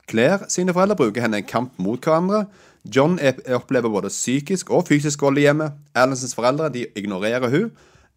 Claire 0.08 0.48
sine 0.52 0.72
foreldre 0.74 0.96
bruker 0.96 1.24
henne 1.24 1.38
i 1.40 1.42
en 1.44 1.48
kamp 1.48 1.78
mot 1.78 2.00
hverandre. 2.00 2.46
John 2.84 3.18
er- 3.20 3.40
opplever 3.56 3.92
både 3.92 4.08
psykisk 4.08 4.70
og 4.70 4.86
fysisk 4.88 5.20
vold 5.22 5.38
i 5.38 5.44
hjemmet. 5.46 5.72
Allisons 5.94 6.34
foreldre 6.34 6.70
de 6.72 6.86
ignorerer 6.96 7.50
hun. 7.52 7.70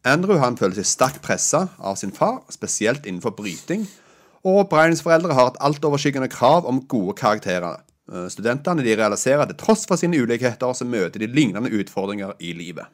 Andrew 0.05 0.39
han 0.41 0.57
føler 0.57 0.79
seg 0.79 0.87
sterkt 0.89 1.21
pressa 1.21 1.67
av 1.79 1.95
sin 1.99 2.11
far, 2.11 2.41
spesielt 2.49 3.05
innenfor 3.05 3.35
bryting. 3.37 3.87
Og 4.43 4.69
Brians 4.69 5.03
foreldre 5.05 5.35
har 5.37 5.51
et 5.51 5.59
altoverskyggende 5.61 6.29
krav 6.33 6.65
om 6.65 6.79
gode 6.89 7.13
karakterer. 7.19 7.81
Eh, 8.11 8.27
Studentene 8.33 8.81
de 8.83 8.95
realiserer 8.95 9.43
at 9.43 9.49
til 9.49 9.57
tross 9.57 9.85
for 9.85 9.95
sine 9.97 10.17
ulikheter, 10.17 10.73
så 10.73 10.85
møter 10.85 11.19
de 11.19 11.27
lignende 11.27 11.69
utfordringer 11.69 12.33
i 12.39 12.53
livet. 12.57 12.85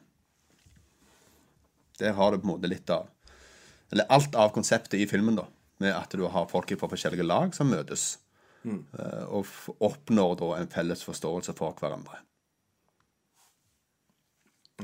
Der 1.98 2.12
har 2.12 2.30
du 2.30 2.38
på 2.38 2.46
en 2.46 2.54
måte 2.54 2.68
litt 2.70 2.90
av 2.90 3.08
Eller 3.90 4.04
alt 4.12 4.34
av 4.36 4.52
konseptet 4.52 5.00
i 5.00 5.06
filmen, 5.08 5.34
da. 5.38 5.46
Med 5.80 5.94
at 5.96 6.10
du 6.12 6.26
har 6.28 6.44
folk 6.50 6.68
fra 6.78 6.88
forskjellige 6.90 7.24
lag 7.24 7.54
som 7.56 7.70
møtes. 7.70 8.18
Eh, 8.66 9.24
Og 9.28 9.46
oppnår 9.80 10.34
da 10.40 10.48
en 10.58 10.68
felles 10.72 11.04
forståelse 11.06 11.54
for 11.58 11.76
hverandre. 11.78 12.18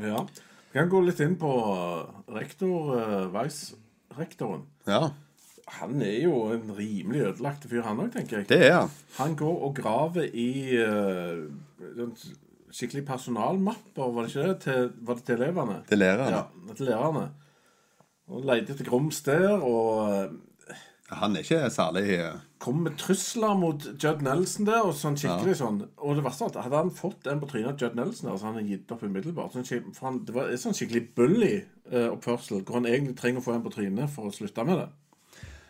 Ja. 0.02 0.24
Vi 0.72 0.78
kan 0.80 0.90
gå 0.90 1.00
litt 1.06 1.20
inn 1.22 1.37
på 1.38 1.50
eh, 1.70 2.22
rektor, 2.34 2.94
uh, 2.98 3.28
vice-rektoren. 3.34 4.64
Ja, 4.90 5.12
Han 5.78 6.02
er 6.04 6.18
jo 6.26 6.40
en 6.52 6.74
rimelig 6.76 7.22
ødelagt 7.30 7.62
fyr, 7.70 7.82
han 7.87 8.02
òg, 8.02 8.10
tenker 8.12 8.42
jeg. 8.42 8.48
det 8.50 8.58
er 8.66 8.74
han. 8.82 8.90
Han 9.16 9.37
går 9.38 9.62
og 9.64 9.76
graver 9.78 10.26
i 10.37 10.74
eh, 10.76 11.46
sånn 11.96 12.12
skikkelig 12.74 13.04
personalmapper, 13.06 14.10
var 14.12 14.26
det 14.26 14.32
ikke 14.34 14.48
det? 14.48 14.58
Til, 14.66 14.90
var 15.06 15.14
det 15.20 15.24
til 15.24 15.37
elevene? 15.38 15.78
Til 15.88 16.02
lærerne. 16.02 16.42
Ja, 16.42 16.74
til 16.74 16.90
lærerne. 16.90 17.24
Og 18.28 18.44
leter 18.44 18.74
etter 18.74 18.88
grums 18.90 19.22
der, 19.24 19.54
og 19.62 20.10
eh, 20.10 20.34
Han 21.12 21.36
er 21.36 21.44
ikke 21.44 21.68
særlig 21.68 22.04
eh, 22.16 22.36
kom 22.64 22.80
med 22.86 22.96
trusler 22.96 23.52
mot 23.60 23.82
Judd 24.00 24.22
Nelson 24.24 24.64
der, 24.68 24.86
og 24.88 24.94
sånn 24.96 25.18
skikkelig 25.20 25.58
sånn. 25.58 25.82
Og 26.00 26.16
det 26.16 26.24
verste 26.24 26.46
var 26.46 26.54
at 26.54 26.64
hadde 26.64 26.80
han 26.80 26.92
fått 26.96 27.20
den 27.26 27.42
på 27.42 27.48
trynet 27.50 27.74
av 27.74 27.82
Judd 27.82 27.98
Nelson 27.98 28.30
der, 28.30 28.38
så 28.40 28.48
hadde 28.48 28.64
gitt 28.70 28.94
opp 28.94 29.04
umiddelbart. 29.04 29.52
Sånn, 29.52 29.92
for 29.92 30.08
han, 30.08 30.22
det 30.24 30.36
var 30.36 30.48
en 30.48 30.62
sånn 30.62 30.76
skikkelig 30.78 31.02
bully-oppførsel, 31.18 32.62
hvor 32.64 32.80
han 32.80 32.88
egentlig 32.88 33.18
trenger 33.20 33.42
å 33.42 33.44
få 33.44 33.56
en 33.56 33.66
på 33.66 33.74
trynet 33.74 34.14
for 34.14 34.30
å 34.30 34.34
slutte 34.34 34.64
med 34.64 34.80
det. 34.80 34.88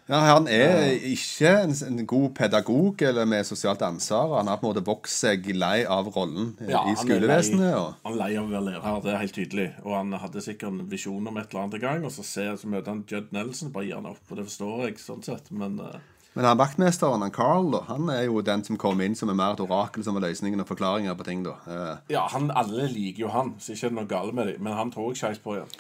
Ja, 0.08 0.18
Han 0.34 0.46
er 0.52 0.90
ikke 1.08 1.48
en, 1.62 1.70
en 1.86 2.06
god 2.06 2.34
pedagog 2.36 3.02
eller 3.08 3.24
med 3.24 3.46
sosialt 3.48 3.80
ansvar. 3.86 4.34
Han 4.36 4.50
har 4.52 4.58
på 4.60 4.66
en 4.68 4.74
måte 4.74 4.84
vokst 4.84 5.22
seg 5.24 5.46
lei 5.56 5.78
av 5.88 6.10
rollen 6.12 6.50
eh, 6.60 6.68
Ja, 6.74 6.82
i 6.84 6.92
han 6.92 6.92
er 6.92 7.00
skolevesenet. 7.00 7.60
lei- 7.62 7.78
Og, 7.78 7.94
Han 8.04 8.12
er 8.12 8.20
lei 8.20 8.32
av 8.36 8.44
å 8.44 8.52
være 8.52 8.64
lærer, 8.68 8.98
det 9.06 9.14
er 9.14 9.22
helt 9.22 9.38
tydelig. 9.38 9.68
Og 9.84 9.94
han 9.96 10.12
hadde 10.20 10.42
sikkert 10.44 10.68
en 10.74 10.82
visjon 10.92 11.26
om 11.30 11.38
et 11.40 11.48
eller 11.48 11.62
annet 11.64 11.78
en 11.80 11.86
gang, 11.86 12.04
og 12.04 12.12
så, 12.12 12.22
ser, 12.34 12.52
så 12.60 12.68
møter 12.68 12.92
han 12.92 13.04
Judd 13.08 13.32
Nelson, 13.32 13.72
bare 13.72 13.86
gir 13.88 13.96
han 14.02 14.10
opp. 14.12 14.20
Og 14.28 14.36
det 14.42 14.44
forstår 14.50 14.84
jeg 14.90 15.00
sånn 15.00 15.24
sett, 15.24 15.48
men 15.56 15.80
uh... 15.80 15.96
men 16.36 16.44
han 16.50 16.58
vaktmesteren, 16.60 17.22
han 17.24 17.30
Carl, 17.32 17.70
da, 17.72 17.80
han 17.88 18.08
er 18.12 18.24
jo 18.26 18.40
den 18.44 18.64
som 18.66 18.76
kommer 18.76 19.06
inn 19.08 19.14
som 19.16 19.30
er 19.32 19.36
mer 19.38 19.54
et 19.54 19.60
orakel 19.64 20.02
som 20.04 20.16
er 20.18 20.24
løsningen 20.26 20.60
og 20.60 20.66
forklaringer 20.68 21.14
på 21.16 21.24
ting. 21.30 21.44
da. 21.46 21.56
Eh, 21.64 21.96
Ja, 22.16 22.26
han, 22.32 22.50
alle 22.52 22.88
liker 22.92 23.24
jo 23.24 23.32
han, 23.32 23.54
så 23.62 23.72
ikke 23.72 23.86
er 23.86 23.94
det 23.94 23.98
noe 24.02 24.10
galt 24.10 24.34
med 24.36 24.52
dem. 24.52 24.60
Men 24.68 24.74
han 24.76 24.90
tror 24.92 25.12
jeg 25.14 25.22
skeis 25.22 25.38
på 25.40 25.54
igjen. 25.56 25.70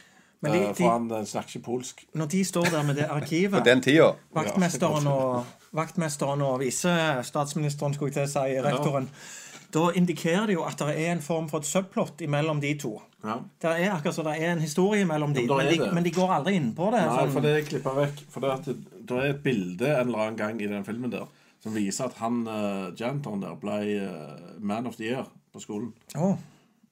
Men 0.44 0.52
de- 0.54 0.62
Eh, 0.68 0.74
for 0.78 0.92
han 0.92 1.10
eh, 1.10 1.24
snakker 1.28 1.56
ikke 1.56 1.64
polsk. 1.66 2.04
Når 2.14 2.30
de 2.34 2.42
står 2.44 2.68
der 2.70 2.82
med 2.86 2.98
det 3.00 3.08
På 3.10 3.16
arkivet 3.20 3.64
den 3.66 3.82
tida. 3.84 4.10
Vaktmesteren 4.36 5.08
og, 5.10 5.46
vaktmesteren 5.74 6.44
og 6.46 6.60
visestatsministeren, 6.62 7.94
skulle 7.96 8.12
jeg 8.12 8.20
til 8.20 8.28
å 8.28 8.32
si, 8.34 8.60
rektoren. 8.68 9.08
Da 9.74 9.88
indikerer 9.98 10.46
det 10.46 10.54
jo 10.54 10.62
at 10.62 10.78
det 10.78 10.92
er 10.94 11.12
en 11.16 11.22
form 11.24 11.48
for 11.50 11.64
et 11.64 11.66
subplot 11.66 12.22
mellom 12.30 12.60
de 12.62 12.74
to. 12.78 12.92
Ja. 13.24 13.40
Det 13.62 13.70
er 13.72 13.90
akkurat 13.96 14.14
som 14.14 14.26
det 14.28 14.36
er 14.38 14.52
en 14.52 14.60
historie 14.62 15.06
mellom 15.08 15.32
de, 15.34 15.46
men, 15.48 15.56
men 15.56 15.72
de, 15.72 15.88
men 15.96 16.04
de 16.06 16.12
går 16.14 16.30
aldri 16.36 16.54
inn 16.60 16.68
på 16.76 16.90
det. 16.94 17.00
Nei, 17.08 17.16
sånn. 17.24 17.32
for 17.34 17.42
det 17.46 17.54
er 17.56 17.66
klippa 17.66 17.94
vekk. 17.96 18.20
For 18.30 18.44
det, 18.44 18.52
at 18.54 18.68
det, 18.68 18.76
det 19.08 19.18
er 19.18 19.30
et 19.32 19.42
bilde 19.42 19.88
en 19.96 20.06
eller 20.12 20.26
annen 20.28 20.38
gang 20.38 20.60
i 20.62 20.68
den 20.70 20.84
filmen 20.86 21.10
der 21.10 21.26
som 21.64 21.72
viser 21.74 22.10
at 22.10 22.18
han 22.20 22.42
uh, 22.46 22.92
janitoren 22.92 23.40
der 23.40 23.54
ble 23.56 23.78
uh, 24.04 24.58
Man 24.60 24.86
of 24.86 24.98
the 25.00 25.08
Year 25.08 25.24
på 25.54 25.62
skolen. 25.64 25.90
Å, 26.14 26.34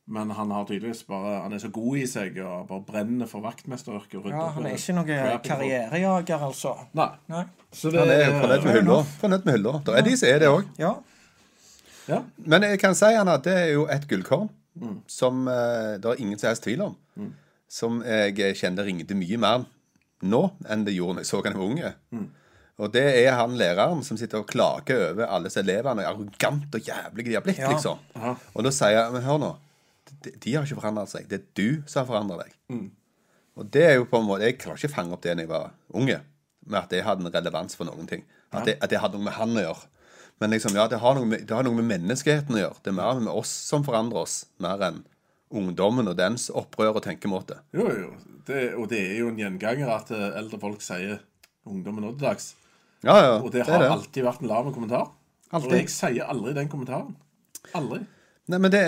Men 0.07 0.31
han 0.35 0.51
har 0.51 0.65
tydeligvis 0.67 1.05
bare 1.07 1.43
Han 1.45 1.53
er 1.53 1.59
så 1.63 1.69
god 1.71 1.97
i 1.97 2.07
seg 2.11 2.39
og 2.43 2.65
bare 2.69 2.83
brenner 2.89 3.27
for 3.31 3.41
vaktmesteryrket. 3.45 4.25
ja, 4.33 4.49
han 4.57 4.67
er 4.67 4.75
ikke 4.75 4.95
noe 4.97 5.05
crap 5.07 5.29
i 5.29 5.31
folk. 5.31 5.45
karrierejager, 5.47 6.43
altså. 6.49 6.73
Nei. 6.99 7.09
Nei. 7.29 7.45
Så 7.73 7.91
det 7.95 8.01
Han 8.01 8.11
er 8.11 8.41
fornøyd 8.41 8.65
med 8.65 8.73
hylla. 8.81 8.97
Fornøyd 9.21 9.45
med 9.47 9.55
hylla. 9.55 9.73
Det 9.87 9.95
er 9.99 10.03
de 10.09 10.17
som 10.17 10.29
er 10.29 10.39
det 10.43 10.49
òg. 10.49 10.65
Ja. 10.79 10.95
Ja. 12.09 12.19
Men 12.37 12.63
jeg 12.67 12.81
kan 12.83 12.95
si 12.99 13.13
han 13.15 13.29
at 13.31 13.45
det 13.47 13.55
er 13.55 13.71
jo 13.77 13.87
et 13.87 14.09
gullkorn 14.11 14.51
som 15.07 15.47
eh, 15.49 15.99
det 16.03 16.05
er 16.11 16.21
ingen 16.25 16.39
som 16.41 16.49
helst 16.49 16.65
tvil 16.67 16.81
om. 16.89 16.97
Som 17.69 18.03
jeg 18.05 18.57
kjente 18.59 18.85
ringte 18.85 19.15
mye 19.17 19.39
mer 19.39 19.65
nå 20.23 20.43
enn 20.71 20.85
det 20.85 20.95
gjorde 20.97 21.21
da 21.21 21.23
jeg 21.23 21.31
så 21.31 21.43
han 21.47 21.57
var 21.59 21.65
unge. 21.71 21.93
Og 22.83 22.91
det 22.93 23.05
er 23.23 23.37
han 23.39 23.55
læreren 23.55 24.03
som 24.03 24.17
sitter 24.19 24.41
og 24.43 24.47
klager 24.51 25.13
over 25.13 25.27
alle 25.31 25.51
elevene. 25.57 26.05
Arrogant 26.09 26.75
og 26.75 26.81
jævlig 26.81 27.25
de 27.29 27.35
har 27.35 27.41
blitt, 27.45 27.59
Ja. 27.59 27.71
liksom. 27.71 27.99
Og 28.55 28.65
da 28.65 28.71
sier 28.71 28.91
jeg 28.99 29.13
Men 29.13 29.23
hør 29.23 29.39
nå. 29.39 29.57
De, 30.25 30.33
de 30.45 30.55
har 30.55 30.67
ikke 30.67 30.81
forandret 30.81 31.09
seg. 31.13 31.29
Det 31.31 31.39
er 31.41 31.47
du 31.59 31.83
som 31.87 32.03
har 32.03 32.09
forandret 32.11 32.45
deg. 32.47 32.91
Og 33.61 33.67
det 33.75 33.83
er 33.85 33.95
jo 33.99 34.07
på 34.09 34.17
en 34.17 34.25
måte 34.25 34.47
Jeg 34.47 34.57
klarer 34.63 34.79
ikke 34.81 34.89
å 34.93 34.95
fange 34.97 35.13
opp 35.17 35.23
det 35.25 35.35
da 35.37 35.43
jeg 35.45 35.51
var 35.51 35.73
unge. 35.93 36.21
Med 36.67 36.79
at 36.79 36.91
det 36.95 37.03
hadde 37.05 37.27
en 37.27 37.33
relevans 37.35 37.75
for 37.77 37.85
noen 37.89 38.07
ting. 38.09 38.23
At 38.53 38.65
det, 38.69 38.77
at 38.85 38.91
det 38.93 39.01
hadde 39.03 39.19
noe 39.19 39.27
med 39.27 39.35
han 39.37 39.57
å 39.57 39.65
gjøre. 39.65 39.89
Men 40.41 40.51
liksom, 40.55 40.75
ja, 40.79 40.87
det 40.91 40.99
har, 41.03 41.15
noe 41.15 41.29
med, 41.29 41.45
det 41.47 41.55
har 41.55 41.63
noe 41.67 41.77
med 41.79 41.87
menneskeheten 41.91 42.57
å 42.57 42.61
gjøre. 42.63 42.81
Det 42.83 42.91
er 42.93 42.97
mer 42.99 43.21
med 43.23 43.33
oss 43.33 43.51
som 43.69 43.85
forandrer 43.87 44.25
oss, 44.25 44.37
mer 44.63 44.81
enn 44.89 45.03
ungdommen 45.53 46.09
og 46.09 46.17
dens 46.17 46.49
opprør 46.51 46.97
og 46.99 47.05
tenkemåte. 47.05 47.59
Jo, 47.77 47.85
jo. 47.93 48.13
Det, 48.47 48.63
og 48.75 48.89
det 48.91 49.03
er 49.05 49.19
jo 49.21 49.29
en 49.31 49.39
gjenganger 49.39 49.91
at 49.95 50.11
eh, 50.17 50.31
eldre 50.41 50.59
folk 50.59 50.81
sier 50.83 51.21
'ungdommen 51.69 52.03
nå 52.03 52.15
til 52.17 52.27
dags'. 52.27 52.55
Ja, 53.05 53.15
ja, 53.21 53.35
Og 53.43 53.53
det 53.53 53.67
det 53.67 53.75
har 53.75 53.83
det. 53.85 53.91
alltid 53.91 54.25
vært 54.25 54.43
en 54.43 54.49
lav 54.49 54.73
kommentar. 54.75 55.13
Altid. 55.53 55.69
Og 55.69 55.77
jeg 55.77 55.89
sier 55.93 56.25
aldri 56.25 56.55
den 56.57 56.69
kommentaren. 56.73 57.15
Aldri. 57.75 58.01
Nei, 58.51 58.59
men 58.59 58.73
det, 58.75 58.81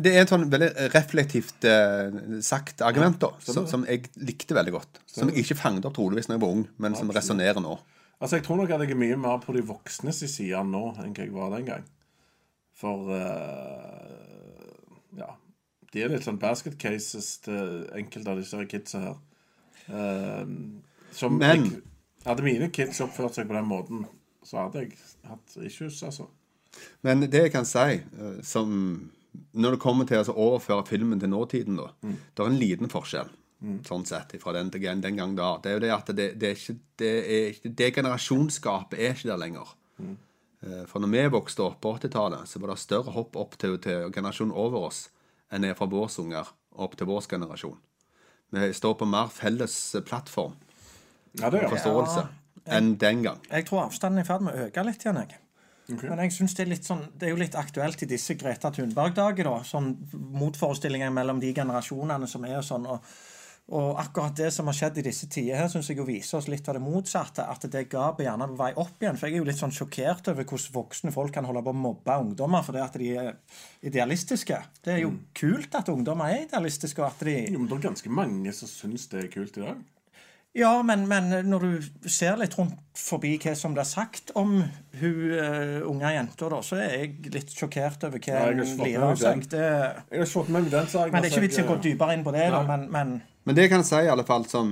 det 0.00 0.14
er 0.14 0.22
et 0.22 0.30
sånn 0.32 0.46
veldig 0.48 0.70
reflektivt 0.94 1.66
eh, 1.68 2.14
sagt 2.40 2.80
argument, 2.86 3.18
da, 3.20 3.34
som, 3.44 3.66
som 3.68 3.82
jeg 3.84 4.06
likte 4.16 4.56
veldig 4.56 4.72
godt. 4.72 5.00
Som 5.12 5.28
jeg 5.28 5.42
ikke 5.44 5.58
fanget 5.60 5.84
opp 5.84 5.98
troligvis 5.98 6.30
da 6.30 6.38
jeg 6.38 6.44
var 6.44 6.54
ung, 6.56 6.62
men 6.80 6.96
som 6.96 7.12
resonnerer 7.12 7.60
nå. 7.60 7.74
Altså, 8.20 8.38
Jeg 8.38 8.46
tror 8.46 8.62
nok 8.62 8.72
at 8.72 8.80
jeg 8.86 8.94
er 8.94 9.00
mye 9.02 9.18
mer 9.20 9.42
på 9.44 9.52
de 9.52 9.60
voksnes 9.68 10.22
side 10.32 10.62
nå 10.70 10.84
enn 11.02 11.12
hva 11.12 11.26
jeg 11.26 11.34
var 11.34 11.52
den 11.52 11.68
gang. 11.68 11.84
For 12.80 13.12
eh, 13.18 14.14
Ja. 15.20 15.34
De 15.92 16.02
er 16.02 16.10
litt 16.10 16.24
sånn 16.26 16.40
basket 16.42 16.74
cases 16.80 17.36
til 17.44 17.84
enkelte 17.94 18.32
av 18.32 18.40
disse 18.40 18.64
kidsa 18.70 19.02
her. 19.04 19.18
Eh, 19.86 20.46
som 21.14 21.36
Men- 21.38 21.68
jeg, 21.68 21.82
Hadde 22.24 22.40
mine 22.40 22.70
kids 22.72 23.02
oppført 23.04 23.34
seg 23.36 23.50
på 23.50 23.52
den 23.52 23.66
måten, 23.68 24.06
så 24.42 24.62
hadde 24.62 24.80
jeg 24.86 24.94
hatt 25.28 25.56
issues, 25.60 25.98
altså. 26.02 26.24
Men 27.06 27.26
det 27.26 27.46
jeg 27.46 27.52
kan 27.54 27.66
si, 27.68 28.00
eh, 28.00 28.40
som 28.42 29.10
Når 29.52 29.74
det 29.74 29.80
kommer 29.82 30.06
til 30.06 30.14
å 30.14 30.20
altså, 30.22 30.34
overføre 30.38 30.86
filmen 30.86 31.18
til 31.18 31.30
nåtiden, 31.32 31.74
da, 31.76 31.88
det 32.06 32.38
er 32.38 32.46
en 32.46 32.58
liten 32.60 32.90
forskjell. 32.90 33.32
Sånn 33.82 34.04
sett, 34.06 34.34
fra 34.42 34.52
den, 34.52 34.68
den, 34.70 35.00
den 35.00 35.16
gang 35.16 35.32
da. 35.34 35.56
Det 35.62 35.70
er 35.70 35.74
jo 35.74 35.80
det 35.82 35.90
at 35.90 36.10
det, 36.14 36.26
det 36.38 36.50
er 36.50 36.58
ikke 36.58 36.74
det, 37.00 37.10
er 37.24 37.48
ikke, 37.48 37.72
det 37.80 37.88
generasjonsgapet 37.96 38.98
er 39.00 39.16
ikke 39.16 39.30
der 39.32 39.40
lenger. 39.40 39.72
Mm. 39.98 40.12
For 40.86 41.00
når 41.02 41.10
vi 41.14 41.24
vokste 41.34 41.64
opp 41.64 41.80
på 41.82 41.96
80-tallet, 41.96 42.46
så 42.46 42.60
var 42.60 42.70
det 42.70 42.78
større 42.82 43.14
hopp 43.16 43.36
opp 43.40 43.56
til, 43.58 43.74
til 43.82 44.12
generasjonen 44.14 44.54
over 44.54 44.86
oss 44.90 45.08
enn 45.50 45.64
det 45.64 45.72
er 45.72 45.78
fra 45.78 45.88
våre 45.90 46.10
unger 46.22 46.50
opp 46.84 46.96
til 46.98 47.08
vår 47.08 47.26
generasjon. 47.30 47.78
Vi 48.54 48.70
står 48.76 48.94
på 49.00 49.08
mer 49.08 49.30
felles 49.34 49.76
plattform, 50.06 50.54
Ja, 51.40 51.50
det 51.50 51.58
gjør 51.58 51.66
jeg. 51.66 51.72
forståelse, 51.74 52.26
enn 52.70 52.94
den 53.00 53.22
gang. 53.26 53.40
Jeg 53.50 53.66
tror 53.66 53.86
avstanden 53.88 54.22
er 54.22 54.26
i 54.26 54.28
ferd 54.28 54.44
med 54.46 54.54
å 54.54 54.66
øke 54.68 54.84
litt 54.86 55.02
igjen. 55.02 55.16
jeg. 55.24 55.40
Men 55.88 56.24
jeg 56.24 56.32
synes 56.32 56.56
det 56.56 56.64
er 56.64 56.72
litt 56.72 56.88
sånn, 56.88 57.04
det 57.12 57.28
er 57.28 57.34
jo 57.34 57.42
litt 57.42 57.56
aktuelt 57.60 58.02
i 58.02 58.08
disse 58.08 58.36
Greta 58.40 58.70
Thunberg-dager. 58.72 59.50
da, 59.50 59.62
sånn 59.68 59.94
Motforestillinger 60.12 61.12
mellom 61.12 61.42
de 61.42 61.52
generasjonene 61.56 62.28
som 62.30 62.44
er 62.48 62.58
og 62.62 62.68
sånn. 62.68 62.86
og 62.88 63.14
og 63.72 63.96
akkurat 63.96 64.36
det 64.36 64.50
som 64.52 64.68
har 64.68 64.76
skjedd 64.76 64.98
i 65.00 65.04
disse 65.06 65.24
tider, 65.32 65.56
her 65.56 65.70
synes 65.72 65.86
jeg 65.88 65.96
jo 65.96 66.04
viser 66.04 66.36
oss 66.36 66.50
litt 66.52 66.66
av 66.68 66.76
det 66.76 66.82
motsatte. 66.84 67.46
At 67.48 67.64
det 67.72 67.86
gapet 67.88 68.26
gjerne 68.26 68.44
er 68.44 68.52
på 68.52 68.58
vei 68.58 68.68
opp 68.82 69.00
igjen. 69.00 69.16
For 69.16 69.30
jeg 69.30 69.38
er 69.38 69.40
jo 69.40 69.46
litt 69.48 69.60
sånn 69.60 69.72
sjokkert 69.72 70.28
over 70.34 70.44
hvordan 70.44 70.74
voksne 70.74 71.12
folk 71.14 71.32
kan 71.32 71.48
holde 71.48 71.62
på 71.64 71.72
å 71.72 71.78
mobbe 71.86 72.18
ungdommer 72.26 72.66
fordi 72.66 72.82
at 72.84 72.98
de 73.00 73.08
er 73.22 73.30
idealistiske. 73.88 74.58
Det 74.84 74.92
er 74.92 75.00
jo 75.06 75.14
kult 75.32 75.80
at 75.80 75.88
ungdommer 75.88 76.34
er 76.34 76.44
idealistiske, 76.44 77.00
og 77.00 77.08
at 77.08 77.24
de 77.24 77.38
Jo, 77.46 77.62
men 77.62 77.70
det 77.70 77.78
er 77.78 77.86
ganske 77.88 78.12
mange 78.20 78.52
som 78.52 78.68
syns 78.68 79.08
det 79.14 79.22
er 79.22 79.32
kult 79.32 79.56
i 79.56 79.64
dag. 79.64 79.80
Ja, 80.54 80.70
men, 80.86 81.08
men 81.10 81.32
når 81.50 81.64
du 81.66 82.08
ser 82.10 82.36
litt 82.38 82.54
rundt 82.54 82.78
forbi 82.94 83.32
hva 83.42 83.56
som 83.58 83.72
blir 83.74 83.86
sagt 83.88 84.30
om 84.38 84.60
hun 85.00 85.32
uh, 85.34 85.80
unge 85.90 86.12
jenta, 86.14 86.50
da, 86.52 86.60
så 86.62 86.78
er 86.78 86.92
jeg 86.92 87.32
litt 87.34 87.50
sjokkert 87.50 88.06
over 88.06 88.22
hva 88.22 88.42
hun 88.52 88.60
lirer 88.62 89.02
av 89.02 89.14
meg 89.16 89.18
seg. 89.18 89.46
Det, 89.50 89.62
Jeg 90.12 90.22
har 90.22 90.30
fått 90.30 90.52
med 90.54 90.68
den 90.70 90.90
saken. 90.92 91.10
men 91.10 91.24
det 91.24 91.30
er 91.30 91.34
ikke 91.34 91.46
vits 91.48 91.58
i 91.58 91.64
å 91.64 91.66
gå 91.66 91.74
altså, 91.74 91.88
dypere 91.88 92.14
inn 92.14 92.22
på 92.26 92.34
det, 92.36 92.44
da, 92.54 92.60
men, 92.68 92.84
men 92.94 93.14
Men 93.44 93.56
det 93.58 93.64
jeg 93.66 93.72
kan 93.74 93.82
si 93.84 93.98
i 94.06 94.08
alle 94.08 94.24
fall 94.24 94.46
sånn, 94.48 94.70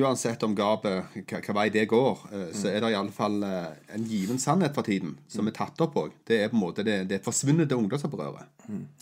uansett 0.00 0.42
om 0.44 0.56
gapet, 0.58 1.14
hva 1.30 1.54
vei 1.60 1.68
det 1.78 1.86
går, 1.92 2.24
uh, 2.34 2.48
så 2.50 2.72
er 2.72 2.82
det 2.82 2.90
i 2.90 2.98
alle 2.98 3.14
fall 3.14 3.38
uh, 3.46 3.68
en 3.94 4.08
given 4.10 4.42
sannhet 4.42 4.74
for 4.74 4.88
tiden, 4.90 5.14
som 5.30 5.46
er 5.46 5.54
tatt 5.56 5.78
opp 5.86 5.94
òg. 6.02 6.18
Det 6.26 6.42
er 6.42 6.50
på 6.50 6.58
en 6.58 6.64
måte 6.64 6.84
det, 6.84 7.04
det 7.12 7.22
forsvunne 7.22 7.70
ungdomsopprøret. 7.70 8.50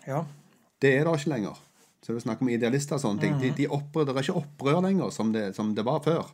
ja. 0.04 0.26
Det 0.78 0.92
er 0.94 1.08
det 1.08 1.16
ikke 1.18 1.32
lenger. 1.32 1.56
Så 2.04 2.14
du 2.14 2.20
snakk 2.22 2.42
om 2.44 2.50
idealister 2.52 2.96
og 2.96 3.02
sånne 3.02 3.22
ting. 3.24 3.38
De, 3.42 3.50
de 3.56 3.66
opprør, 3.74 4.06
det 4.06 4.14
er 4.14 4.26
ikke 4.26 4.40
opprør 4.40 4.82
lenger 4.84 5.10
som 5.14 5.32
det, 5.34 5.48
som 5.56 5.72
det 5.74 5.84
var 5.86 6.02
før. 6.04 6.28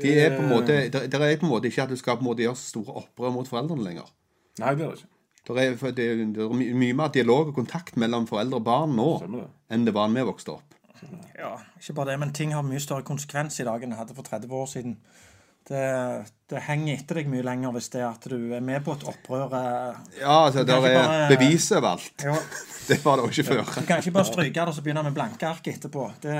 De 0.00 0.12
er 0.16 0.36
på 0.36 0.42
en 0.42 0.48
måte, 0.48 0.76
det, 0.92 1.06
det 1.12 1.18
er 1.20 1.38
på 1.40 1.46
en 1.46 1.52
måte 1.52 1.68
ikke 1.68 1.84
at 1.84 1.92
du 1.92 1.98
skal 2.00 2.16
på 2.18 2.24
en 2.24 2.30
måte 2.30 2.44
gjøre 2.44 2.58
så 2.58 2.70
store 2.76 3.02
opprør 3.02 3.34
mot 3.34 3.48
foreldrene 3.48 3.84
lenger. 3.84 4.06
Nei, 4.62 4.74
det 4.78 4.86
er 4.86 4.94
det 4.94 5.02
ikke. 5.02 5.08
Det 5.42 5.58
er, 5.58 5.72
det, 5.74 6.06
det 6.36 6.44
er 6.44 6.76
mye 6.78 6.94
mer 6.94 7.10
dialog 7.10 7.50
og 7.50 7.56
kontakt 7.56 7.96
mellom 7.98 8.28
foreldre 8.30 8.60
og 8.60 8.66
barn 8.66 8.92
nå 8.94 9.08
enn 9.74 9.86
det 9.88 9.94
var 9.96 10.06
da 10.06 10.14
vi 10.14 10.26
vokste 10.28 10.54
opp. 10.54 10.76
ja. 11.34 11.56
Ikke 11.80 11.96
bare 11.98 12.12
det, 12.12 12.20
men 12.22 12.34
ting 12.36 12.54
har 12.54 12.62
mye 12.62 12.80
større 12.80 13.02
konsekvens 13.02 13.58
i 13.58 13.66
dag 13.66 13.82
enn 13.82 13.90
det 13.90 13.98
hadde 13.98 14.14
for 14.14 14.28
30 14.28 14.54
år 14.54 14.68
siden. 14.70 14.96
Det, 15.68 15.82
det 16.50 16.60
henger 16.66 16.96
etter 16.98 17.20
deg 17.20 17.28
mye 17.30 17.44
lenger 17.46 17.72
hvis 17.76 17.90
det 17.94 18.00
er 18.02 18.08
at 18.08 18.24
du 18.28 18.52
er 18.56 18.60
med 18.64 18.82
på 18.84 18.96
et 18.96 19.04
opprør. 19.12 19.52
eh, 19.54 20.00
Ja, 20.20 20.38
altså, 20.48 20.64
det 20.66 20.74
kan 20.74 20.86
er 20.90 20.96
bare- 20.98 21.28
bevis 21.36 21.68
overalt. 21.72 22.24
Ja. 22.24 22.36
Det 22.88 22.96
var 23.04 23.16
det 23.16 23.24
også 23.28 23.40
ikke 23.44 23.52
før. 23.54 23.68
Du 23.78 23.86
kan 23.86 24.00
ikke 24.02 24.10
bare 24.16 24.26
stryke 24.26 24.54
det 24.58 24.68
og 24.68 24.74
så 24.74 24.82
begynne 24.82 25.04
med 25.06 25.14
blanke 25.14 25.46
ark 25.46 25.68
etterpå. 25.70 26.08
Det, 26.20 26.34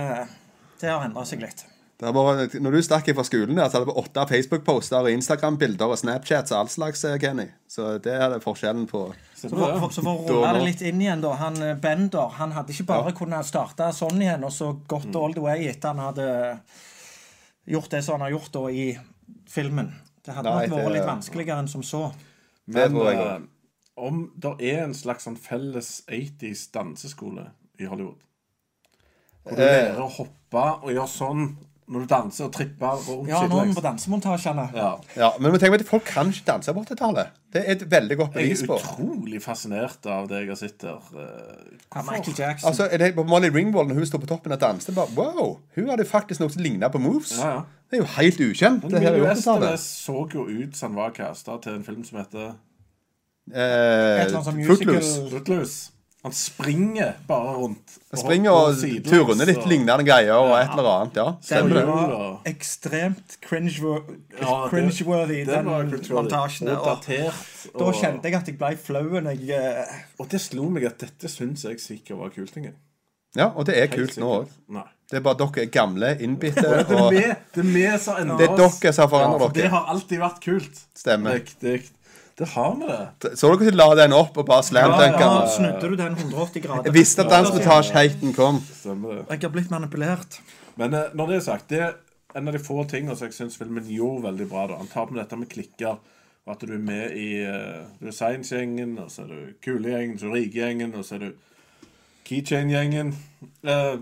det 0.81 0.89
har 0.91 1.05
endra 1.07 1.23
seg 1.25 1.39
litt. 1.45 1.63
Det 2.03 2.11
bare, 2.17 2.49
når 2.59 2.75
du 2.75 2.79
stakk 2.83 3.07
fra 3.15 3.23
skolen, 3.23 3.55
der, 3.55 3.69
så 3.71 3.79
hadde 3.79 3.87
det 3.87 3.93
vært 3.93 4.09
åtte 4.09 4.25
Facebook-poster 4.33 5.07
og 5.07 5.11
Instagram-bilder 5.15 5.93
og 5.95 6.01
Snapchats 6.01 6.51
og 6.51 6.59
all 6.65 6.71
slags, 6.73 7.05
eh, 7.07 7.15
Kenny. 7.23 7.45
Så 7.71 7.93
det 8.03 8.17
er 8.19 8.35
det 8.35 8.41
forskjellen 8.43 8.89
på 8.91 9.05
Så 9.39 9.53
for, 9.53 9.87
for, 9.87 10.03
å 10.11 10.17
rulle 10.27 10.51
det 10.59 10.65
litt 10.67 10.83
inn 10.91 10.99
igjen, 11.05 11.23
da. 11.23 11.37
Han 11.45 11.63
eh, 11.63 11.77
Bender 11.79 12.35
han 12.41 12.57
hadde 12.59 12.75
ikke 12.75 12.89
bare 12.91 13.15
kunnet 13.15 13.47
starte 13.47 13.93
sånn 13.95 14.19
igjen 14.19 14.43
og 14.43 14.51
så 14.51 14.73
gått 14.91 15.15
all 15.15 15.39
the 15.39 15.47
way 15.47 15.69
etter 15.71 15.95
han 15.95 16.03
hadde 16.09 16.27
gjort 17.71 17.91
det 17.95 18.03
som 18.03 18.19
han 18.19 18.27
har 18.27 18.35
gjort 18.35 18.51
da 18.59 18.65
i 18.75 18.89
filmen. 19.49 19.93
Det 20.25 20.35
hadde 20.35 20.51
Nei, 20.55 20.67
nok 20.67 20.79
vært 20.79 20.85
det- 20.85 20.93
litt 20.93 21.09
vanskeligere 21.09 21.59
enn 21.59 21.69
som 21.69 21.83
så. 21.83 22.13
Det 22.67 22.75
Men 22.75 22.93
tror 22.93 23.11
jeg 23.13 23.19
eh, 23.27 23.41
om 23.97 24.31
det 24.39 24.53
er 24.61 24.85
en 24.85 24.95
slags 24.95 25.25
sånn 25.27 25.37
felles 25.37 26.03
80s 26.09 26.71
danseskole 26.73 27.51
i 27.79 27.85
Hollywood 27.85 28.21
Hvor 29.45 29.57
du 29.57 29.63
Eh. 29.63 29.67
lærer 29.93 29.99
å 30.01 30.09
hoppe 30.09 30.83
og 30.85 30.91
gjøre 30.91 31.09
sånn 31.09 31.57
når 31.91 32.01
du 32.01 32.07
danser 32.07 32.45
og 32.47 32.53
tripper 32.53 33.11
og 33.11 33.27
Ja, 33.29 33.41
nå 33.43 33.59
er 33.61 33.65
vi 33.67 33.73
på 33.75 33.81
sidelengs. 33.81 33.83
dansemontasjene. 33.83 34.73
Ja. 34.75 34.97
Ja, 35.17 35.33
Men 35.41 35.53
vi 35.53 35.59
tenker 35.59 35.75
at 35.81 35.87
folk 35.87 36.05
kan 36.05 36.29
ikke 36.31 36.45
danse 36.47 36.73
på 36.73 36.85
80-tallet. 36.87 37.29
Det 37.53 37.67
er 37.69 37.73
et 37.73 37.81
veldig 37.91 38.17
godt 38.17 38.35
Jeg 38.35 38.45
bevis 38.49 38.63
er 38.63 38.67
på. 38.69 38.79
utrolig 38.79 39.43
fascinert 39.43 40.07
av 40.07 40.29
det 40.29 40.39
jeg 40.39 40.49
har 40.49 40.57
sett 40.57 40.79
der. 40.79 40.95
Eh, 40.95 41.77
Ja, 41.95 42.03
Michael 42.03 42.35
Jackson. 42.39 42.69
Altså, 42.71 42.89
er 42.91 42.97
det 42.99 43.15
på 43.17 43.27
Molly 43.27 43.51
Ringwald 43.51 43.89
når 43.89 43.95
hun 43.95 44.07
står 44.07 44.21
på 44.21 44.27
toppen 44.29 44.53
og 44.53 44.61
danser? 44.61 44.95
Bare, 44.95 45.09
wow, 45.17 45.59
Hun 45.75 45.89
hadde 45.89 46.05
faktisk 46.07 46.41
noe 46.41 46.49
som 46.49 46.63
lignet 46.63 46.93
på 46.93 47.01
moves. 47.01 47.37
Ja, 47.39 47.51
ja. 47.51 47.63
Det 47.93 47.99
er 47.99 48.05
jo 48.07 48.09
helt 48.17 48.39
ukjent. 48.41 48.85
Men 48.89 49.03
80-tallet. 49.05 49.37
Estevez 49.37 49.83
så 50.01 50.15
jo 50.33 50.47
ut 50.49 50.77
som 50.79 50.95
han 50.95 51.03
var 51.03 51.11
casta 51.13 51.59
til 51.61 51.75
en 51.77 51.83
film 51.85 52.05
som 52.09 52.23
heter 52.23 52.55
Eh, 53.53 54.23
musical- 54.57 55.29
Footloose. 55.31 55.91
Han 56.23 56.33
springer 56.33 57.13
bare 57.27 57.57
rundt. 57.59 57.97
Han 58.13 58.21
springer 58.21 58.51
og 58.55 58.69
og 58.69 58.77
turner 59.05 59.45
litt 59.45 59.59
og- 59.59 59.67
lignende 59.69 60.05
greier 60.07 60.33
og 60.39 60.53
et 60.61 60.71
eller 60.71 60.91
annet. 61.01 61.17
Ja, 61.17 61.33
stemmer 61.43 61.75
det. 61.75 61.87
var 61.87 62.41
ekstremt 62.47 63.37
cringe- 63.43 63.83
Ja, 63.83 63.99
det- 64.41 64.71
cringe-worthy, 64.71 65.45
den 65.45 65.65
montasjen. 66.15 66.69
Og 66.69 66.79
Og 66.87 67.03
datert. 67.03 67.35
da 67.79 67.91
kjente 67.93 68.23
jeg 68.25 68.35
at 68.35 68.47
jeg 68.47 68.59
ble 68.59 68.77
flau 68.77 69.21
jeg 69.25 69.51
eh, 69.51 69.85
Og 70.21 70.29
det 70.29 70.41
slo 70.41 70.69
meg 70.71 70.85
at 70.85 70.99
dette 70.99 71.29
syns 71.29 71.65
jeg 71.65 71.81
sikkert 71.81 72.19
var 72.19 72.29
kult. 72.31 72.55
Ja, 73.37 73.49
og 73.49 73.65
det 73.69 73.79
er 73.79 73.87
Helt 73.87 73.97
kult 73.97 74.19
nå 74.21 74.35
òg. 74.43 74.53
Det 75.13 75.19
er 75.19 75.25
bare 75.25 75.37
dere 75.41 75.65
er 75.67 75.73
gamle, 75.73 76.13
innbitte 76.25 76.63
Det 76.89 76.97
er 76.97 77.01
og 77.01 77.11
vi, 77.13 77.25
det 77.55 77.63
er 77.63 77.73
vi 77.73 77.83
som 78.01 78.21
endrer 78.21 78.39
Det 78.41 78.47
er 78.49 78.61
dere 78.61 78.93
som 78.93 79.03
har 79.05 79.11
forandret 79.13 79.43
for 79.43 79.57
Det 79.57 79.73
har 79.73 79.91
alltid 79.95 80.23
vært 80.23 80.39
kult. 80.45 80.87
Stemmer. 80.97 81.41
Riktig. 81.41 81.83
Det 82.39 82.49
har 82.49 82.71
vi 82.79 82.89
det. 82.89 83.33
Så 83.39 83.51
dere 83.61 83.75
la 83.77 83.89
den 83.99 84.15
opp 84.17 84.39
og 84.41 84.47
bare 84.49 84.65
slam 84.65 84.95
Ja, 84.97 85.11
ja, 85.13 85.33
snudde 85.53 85.91
du 85.93 85.99
den 86.01 86.17
180 86.17 86.65
grader. 86.65 86.89
Jeg 86.89 86.97
visste 86.97 87.27
at 87.27 87.33
dansemontasje-haten 87.33 88.33
kom. 88.37 88.63
Stemmer 88.81 89.19
det. 89.19 89.27
Jeg 89.35 89.45
har 89.45 89.53
blitt 89.53 89.71
manipulert. 89.73 90.41
Men 90.81 90.97
eh, 90.97 91.13
når 91.13 91.29
det 91.29 91.37
er 91.37 91.45
sagt, 91.45 91.69
det 91.71 91.85
er 91.85 91.93
en 92.35 92.49
av 92.49 92.57
de 92.57 92.63
få 92.65 92.87
tingene 92.89 93.17
som 93.19 93.29
jeg 93.29 93.37
syns 93.37 93.61
filmen 93.61 93.85
gjorde 93.85 94.25
veldig 94.31 94.49
bra. 94.49 94.67
da 94.71 94.81
Han 94.81 94.89
tar 94.89 95.13
med 95.13 95.21
dette 95.21 95.37
med 95.37 95.53
klikker. 95.53 96.01
Og 96.43 96.57
at 96.57 96.65
du 96.65 96.73
er 96.75 96.83
med 96.83 97.13
i 97.15 97.29
uh, 97.47 97.85
Du 98.01 98.09
er 98.11 98.17
Science-gjengen, 98.17 98.97
og 98.99 99.13
så 99.13 99.23
er 99.23 99.29
du 99.31 99.53
Kulegjengen, 99.63 100.17
så 100.19 100.27
er 100.27 100.33
du 100.33 100.39
Rike-gjengen, 100.41 100.95
og 100.99 101.05
så 101.07 101.19
er 101.19 101.27
du 101.29 101.31
Keychain-gjengen. 102.29 103.13
Eh, 103.67 103.97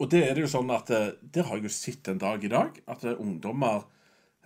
og 0.00 0.08
det 0.10 0.22
er 0.28 0.34
det 0.36 0.44
jo 0.46 0.50
sånn 0.52 0.70
at 0.72 0.90
eh, 0.94 1.10
Det 1.20 1.44
har 1.46 1.58
jeg 1.58 1.66
jo 1.68 1.72
sett 1.74 2.08
en 2.12 2.20
dag 2.22 2.44
i 2.44 2.50
dag. 2.52 2.78
At 2.90 3.04
eh, 3.04 3.18
ungdommer 3.20 3.82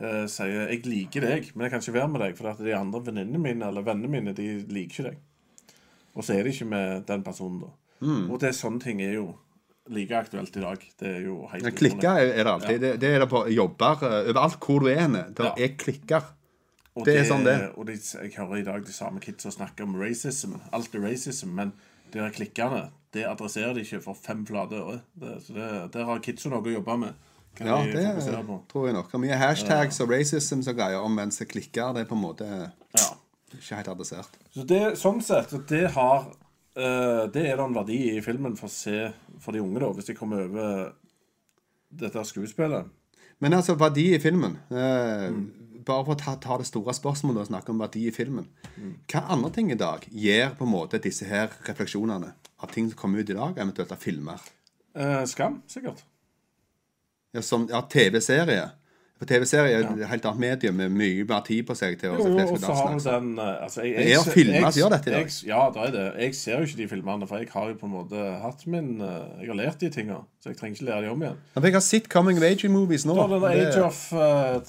eh, 0.01 0.25
sier 0.31 0.69
'Jeg 0.71 0.87
liker 0.87 1.21
deg, 1.29 1.53
men 1.55 1.65
jeg 1.67 1.71
kan 1.75 1.81
ikke 1.85 1.99
være 2.01 2.09
med 2.11 2.21
deg', 2.25 2.37
for 2.37 2.51
at 2.51 2.59
de 2.65 2.75
andre 2.75 3.01
venninnene 3.07 3.39
mine 3.43 3.69
eller 3.69 3.83
vennene 3.87 4.11
mine 4.11 4.35
de 4.35 4.49
liker 4.69 4.91
ikke 5.05 5.09
deg. 5.11 5.19
Og 6.15 6.23
så 6.25 6.35
er 6.39 6.45
de 6.45 6.51
ikke 6.55 6.67
med 6.71 7.07
den 7.07 7.23
personen, 7.27 7.61
da. 7.61 7.73
Og 8.31 8.39
det 8.41 8.49
er 8.51 8.53
sånne 8.59 8.81
ting 8.83 9.01
er 9.03 9.15
jo 9.15 9.35
like 9.91 10.13
aktuelt 10.17 10.57
i 10.57 10.61
dag. 10.61 10.79
Det 11.01 11.09
er 11.09 11.21
jo 11.25 11.47
helt 11.51 11.63
Men 11.65 11.73
Klikker 11.75 12.19
er 12.21 12.45
det 12.45 12.53
alltid. 12.53 12.81
Det, 12.81 13.01
det 13.01 13.09
er 13.15 13.19
det 13.21 13.29
på 13.31 13.45
jobber 13.51 14.03
eh, 14.05 14.31
overalt 14.31 14.59
hvor 14.61 14.81
du 14.81 14.87
er 14.89 15.01
henne. 15.01 15.25
Det 15.35 15.45
Ja. 15.45 15.55
er 15.57 15.75
klikker. 15.77 16.23
Og 16.97 17.05
Det 17.05 17.17
er 17.19 17.25
sånn 17.25 17.45
det. 17.45 17.73
Og 17.77 17.87
de, 17.87 17.93
jeg 17.99 18.33
hører 18.37 18.57
i 18.61 18.63
dag 18.63 18.85
de 18.87 18.93
samme 18.93 19.21
kidsa 19.21 19.51
snakke 19.51 19.83
om 19.83 19.97
racism. 19.97 20.55
Alt 20.73 20.95
er 20.95 21.01
racism, 21.03 21.49
men 21.55 21.73
de 22.15 22.23
her 22.23 22.31
klikkene 22.35 22.87
det 23.15 23.27
adresserer 23.29 23.75
de 23.77 23.83
ikke 23.85 24.01
for 24.03 24.17
fem 24.19 24.41
flate 24.47 24.75
øre. 24.81 25.01
Det- 25.15 25.43
Så 25.45 25.55
det, 25.55 25.93
der 25.95 26.05
har 26.09 26.19
kidsa 26.23 26.49
noe 26.51 26.63
å 26.63 26.73
jobbe 26.75 26.97
med. 26.99 27.15
Kan 27.55 27.67
Ja, 27.69 27.77
de 27.85 27.93
det 27.93 28.05
tror 28.69 28.87
jeg 28.89 28.95
nok. 28.97 29.13
Og 29.15 29.21
mye 29.23 29.37
hashtags 29.39 30.01
og 30.03 30.11
racism 30.11 30.59
og 30.67 30.75
greier 30.75 30.99
om 30.99 31.15
mens 31.15 31.39
det 31.39 31.47
klikker. 31.53 31.93
Det 31.95 32.01
er 32.03 32.09
på 32.11 32.17
en 32.17 32.23
måte 32.25 32.49
Ja. 32.99 33.11
ikke 33.55 33.77
helt 33.77 33.89
adressert. 33.93 34.27
Så 34.53 34.67
det, 34.67 34.81
sånn 34.99 35.23
sett, 35.23 35.55
det 35.69 35.91
har 35.93 36.27
eh, 36.77 37.27
Det 37.31 37.47
er 37.47 37.57
da 37.57 37.65
en 37.67 37.75
verdi 37.75 38.17
i 38.17 38.21
filmen 38.21 38.57
for 38.59 38.67
se 38.69 39.13
for 39.39 39.53
de 39.53 39.61
unge, 39.63 39.79
da, 39.79 39.93
hvis 39.93 40.07
de 40.07 40.15
kommer 40.15 40.43
over 40.49 40.93
dette 41.97 42.25
skuespillet. 42.27 42.85
Men 43.41 43.53
altså, 43.53 43.77
verdi 43.79 44.15
i 44.15 44.19
filmen 44.19 44.59
eh, 44.73 45.31
Mm. 45.31 45.53
Bare 45.85 46.05
for 46.07 46.15
å 46.15 46.19
ta, 46.21 46.35
ta 46.41 46.57
det 46.61 46.67
store 46.69 46.95
spørsmålet 46.97 47.43
og 47.45 47.51
snakke 47.51 47.71
om 47.75 47.83
verdi 47.83 48.07
i 48.09 48.15
filmen. 48.15 48.47
Mm. 48.77 48.95
Hva 49.13 49.25
andre 49.37 49.51
ting 49.53 49.71
i 49.75 49.79
dag 49.81 50.07
gir 50.11 50.55
på 50.59 50.65
en 50.65 50.73
måte 50.73 51.01
disse 51.03 51.27
her 51.29 51.53
refleksjonene 51.69 52.33
av 52.65 52.71
ting 52.73 52.89
som 52.91 52.97
kommer 52.99 53.21
ut 53.21 53.31
i 53.31 53.37
dag, 53.37 53.59
eventuelt 53.61 53.93
av 53.93 54.01
filmer? 54.01 54.41
Eh, 54.97 55.25
skam, 55.29 55.61
sikkert. 55.69 56.01
Ja, 57.35 57.43
som 57.43 57.67
ja, 57.71 57.83
TV-serie. 57.91 58.71
For 59.19 59.29
TV-serie 59.31 59.77
er 59.79 59.85
et 59.87 60.09
helt 60.11 60.25
annet 60.27 60.41
medium 60.43 60.75
med 60.79 60.91
mye 60.95 61.23
mer 61.29 61.43
tid 61.47 61.63
på 61.69 61.75
seg 61.79 61.95
til 62.01 62.11
å 62.15 62.17
Jo, 62.19 62.33
og 62.51 62.57
så 62.59 62.75
har 62.75 62.89
vi 62.97 63.03
den 63.05 63.29
eh, 63.39 63.51
altså, 63.63 63.85
jeg, 63.87 63.95
Det 63.95 64.07
er 64.09 64.15
jo 64.17 64.25
filmer 64.35 64.65
som 64.75 64.81
gjør 64.81 64.91
dette 64.97 65.11
i 65.11 65.13
dag. 65.15 65.29
jeg- 65.31 65.49
Ja, 65.49 65.61
det 65.71 65.83
er 65.85 65.93
det. 65.95 66.07
Jeg 66.25 66.35
ser 66.35 66.59
jo 66.59 66.67
ikke 66.67 66.77
de 66.81 66.89
filmene, 66.91 67.29
for 67.31 67.39
jeg 67.39 67.49
har 67.53 67.69
jo 67.69 67.75
på 67.79 67.87
en 67.87 67.93
måte 67.95 68.25
hatt 68.43 68.67
min 68.67 69.01
eh, 69.01 69.29
Jeg 69.41 69.49
har 69.53 69.59
lært 69.61 69.79
de 69.85 69.91
tinga, 69.91 70.19
så 70.43 70.51
jeg 70.51 70.57
trenger 70.59 70.75
ikke 70.81 70.89
lære 70.91 71.03
de 71.07 71.11
om 71.15 71.23
igjen. 71.23 71.37
Men 71.55 71.65
Jeg 71.65 71.73
har 71.79 71.81
sett 71.87 72.09
Coming 72.11 72.39
of 72.39 72.43
Age-movies 72.51 73.07
nå. 73.07 73.15
Da 73.15 73.39
Det 73.39 73.69
Age 73.69 73.85
of 73.85 74.01
eh, 74.13 74.61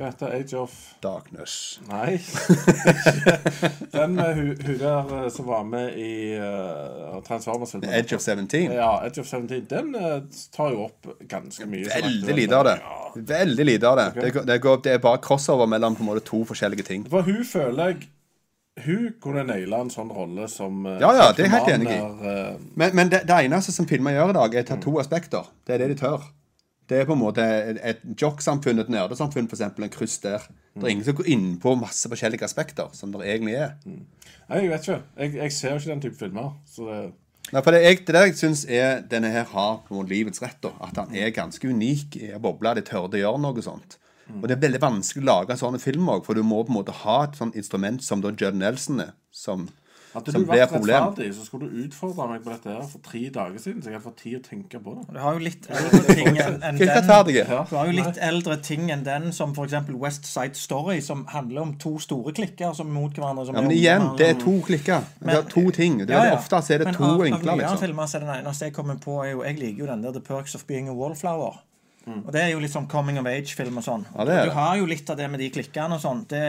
Hva 0.00 0.08
heter? 0.08 0.30
Age 0.32 0.56
of 0.56 0.74
Darkness. 1.02 1.80
Nei. 1.90 2.20
den 3.92 4.14
med 4.16 4.34
hun, 4.34 4.54
hu 4.64 4.78
der 4.80 5.10
eh, 5.18 5.26
som 5.28 5.44
var 5.50 5.66
med 5.68 5.98
i 6.00 6.38
uh, 6.40 7.18
Transformers-filmen. 7.26 7.90
Edge 7.98 8.16
of 8.16 8.22
17. 8.24 8.72
Ja, 8.72 8.94
Edge 9.04 9.20
of 9.20 9.28
17. 9.28 9.66
Den 9.68 9.92
uh, 9.92 10.22
tar 10.56 10.72
jo 10.72 10.86
opp 10.86 11.10
ganske 11.28 11.68
mye. 11.68 11.84
Veldig 11.92 12.38
lite 12.38 12.56
av 12.56 12.64
det. 12.70 12.74
Ja. 12.80 13.12
Veldig 13.34 13.68
lite 13.68 13.90
av 13.90 14.00
det. 14.00 14.08
Det, 14.14 14.46
det, 14.48 14.58
går, 14.64 14.80
det 14.88 14.96
er 14.96 15.04
bare 15.04 15.20
crossover 15.20 15.68
mellom 15.68 16.00
på 16.00 16.06
en 16.06 16.12
måte 16.14 16.24
to 16.32 16.46
forskjellige 16.48 16.88
ting. 16.88 17.04
For 17.12 17.28
hun 17.28 17.44
føler 17.44 17.92
jeg 17.92 18.08
Hun 18.80 19.14
kunne 19.20 19.42
naila 19.44 19.82
en 19.84 19.90
sånn 19.92 20.08
rolle 20.14 20.46
som 20.48 20.86
Ja, 20.86 21.10
ja, 21.12 21.32
det 21.36 21.44
er 21.44 21.50
jeg 21.50 21.56
helt 21.58 21.72
enig 21.74 21.92
i. 21.92 22.02
Men, 22.72 22.94
men 22.96 23.10
det, 23.12 23.26
det 23.28 23.42
eneste 23.44 23.74
som 23.76 23.84
filmer 23.90 24.16
gjør 24.16 24.32
i 24.32 24.36
dag, 24.38 24.54
er 24.54 24.64
å 24.64 24.68
ta 24.70 24.80
to 24.80 24.94
aspekter. 25.02 25.50
Det 25.66 25.76
er 25.76 25.82
det 25.84 25.90
de 25.92 26.04
tør. 26.06 26.30
Det 26.90 26.98
er 26.98 27.06
på 27.06 27.14
en 27.14 27.22
måte 27.22 27.44
et, 27.86 28.02
jock-samfunn, 28.18 28.82
et 28.82 28.88
nerdesamfunn, 28.90 29.46
f.eks. 29.46 29.62
En 29.62 29.92
kryss 29.94 30.18
der. 30.24 30.48
Det 30.74 30.88
er 30.88 30.94
ingen 30.96 31.06
som 31.06 31.16
går 31.20 31.28
inn 31.30 31.48
på 31.62 31.76
masse 31.78 32.10
forskjellige 32.10 32.46
aspekter, 32.46 32.90
som 32.96 33.12
det 33.14 33.22
egentlig 33.28 33.54
er. 33.62 33.76
Nei, 33.86 34.64
jeg 34.64 34.72
vet 34.72 34.88
ikke. 34.88 35.02
Jeg, 35.22 35.34
jeg 35.38 35.54
ser 35.54 35.74
jo 35.74 35.82
ikke 35.82 35.92
den 35.92 36.02
type 36.02 36.18
filmer. 36.18 36.52
Så 36.66 36.88
det, 36.88 37.00
Nei, 37.50 37.62
for 37.62 37.74
det, 37.74 37.80
jeg, 37.82 38.02
det 38.06 38.14
der 38.14 38.26
jeg 38.28 38.36
syns 38.38 38.64
er 38.68 39.00
denne 39.10 39.30
her 39.32 39.46
har 39.50 39.80
på 39.86 39.94
en 39.94 40.00
måte 40.00 40.12
livets 40.12 40.42
rett. 40.42 40.58
da 40.62 40.74
At 40.86 40.98
han 40.98 41.14
er 41.14 41.32
ganske 41.34 41.70
unik 41.70 42.18
i 42.20 42.32
en 42.34 42.42
boble. 42.42 42.74
De 42.78 42.84
tør 42.86 43.08
å 43.08 43.22
gjøre 43.22 43.42
noe 43.42 43.64
sånt. 43.64 43.96
Og 44.30 44.46
det 44.46 44.54
er 44.54 44.62
veldig 44.62 44.82
vanskelig 44.82 45.24
å 45.24 45.26
lage 45.26 45.56
sånne 45.58 45.80
filmer 45.82 46.20
òg, 46.20 46.26
for 46.26 46.38
du 46.38 46.44
må 46.46 46.60
på 46.62 46.70
en 46.70 46.76
måte 46.76 46.94
ha 47.02 47.16
et 47.24 47.38
sånt 47.38 47.56
instrument 47.58 48.02
som 48.06 48.22
da 48.22 48.30
Judd 48.30 48.58
Nelson 48.58 49.02
er. 49.02 49.16
Som 49.34 49.68
Hadde 50.10 50.32
som 50.34 50.42
du 50.42 50.46
blir 50.48 50.58
vært 50.58 50.66
et 50.66 50.72
problem. 50.74 51.04
rettferdig, 51.04 51.34
så 51.36 51.44
skulle 51.46 51.68
du 51.70 51.74
utfordre 51.84 52.24
meg 52.32 52.40
på 52.42 52.50
dette 52.50 52.70
her 52.74 52.86
for 52.90 52.98
tre 53.06 53.20
dager 53.30 53.58
siden, 53.62 53.82
så 53.82 53.90
jeg 53.92 53.94
hadde 53.94 54.06
fått 54.08 54.16
tid 54.24 54.34
å 54.38 54.42
tenke 54.42 54.80
på 54.82 54.94
det. 54.96 55.04
Du 55.14 55.18
har 55.22 55.36
jo 55.36 55.42
litt 55.44 55.68
eldre 55.70 56.00
ting 56.14 56.28
enn 56.32 56.56
enn 56.66 56.78
den. 56.80 56.88
rettferdige. 56.90 57.44
Du 57.70 57.76
har 57.76 57.86
jo 57.86 57.94
litt 57.94 58.18
eldre 58.30 58.56
ting 58.66 58.90
enn 58.90 59.04
den 59.06 59.30
som 59.36 59.52
f.eks. 59.54 59.76
West 60.02 60.26
Side 60.26 60.58
Story, 60.58 60.98
som 61.00 61.22
handler 61.30 61.62
om 61.62 61.74
to 61.78 61.94
store 62.02 62.32
klikker 62.34 62.74
som 62.74 62.90
er 62.90 62.96
mot 62.98 63.14
hverandre. 63.14 63.46
Som 63.46 63.54
Ja, 63.54 63.62
men 63.62 63.70
er 63.70 63.78
igjen, 63.78 64.08
det 64.18 64.28
er 64.34 64.38
to 64.42 64.56
klikker. 64.66 65.06
Det 65.22 65.36
er 65.38 65.46
to 65.54 65.70
ting. 65.70 65.98
Det 66.02 66.10
er 66.10 66.18
Ja, 66.18 66.24
ja. 66.32 66.36
Ofte 66.40 66.58
så 66.62 66.74
er 66.74 66.78
det 66.84 66.90
Men 66.90 66.94
to 66.98 67.04
av, 67.04 67.20
vinkler, 67.22 67.52
Av 67.52 67.58
nyere 67.58 67.68
liksom. 67.70 67.82
filmer 67.86 68.06
så 68.10 68.16
er 68.18 68.20
den 68.26 68.34
eneste 68.40 68.64
jeg 68.66 68.74
kommer 68.74 68.96
på, 68.98 69.20
er 69.24 69.30
jo 69.36 69.42
Jeg 69.46 69.58
liker 69.62 69.78
jo 69.84 69.86
den 69.86 70.02
der 70.02 70.12
The 70.12 70.20
Perks 70.20 70.54
of 70.54 70.66
Being 70.66 70.88
a 70.88 70.92
Wallflower. 70.92 71.60
Og 72.10 72.32
Det 72.32 72.40
er 72.42 72.48
jo 72.50 72.58
litt 72.58 72.72
sånn 72.72 72.88
coming 72.90 73.18
of 73.20 73.26
age-film 73.26 73.76
og 73.78 73.84
sånn. 73.84 74.02
Mm. 74.10 74.16
Ja, 74.18 74.24
det 74.24 74.34
er 74.34 74.44
du 74.46 74.50
har 74.56 74.76
jo 74.80 74.86
litt 74.86 75.10
av 75.10 75.16
det 75.16 75.30
med 75.30 75.38
de 75.38 75.50
klikkene 75.54 75.94
og 75.94 76.00
sånn. 76.02 76.26
Det 76.26 76.40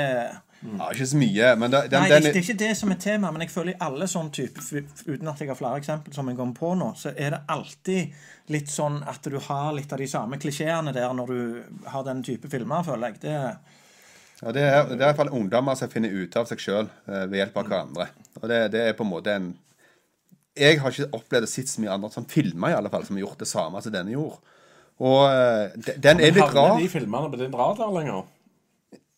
Ja, 0.62 0.92
ikke 0.94 1.06
så 1.10 1.18
mye, 1.18 1.48
men 1.58 1.72
det, 1.74 1.80
den, 1.90 2.04
Nei, 2.04 2.10
den, 2.12 2.22
det, 2.24 2.32
det 2.36 2.40
er 2.40 2.44
ikke 2.46 2.60
det 2.62 2.72
som 2.78 2.92
er 2.94 3.00
tema, 3.02 3.32
men 3.34 3.42
jeg 3.42 3.50
føler 3.50 3.74
i 3.74 3.80
alle 3.82 4.06
sånne 4.12 4.30
typer 4.36 4.62
Uten 5.08 5.28
at 5.32 5.40
jeg 5.42 5.50
har 5.50 5.58
flere 5.58 5.80
eksempler 5.82 6.14
som 6.14 6.28
jeg 6.30 6.38
kommer 6.38 6.54
på 6.60 6.74
nå, 6.78 6.92
så 7.02 7.10
er 7.16 7.34
det 7.34 7.40
alltid 7.50 8.12
litt 8.54 8.70
sånn 8.70 9.00
at 9.10 9.26
du 9.26 9.40
har 9.48 9.72
litt 9.74 9.94
av 9.96 9.98
de 10.04 10.08
samme 10.12 10.38
klisjeene 10.38 10.94
der 10.94 11.14
når 11.18 11.34
du 11.34 11.64
har 11.90 12.04
den 12.06 12.22
type 12.28 12.50
filmer, 12.52 12.84
føler 12.86 13.10
jeg. 13.16 13.22
Det, 13.26 13.36
Ja, 14.42 14.52
det, 14.54 14.62
er, 14.68 14.86
det 14.90 15.00
er 15.00 15.02
i 15.02 15.08
hvert 15.08 15.20
fall 15.24 15.34
ungdommer 15.38 15.76
som 15.78 15.90
finner 15.90 16.14
ut 16.14 16.36
av 16.38 16.46
seg 16.50 16.62
sjøl 16.62 16.88
ved 17.08 17.36
hjelp 17.38 17.58
av 17.62 17.68
hverandre. 17.70 18.08
Og 18.42 18.46
det, 18.50 18.60
det 18.74 18.82
er 18.90 18.94
på 18.98 19.06
en 19.06 19.12
måte 19.16 19.34
en 19.38 19.50
Jeg 20.58 20.80
har 20.82 20.92
ikke 20.92 21.10
opplevd 21.16 21.46
å 21.48 21.50
sett 21.50 21.70
så 21.72 21.82
mye 21.82 21.94
andre 21.94 22.10
sånn 22.12 22.26
filmer 22.30 22.74
i 22.74 22.78
alle 22.78 22.90
fall 22.92 23.06
som 23.08 23.16
har 23.18 23.22
gjort 23.26 23.40
det 23.42 23.48
samme 23.50 23.82
som 23.82 23.94
denne 23.94 24.12
gjorde. 24.14 24.38
Og 25.02 25.22
eh, 25.32 25.74
de- 25.88 25.98
den 26.04 26.20
er 26.22 26.34
litt 26.36 26.44
rar. 26.44 26.74
Havner 26.76 26.84
de 26.86 26.90
filmene 26.92 27.30
på 27.34 27.40
din 27.40 27.54
radar 27.56 27.94
lenger? 27.96 28.26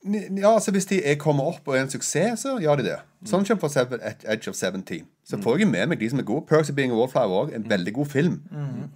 Ja, 0.04 0.50
altså 0.54 0.72
Hvis 0.72 0.86
de 0.86 0.98
er 1.06 1.16
kommer 1.16 1.44
opp 1.48 1.68
og 1.68 1.78
er 1.78 1.82
en 1.86 1.90
suksess, 1.90 2.42
så 2.44 2.58
gjør 2.60 2.76
de 2.82 2.84
det. 2.90 2.96
Sånn 3.30 3.46
som 3.48 3.60
for 3.60 3.72
eksempel 3.72 4.02
Ed- 4.04 4.26
Edge 4.28 4.50
of 4.52 4.56
17. 4.56 5.06
Så 5.24 5.38
får 5.40 5.60
jeg 5.62 5.68
med 5.72 5.88
meg 5.88 6.00
de 6.02 6.10
som 6.12 6.20
er 6.20 6.26
gode. 6.28 6.44
Perks 6.50 6.70
of 6.70 6.76
Being 6.76 6.92
a 6.92 6.96
Wallflower 6.98 7.46
òg. 7.46 7.54
En 7.56 7.64
veldig 7.70 7.94
god 7.96 8.10
film. 8.12 8.42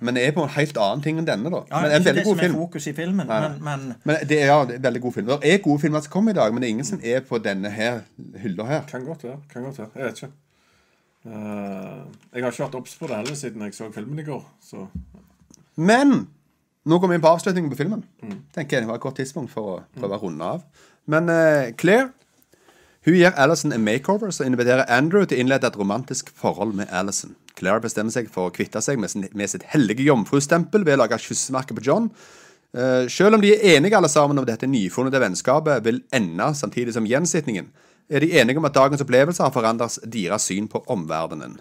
Men 0.01 0.15
det 0.19 0.25
er 0.27 0.33
på 0.35 0.43
en 0.43 0.49
helt 0.51 0.77
annen 0.77 1.03
ting 1.05 1.21
enn 1.21 1.27
denne, 1.29 1.47
da. 1.53 1.61
ja, 1.71 1.79
Men 1.81 1.91
en 1.91 2.01
ikke 2.01 2.09
veldig 2.09 2.19
det 2.19 2.25
god 2.25 2.35
som 2.41 2.45
er 2.45 2.57
fokus 2.57 2.87
i 2.87 2.93
filmen, 2.97 3.27
Nei, 3.27 3.39
men, 3.45 3.55
men 3.63 3.85
Men 4.03 4.15
det 4.27 4.41
er, 4.41 4.45
ja, 4.51 4.57
det 4.67 4.75
er 4.75 4.83
veldig 4.89 5.01
god 5.01 5.13
film. 5.13 5.27
Det 5.31 5.53
er 5.53 5.61
gode 5.63 5.79
filmer 5.85 6.03
som 6.03 6.11
kommer 6.11 6.35
i 6.35 6.39
dag, 6.41 6.51
men 6.53 6.61
det 6.61 6.67
er 6.67 6.75
ingen 6.75 6.89
som 6.91 6.99
er 7.03 7.23
på 7.29 7.39
denne 7.39 7.71
her 7.71 8.01
hylla 8.43 8.65
her. 8.67 8.83
Kan 8.91 9.05
godt 9.05 9.23
være. 9.23 9.39
kan 9.53 9.63
godt 9.63 9.79
være. 9.79 9.89
Jeg 9.95 10.05
vet 10.05 10.21
ikke. 10.23 10.33
Uh, 11.27 12.03
jeg 12.35 12.43
har 12.43 12.51
ikke 12.51 12.63
vært 12.63 12.75
obs 12.79 12.95
på 12.99 13.07
det 13.09 13.15
heller 13.17 13.35
siden 13.35 13.63
jeg 13.65 13.73
så 13.75 13.87
filmen 13.95 14.19
i 14.19 14.23
går. 14.27 14.43
Så 14.63 14.87
Men 15.75 16.27
nå 16.87 16.99
går 16.99 17.07
vi 17.11 17.15
inn 17.17 17.23
på 17.23 17.31
avslutningen 17.35 17.71
på 17.71 17.79
filmen. 17.79 18.03
Tenker 18.55 18.77
jeg 18.77 18.85
Det 18.85 18.87
var 18.91 18.95
et 18.99 19.03
godt 19.03 19.17
tidspunkt 19.19 19.51
for 19.51 19.73
å 19.73 19.81
prøve 19.99 20.15
å 20.19 20.21
runde 20.23 20.43
av. 20.55 20.61
Men 21.07 21.31
uh, 21.31 21.73
Claire 21.79 22.11
hun 23.07 23.15
gir 23.15 23.31
Alison 23.39 23.71
en 23.71 23.85
makeover 23.85 24.33
som 24.35 24.49
inviterer 24.49 24.89
Andrew 24.91 25.23
til 25.23 25.37
å 25.37 25.43
innlede 25.45 25.69
et 25.69 25.77
romantisk 25.79 26.27
forhold 26.35 26.73
med 26.75 26.89
Alison. 26.91 27.37
Claire 27.55 27.79
bestemmer 27.85 28.11
seg 28.11 28.27
for 28.27 28.49
å 28.49 28.51
kvitte 28.51 28.81
seg 28.83 28.99
med, 28.99 29.07
sin, 29.13 29.23
med 29.31 29.47
sitt 29.47 29.63
hellige 29.71 30.03
jomfrustempel 30.03 30.83
ved 30.83 30.97
å 30.97 31.05
lage 31.05 31.21
kyssemerke 31.23 31.77
på 31.77 31.85
John. 31.87 32.09
Uh, 32.75 33.07
selv 33.07 33.37
om 33.37 33.43
de 33.45 33.53
er 33.55 33.77
enige 33.77 33.95
alle 33.95 34.11
sammen 34.11 34.41
om 34.41 34.47
dette 34.47 34.67
nyfunnede 34.67 35.21
vennskapet 35.23 35.85
vil 35.85 36.01
ende 36.11 36.49
samtidig 36.59 36.97
som 36.97 37.07
gjensitningen, 37.07 37.69
er 38.11 38.23
de 38.23 38.33
enige 38.41 38.59
om 38.59 38.67
at 38.67 38.75
dagens 38.75 39.03
opplevelse 39.03 39.43
har 39.43 39.55
forandret 39.55 39.95
deres 40.03 40.49
syn 40.51 40.67
på 40.67 40.83
omverdenen. 40.91 41.55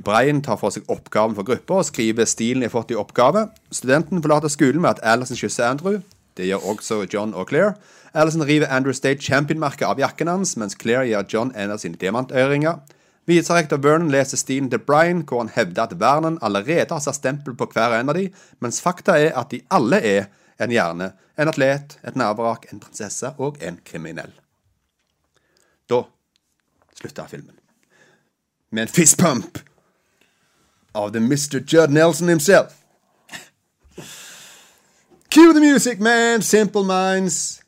Brian 0.00 0.40
tar 0.40 0.56
for 0.56 0.72
seg 0.72 0.88
oppgaven 0.88 1.36
for 1.36 1.44
gruppa 1.44 1.82
og 1.82 1.88
skriver 1.90 2.28
stilen 2.28 2.64
de 2.64 2.70
har 2.70 2.72
fått 2.72 2.94
i 2.94 2.96
oppgave. 2.96 3.50
Studenten 3.68 4.24
forlater 4.24 4.48
skolen 4.52 4.80
med 4.80 4.94
at 4.94 5.04
Alison 5.12 5.36
kysser 5.36 5.68
Andrew. 5.68 6.00
Det 6.40 6.48
gjør 6.48 6.70
også 6.72 7.02
John 7.12 7.34
og 7.36 7.50
Claire. 7.50 7.74
Alison 8.14 8.42
river 8.42 8.66
Andrew 8.72 8.96
State 8.96 9.20
Champion-merket 9.20 9.84
av 9.86 10.00
jakken 10.00 10.30
hans, 10.30 10.56
mens 10.56 10.74
Claire 10.80 11.04
gir 11.06 11.26
John 11.28 11.52
en 11.52 11.74
av 11.74 11.82
sine 11.82 12.00
diamantøringer. 12.00 12.80
Viserektor 13.28 13.78
Vernon 13.84 14.10
leser 14.10 14.40
stilen 14.40 14.70
til 14.72 14.80
Brian, 14.80 15.20
hvor 15.28 15.44
han 15.44 15.52
hevder 15.52 15.84
at 15.84 15.98
Vernon 16.00 16.38
allerede 16.42 16.88
har 16.90 17.02
satt 17.04 17.20
stempel 17.20 17.54
på 17.54 17.68
hver 17.74 17.98
en 17.98 18.08
av 18.08 18.16
de, 18.16 18.30
mens 18.64 18.80
fakta 18.80 19.18
er 19.20 19.36
at 19.36 19.52
de 19.52 19.60
alle 19.70 20.00
er 20.00 20.30
en 20.60 20.72
hjerne, 20.72 21.12
en 21.36 21.52
atlet, 21.52 21.98
et 22.00 22.16
nervevrak, 22.16 22.66
en 22.72 22.80
prinsesse 22.80 23.34
og 23.38 23.60
en 23.60 23.78
kriminell. 23.84 24.32
Da 25.92 26.02
slutter 26.96 27.28
filmen. 27.28 27.54
Med 28.70 28.88
en 28.88 28.94
fistpump 28.96 29.60
av 30.96 31.12
the 31.12 31.20
Mr. 31.20 31.60
Judd 31.60 31.92
Nelson 31.92 32.28
himself. 32.28 32.79
Cue 35.30 35.52
the 35.52 35.60
music, 35.60 36.00
man! 36.00 36.42
Simple 36.42 36.82
minds. 36.82 37.62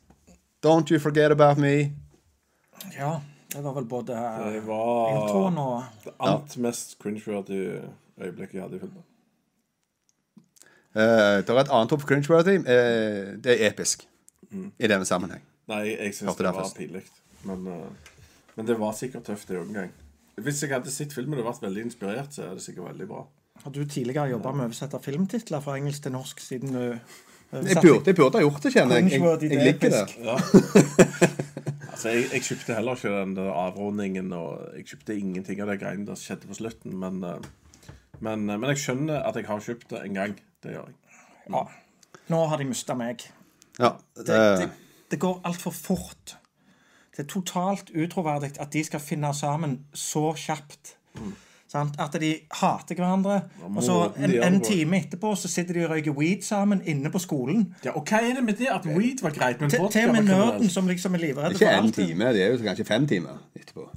Don't 0.61 0.91
you 0.91 0.99
forget 0.99 1.31
about 1.31 1.57
me. 1.57 1.91
ja, 2.97 3.21
det 3.53 3.61
var 3.63 3.73
vel 3.73 3.85
både 3.85 4.13
det 4.13 4.57
eh, 4.57 4.65
var 4.67 5.11
introen 5.13 5.57
og 5.57 5.83
det 6.03 6.11
alt 6.19 6.57
mest 6.57 6.97
cringe-worthy 6.99 7.79
øyeblikket 8.19 8.53
jeg 8.53 8.63
hadde 8.63 8.75
i 8.75 8.79
filmen. 8.79 9.03
Uh, 10.93 11.39
det 11.39 11.49
er 11.49 11.61
et 11.61 11.71
annet 11.71 11.91
ord 11.95 11.99
for 11.99 12.07
cringeworthy. 12.07 12.57
Uh, 12.59 13.39
det 13.43 13.55
er 13.55 13.69
episk 13.69 14.03
i 14.51 14.87
denne 14.91 15.07
sammenheng. 15.07 15.41
Nei, 15.71 15.85
jeg, 15.93 16.13
syns 16.19 16.35
det 16.35 16.45
det 16.45 16.55
var 16.57 16.73
pinlig. 16.77 17.05
Men, 17.47 17.67
uh, 17.67 18.11
men 18.57 18.67
det 18.67 18.75
var 18.79 18.91
sikkert 18.97 19.23
tøft, 19.31 19.47
det 19.47 19.61
òg 19.61 19.71
en 19.71 19.79
gang. 19.79 19.95
Hvis 20.35 20.61
jeg 20.65 20.73
hadde 20.73 20.91
sett 20.91 21.15
filmen 21.15 21.39
og 21.39 21.47
vært 21.47 21.63
veldig 21.63 21.87
inspirert, 21.87 22.35
så 22.35 22.49
er 22.49 22.59
det 22.59 22.65
sikkert 22.65 22.91
veldig 22.91 23.07
bra. 23.07 23.23
Har 23.63 23.71
du 23.71 23.85
tidligere 23.85 24.33
jobba 24.33 24.51
med 24.51 24.65
å 24.65 24.69
oversette 24.71 24.99
filmtitler 24.99 25.63
fra 25.63 25.77
engelsk 25.79 26.03
til 26.03 26.13
norsk 26.17 26.41
siden 26.43 26.75
du 26.75 26.83
Jeg 27.53 27.81
burde, 27.81 28.01
jeg 28.09 28.15
burde 28.17 28.39
ha 28.39 28.43
gjort 28.43 28.63
det, 28.65 28.71
kjenner 28.73 28.97
jeg. 28.97 29.11
Jeg, 29.11 29.21
jeg 29.21 29.57
er 29.59 29.65
liker 29.69 29.93
det. 29.93 30.05
Ja. 30.25 30.37
Altså, 31.93 32.09
jeg, 32.09 32.23
jeg 32.33 32.41
kjøpte 32.43 32.73
heller 32.73 32.97
ikke 32.97 33.09
den 33.13 33.35
der 33.37 33.51
avrundingen, 33.53 34.31
og 34.33 34.63
jeg 34.75 34.87
kjøpte 34.89 35.13
ingenting 35.15 35.61
av 35.61 35.69
det 35.69 35.75
greiene 35.79 36.07
der 36.07 36.17
som 36.17 36.25
skjedde 36.25 36.49
på 36.49 36.57
slutten, 36.57 36.95
men, 36.99 37.19
eh, 37.23 37.93
men, 38.17 38.47
eh, 38.49 38.57
men 38.57 38.65
jeg 38.73 38.81
skjønner 38.81 39.21
at 39.23 39.37
jeg 39.39 39.45
har 39.47 39.61
kjøpt 39.61 39.93
det 39.93 40.01
en 40.01 40.17
gang. 40.17 40.33
Det 40.65 40.73
gjør 40.73 40.89
jeg. 40.89 40.97
Ja. 41.53 41.61
Nå 42.33 42.39
har 42.49 42.59
de 42.59 42.67
mista 42.67 42.97
meg. 42.97 43.23
Ja, 43.77 43.93
Det, 44.17 44.25
det, 44.27 44.41
det, 44.59 44.69
det 45.13 45.19
går 45.21 45.39
altfor 45.47 45.71
fort. 45.77 46.35
Det 47.13 47.23
er 47.23 47.29
totalt 47.29 47.93
utroverdig 47.93 48.55
at 48.59 48.73
de 48.73 48.83
skal 48.83 48.99
finne 48.99 49.29
sammen 49.37 49.83
så 49.93 50.31
kjapt. 50.33 50.95
Sant? 51.73 51.95
At 51.97 52.13
de 52.21 52.27
hater 52.59 52.97
hverandre, 52.99 53.39
og 53.65 53.79
så 53.81 53.95
en, 54.21 54.33
en 54.45 54.59
time 54.61 54.99
etterpå 55.01 55.31
så 55.39 55.49
sitter 55.49 55.79
de 55.79 55.85
og 55.87 55.95
røyker 55.95 56.13
weed 56.13 56.43
sammen 56.45 56.83
inne 56.85 57.09
på 57.09 57.21
skolen. 57.23 57.63
Ja, 57.81 57.95
og 57.97 58.05
hva 58.05 58.19
er 58.21 58.37
det 58.37 58.43
med 58.45 58.59
det 58.61 58.69
at 58.69 58.85
weed 58.85 59.23
var 59.25 59.33
greit, 59.33 59.61
men 59.61 59.71
Til, 59.73 59.81
vodka 59.81 60.03
var 60.05 60.19
med 60.19 60.29
nerden 60.29 60.69
som 60.69 60.89
liksom 60.89 61.17
er 61.17 61.23
livredd 61.23 61.57
ikke 61.57 61.71
alt. 61.71 61.87
en 61.87 61.89
én 61.89 61.95
time, 61.97 62.29
det 62.35 62.43
er 62.45 62.53
jo 62.53 62.59
kanskje 62.67 62.85
fem 62.85 63.07
timer 63.09 63.41
etterpå. 63.57 63.87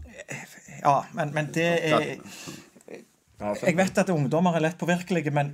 Ja, 0.79 1.03
men, 1.18 1.35
men 1.37 1.53
det 1.53 1.68
er 1.91 2.16
Jeg 3.66 3.77
vet 3.77 4.01
at 4.01 4.14
ungdommer 4.14 4.57
er 4.57 4.64
lett 4.70 4.81
påvirkelige, 4.81 5.35
men 5.37 5.53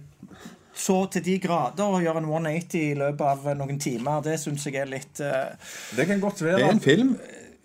så 0.75 1.03
til 1.11 1.27
de 1.27 1.37
grader 1.43 1.91
å 1.91 1.99
gjøre 2.05 2.23
en 2.23 2.31
180 2.31 2.79
i 2.79 2.95
løpet 3.03 3.27
av 3.33 3.51
noen 3.59 3.83
timer, 3.83 4.23
det 4.23 4.39
syns 4.41 4.63
jeg 4.71 4.79
er 4.79 4.89
litt 4.95 5.21
uh... 5.27 5.51
Det 5.99 6.07
kan 6.07 6.23
godt 6.23 6.45
være. 6.47 6.63
Det 6.63 6.71
er 6.71 6.77
en 6.79 6.87
film. 6.87 7.17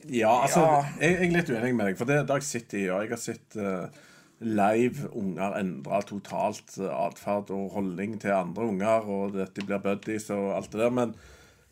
Ja, 0.09 0.33
altså, 0.41 0.65
Ja. 0.65 0.81
Jeg, 1.01 1.13
jeg 1.21 1.29
er 1.29 1.37
litt 1.37 1.53
uenig 1.53 1.71
med 1.77 1.91
deg, 1.91 2.01
for 2.01 2.09
det, 2.09 2.23
det 2.25 2.33
har 2.33 2.41
jeg 2.41 2.49
sett 2.49 2.75
i, 2.79 2.87
og 2.89 3.05
jeg 3.05 3.13
har 3.13 3.21
sett 3.21 3.57
eh, 3.61 4.03
live 4.39 5.09
unger 5.17 5.57
endrer 5.59 6.05
totalt 6.05 6.77
uh, 6.81 6.91
atferd 7.07 7.51
og 7.55 7.73
holdning 7.73 8.17
til 8.21 8.35
andre 8.35 8.69
unger, 8.69 9.09
og 9.09 9.37
at 9.41 9.55
de 9.57 9.65
blir 9.65 9.81
buddies 9.83 10.29
og 10.33 10.51
alt 10.57 10.71
det 10.73 10.81
der, 10.83 10.93
men, 10.93 11.13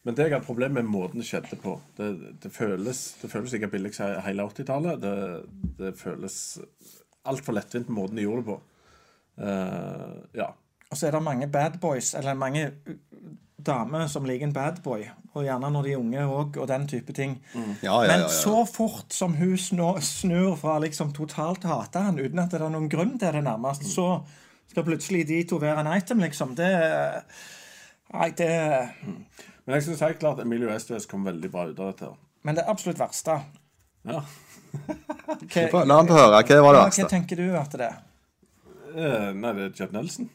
men 0.03 0.17
det 0.17 0.29
jeg 0.29 0.37
har 0.37 0.45
problem 0.45 0.77
med 0.79 0.89
måten 0.89 1.21
det 1.21 1.27
skjedde 1.29 1.59
på. 1.61 1.77
Det, 1.97 2.11
det 2.43 2.51
føles 2.53 3.05
det 3.21 3.31
føles 3.31 3.53
ikke 3.57 3.71
billig 3.75 3.93
hele 4.25 4.47
80-tallet. 4.49 5.01
Det, 5.01 5.15
det 5.79 5.95
føles 5.99 6.37
altfor 7.25 7.57
lettvint 7.57 7.89
måten 7.89 8.17
de 8.17 8.27
gjorde 8.27 8.43
det 8.43 8.51
på. 8.53 8.59
Uh, 9.35 10.21
ja. 10.37 10.51
Og 10.89 10.97
så 10.97 11.07
er 11.07 11.15
det 11.15 11.25
mange 11.25 11.47
bad 11.51 11.79
boys, 11.81 12.13
eller 12.17 12.37
mange 12.37 12.69
damer 13.65 14.07
som 14.11 14.25
liker 14.27 14.47
en 14.47 14.53
bad 14.55 14.81
boy. 14.85 15.03
Og 15.35 15.43
gjerne 15.43 15.69
når 15.73 15.83
de 15.87 15.91
er 15.95 15.99
unge 15.99 16.23
òg, 16.31 16.57
og 16.61 16.67
den 16.69 16.87
type 16.87 17.13
ting. 17.13 17.35
Ja, 17.53 17.63
ja, 17.81 17.97
ja, 18.05 18.07
Men 18.07 18.23
ja. 18.25 18.29
så 18.31 18.63
fort 18.69 19.13
som 19.13 19.35
hun 19.35 19.57
snur, 19.59 19.99
snur 20.05 20.55
fra 20.59 20.77
liksom 20.83 21.11
totalt 21.15 21.65
å 21.67 21.73
hate 21.75 22.05
han 22.07 22.19
uten 22.21 22.39
at 22.39 22.53
det 22.53 22.61
er 22.61 22.71
noen 22.71 22.89
grunn 22.91 23.17
til 23.19 23.35
det, 23.35 23.43
nærmest, 23.43 23.83
så 23.91 24.21
skal 24.71 24.87
plutselig 24.87 25.25
de 25.27 25.41
to 25.49 25.59
være 25.61 25.83
en 25.83 25.91
item, 25.95 26.23
liksom. 26.23 26.55
Det 26.57 26.71
Nei, 28.13 28.29
det 28.37 28.49
Men 29.65 29.75
jeg 29.79 29.83
syns 29.87 30.03
helt 30.05 30.19
klart 30.21 30.39
Emilio 30.43 30.69
Estevez 30.71 31.07
kom 31.09 31.25
veldig 31.25 31.49
bra 31.51 31.65
ut 31.67 31.79
av 31.79 31.91
dette. 31.91 32.05
her. 32.05 32.17
Men 32.45 32.55
det 32.55 32.65
absolutt 32.69 32.99
verste 33.01 33.39
Ja. 34.05 34.21
Hva, 35.71 35.83
La 35.87 35.97
han 36.01 36.07
få 36.07 36.17
høre. 36.17 36.41
Hva 36.43 36.61
var 36.61 36.75
det 36.75 36.81
verste? 36.83 37.03
hva 37.05 37.09
tenker 37.09 37.39
du 37.39 37.45
at 37.57 37.71
det 37.79 37.87
er? 37.89 38.01
Eh, 38.95 39.29
nei, 39.35 39.53
det 39.57 39.63
er 39.65 39.71
Judd 39.79 39.95
Nelson. 39.95 40.29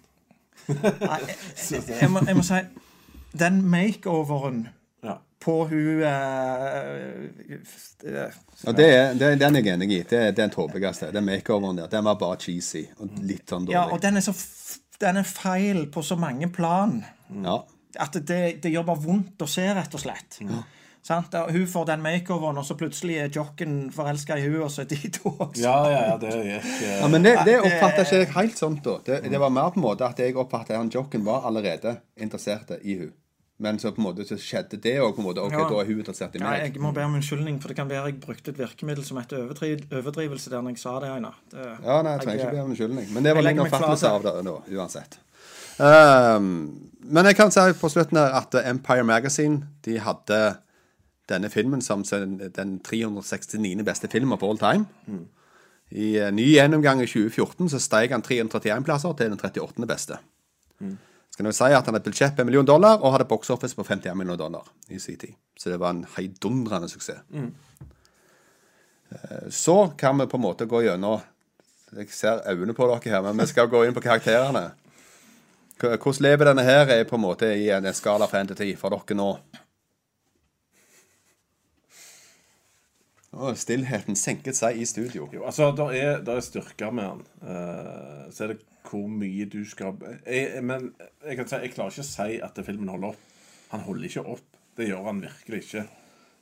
Nei, 0.68 1.18
jeg, 1.26 1.82
jeg, 1.88 2.08
må, 2.12 2.20
jeg 2.26 2.36
må 2.36 2.44
si 2.44 2.58
Den 3.32 3.62
makeoveren 3.70 4.68
Ja. 5.04 5.18
på 5.40 5.64
hun 5.70 6.02
eh, 6.02 7.56
eh, 8.04 8.30
Ja, 8.64 8.72
det 8.72 8.88
er, 8.94 9.14
det, 9.14 9.30
den 9.40 9.56
er 9.56 9.62
jeg 9.64 9.74
enig 9.74 9.90
i. 9.94 10.02
Det 10.10 10.18
er 10.18 10.32
den 10.36 10.50
tåpeligste. 10.50 11.12
Den 11.14 11.24
makeoveren 11.24 11.78
der. 11.80 11.86
Den 11.92 12.04
var 12.04 12.18
bare 12.20 12.36
cheesy 12.40 12.84
og 12.98 13.08
litt 13.22 13.48
sånn 13.50 13.68
Ja, 13.70 13.86
og 13.90 14.02
den 14.02 14.16
er 14.20 14.24
så 14.24 14.34
f 14.36 14.78
Den 15.00 15.16
er 15.16 15.24
feil 15.24 15.86
på 15.88 16.02
så 16.04 16.16
mange 16.20 16.50
plan 16.52 16.98
Ja. 17.44 17.62
at 17.98 18.12
det, 18.26 18.60
det 18.62 18.70
gjør 18.74 18.84
bare 18.90 19.00
vondt 19.06 19.40
å 19.40 19.46
se, 19.48 19.64
rett 19.74 19.94
og 19.96 20.00
slett. 20.02 20.36
Sant? 21.02 21.32
Hun 21.32 21.64
får 21.66 21.86
den 21.88 22.02
makeoveren, 22.04 22.58
og 22.60 22.64
så 22.68 22.74
plutselig 22.76 23.16
er 23.22 23.30
jocken 23.32 23.88
forelska 23.90 24.36
i 24.36 24.42
hun, 24.44 24.58
og 24.66 24.68
så 24.70 24.82
er 24.82 24.90
de 24.90 25.08
to 25.16 25.30
også. 25.32 25.62
Ja, 25.62 25.78
ja, 25.88 26.02
ja, 26.10 26.16
det 26.20 26.34
gikk 26.36 26.82
Ja, 26.84 26.98
eh, 26.98 27.08
men 27.08 27.24
det, 27.24 27.32
det 27.48 27.54
oppfatta 27.62 28.04
ikke 28.04 28.18
jeg 28.20 28.28
helt 28.34 28.60
sånn 28.60 28.76
da. 28.84 28.98
Det, 29.06 29.22
det 29.32 29.40
var 29.40 29.48
mer 29.56 29.72
på 29.72 29.80
en 29.80 29.86
måte 29.86 30.04
at 30.04 30.20
jeg 30.20 30.36
oppfatta 30.36 30.74
at 30.76 30.82
han 30.82 30.92
jocken 30.92 31.24
var 31.24 31.48
allerede 31.48 31.96
interessert 32.20 32.74
i 32.84 32.98
hun. 33.00 33.14
Men 33.61 33.76
så 33.78 33.90
på 33.92 34.00
en 34.00 34.06
måte 34.06 34.24
så 34.24 34.38
skjedde 34.40 34.78
det 34.80 34.94
òg. 35.04 35.18
Ok, 35.20 35.52
Ja. 35.52 35.68
da 35.68 35.80
er 35.82 35.84
hun 35.90 35.98
interessert 36.00 36.34
i 36.34 36.38
meg. 36.40 36.58
Ja, 36.58 36.64
jeg 36.64 36.80
må 36.80 36.94
be 36.96 37.02
om 37.04 37.14
unnskyldning, 37.18 37.58
for 37.61 37.68
det 37.68 37.76
kan 37.76 37.88
være 37.90 38.06
jeg 38.08 38.20
brukte 38.20 38.48
et 38.54 38.58
virkemiddel 38.58 39.04
som 39.04 39.18
het 39.20 39.32
overdri 39.36 39.74
overdrivelse 39.92 40.48
der 40.50 40.62
når 40.62 40.70
jeg 40.70 40.78
sa 40.78 40.94
det, 41.00 41.11
Einar. 41.11 41.34
Det- 41.50 41.78
Ja, 41.84 42.02
nei, 42.02 42.12
jeg 42.16 42.20
trenger 42.22 42.44
ikke 42.46 42.54
be 42.56 42.62
om 42.62 42.70
unnskyldning. 42.70 43.12
Men 43.12 43.22
det 43.22 43.34
var 43.36 43.42
min 43.42 43.58
oppfattelse 43.66 44.08
av 44.08 44.22
det 44.22 44.44
nå, 44.44 44.62
uansett. 44.72 45.18
Um, 45.80 46.90
men 47.04 47.24
jeg 47.24 47.36
kan 47.36 47.50
si 47.50 47.61
på 47.61 47.88
slutten 47.88 48.16
her 48.18 48.34
at 48.36 48.54
Empire 48.66 49.04
Magazine 49.04 49.62
de 49.84 49.98
hadde 49.98 50.56
denne 51.28 51.48
filmen 51.50 51.80
som 51.82 52.02
den 52.02 52.80
369. 52.80 53.84
beste 53.84 54.08
filmen 54.11 54.38
på 54.38 54.48
all 54.50 54.58
time. 54.58 54.86
I 55.92 56.16
eh, 56.18 56.30
ny 56.30 56.54
gjennomgang 56.54 57.00
i 57.02 57.06
2014 57.06 57.68
så 57.68 57.78
steg 57.80 58.11
han 58.11 58.22
331 58.22 58.84
plasser 58.84 59.12
til 59.18 59.30
den 59.30 59.38
38. 59.38 59.86
beste. 59.86 60.18
Skal 61.30 61.46
jeg 61.46 61.56
si 61.56 61.70
at 61.70 61.86
han 61.86 61.94
hadde 61.94 62.02
et 62.02 62.08
budsjett 62.10 62.36
på 62.36 62.42
en 62.42 62.48
million 62.50 62.66
dollar 62.66 63.00
og 63.00 63.14
hadde 63.14 63.28
box 63.30 63.50
office 63.54 63.76
på 63.76 63.84
51 63.86 64.16
millioner 64.18 64.38
dollar 64.40 64.66
i 64.88 64.98
sin 64.98 65.18
tid. 65.18 65.34
Så 65.56 65.70
det 65.70 65.78
var 65.80 65.94
en 65.94 66.06
heidundrende 66.16 66.88
suksess. 66.88 67.22
Mm. 67.30 67.54
Så 69.50 69.92
kan 69.98 70.18
vi 70.18 70.26
på 70.26 70.36
en 70.36 70.42
måte 70.42 70.66
gå 70.70 70.82
gjennom 70.84 71.20
Jeg 71.90 72.06
ser 72.14 72.44
øynene 72.46 72.74
på 72.74 72.86
dere 72.86 73.10
her, 73.10 73.22
men 73.22 73.40
vi 73.42 73.46
skal 73.50 73.66
gå 73.66 73.80
inn 73.82 73.94
på 73.94 74.02
karakterene. 74.04 74.68
Hvordan 75.80 76.22
lever 76.22 76.46
denne 76.46 76.62
her 76.62 76.92
er 76.94 77.08
på 77.08 77.16
en 77.16 77.24
måte 77.24 77.48
i 77.50 77.70
en 77.74 77.86
en 77.86 77.94
skala 77.94 78.28
fra 78.30 78.44
1 78.44 78.52
til 78.52 78.56
10 78.56 78.76
for 78.78 78.94
dere 78.94 79.16
nå? 79.18 79.30
Å, 83.30 83.52
stillheten 83.54 84.18
senket 84.18 84.58
seg 84.58 84.80
i 84.80 84.86
studio. 84.88 85.28
Jo, 85.30 85.44
altså, 85.46 85.68
det 85.76 85.86
er, 86.00 86.16
der 86.26 86.40
er 86.40 86.44
styrker 86.44 86.90
med 86.94 87.06
han. 87.06 87.20
Uh, 87.44 88.26
så 88.34 88.46
er 88.46 88.54
det 88.54 88.60
hvor 88.90 89.06
mye 89.12 89.44
du 89.46 89.60
skal 89.68 90.00
jeg, 90.24 90.62
Men 90.66 90.88
jeg 91.22 91.36
kan 91.38 91.46
si, 91.46 91.60
jeg 91.62 91.74
klarer 91.76 91.94
ikke 91.94 92.06
å 92.06 92.08
si 92.08 92.40
at 92.42 92.58
filmen 92.66 92.90
holder 92.90 93.12
opp. 93.12 93.28
Han 93.70 93.84
holder 93.86 94.08
ikke 94.08 94.24
opp. 94.34 94.56
Det 94.74 94.88
gjør 94.88 95.06
han 95.06 95.22
virkelig 95.22 95.60
ikke. 95.62 95.84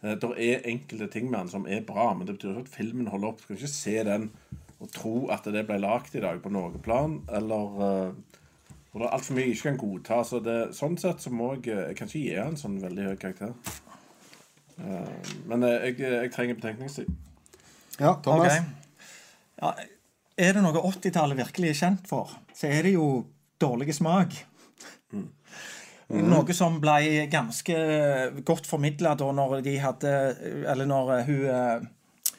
Uh, 0.01 0.14
det 0.14 0.30
er 0.47 0.70
enkelte 0.72 1.11
ting 1.12 1.28
med 1.28 1.43
han 1.43 1.53
som 1.53 1.68
er 1.68 1.84
bra, 1.84 2.09
men 2.16 2.28
det 2.28 2.39
betyr 2.39 2.55
ikke 2.55 2.64
at 2.64 2.72
filmen 2.78 3.12
holder 3.12 3.34
opp. 3.34 3.43
Du 3.43 3.51
skal 3.51 3.61
ikke 3.61 3.74
se 3.74 3.97
den 4.09 4.30
og 4.78 4.93
tro 4.95 5.14
at 5.34 5.45
det 5.51 5.66
ble 5.66 5.80
lagd 5.82 6.14
i 6.14 6.22
dag 6.22 6.39
på 6.41 6.53
noe 6.55 6.80
plan, 6.80 7.18
eller 7.34 7.80
uh, 7.82 8.39
hvor 8.89 9.03
det 9.03 9.11
er 9.11 9.14
altfor 9.18 9.36
mye 9.36 9.45
jeg 9.45 9.59
ikke 9.59 9.68
kan 9.68 9.82
godta. 9.82 10.22
Så 10.24 10.41
det, 10.41 10.57
sånn 10.78 10.97
sett 10.97 11.20
så 11.20 11.34
må 11.34 11.53
jeg 11.59 11.68
Jeg 11.74 12.01
kan 12.01 12.09
ikke 12.09 12.24
gi 12.24 12.39
han 12.39 12.57
sånn 12.57 12.80
veldig 12.80 13.11
høy 13.11 13.20
karakter. 13.20 13.53
Eh, 14.89 15.32
men 15.51 15.64
eh, 15.68 15.89
jeg, 15.91 16.01
jeg 16.01 16.32
trenger 16.34 16.59
betenkningstid. 16.59 17.11
Ja, 17.99 18.14
Thomas? 18.24 18.59
Okay. 18.59 18.61
Ja, 19.59 19.72
er 20.39 20.55
det 20.55 20.62
noe 20.62 20.84
80-tallet 20.86 21.41
virkelig 21.41 21.72
er 21.72 21.80
kjent 21.80 22.09
for, 22.09 22.30
så 22.55 22.70
er 22.70 22.86
det 22.86 22.95
jo 22.95 23.09
dårlig 23.59 23.97
smak. 23.97 24.36
Noe 26.09 26.55
som 26.57 26.78
ble 26.80 27.26
ganske 27.28 27.74
godt 28.47 28.68
formidla 28.68 29.12
da 29.18 29.26
når 29.36 29.59
de 29.61 29.74
hadde 29.76 30.12
Eller 30.64 30.89
når 30.89 31.11
eh, 31.18 31.26
hun 31.28 31.43
eh, 31.53 31.89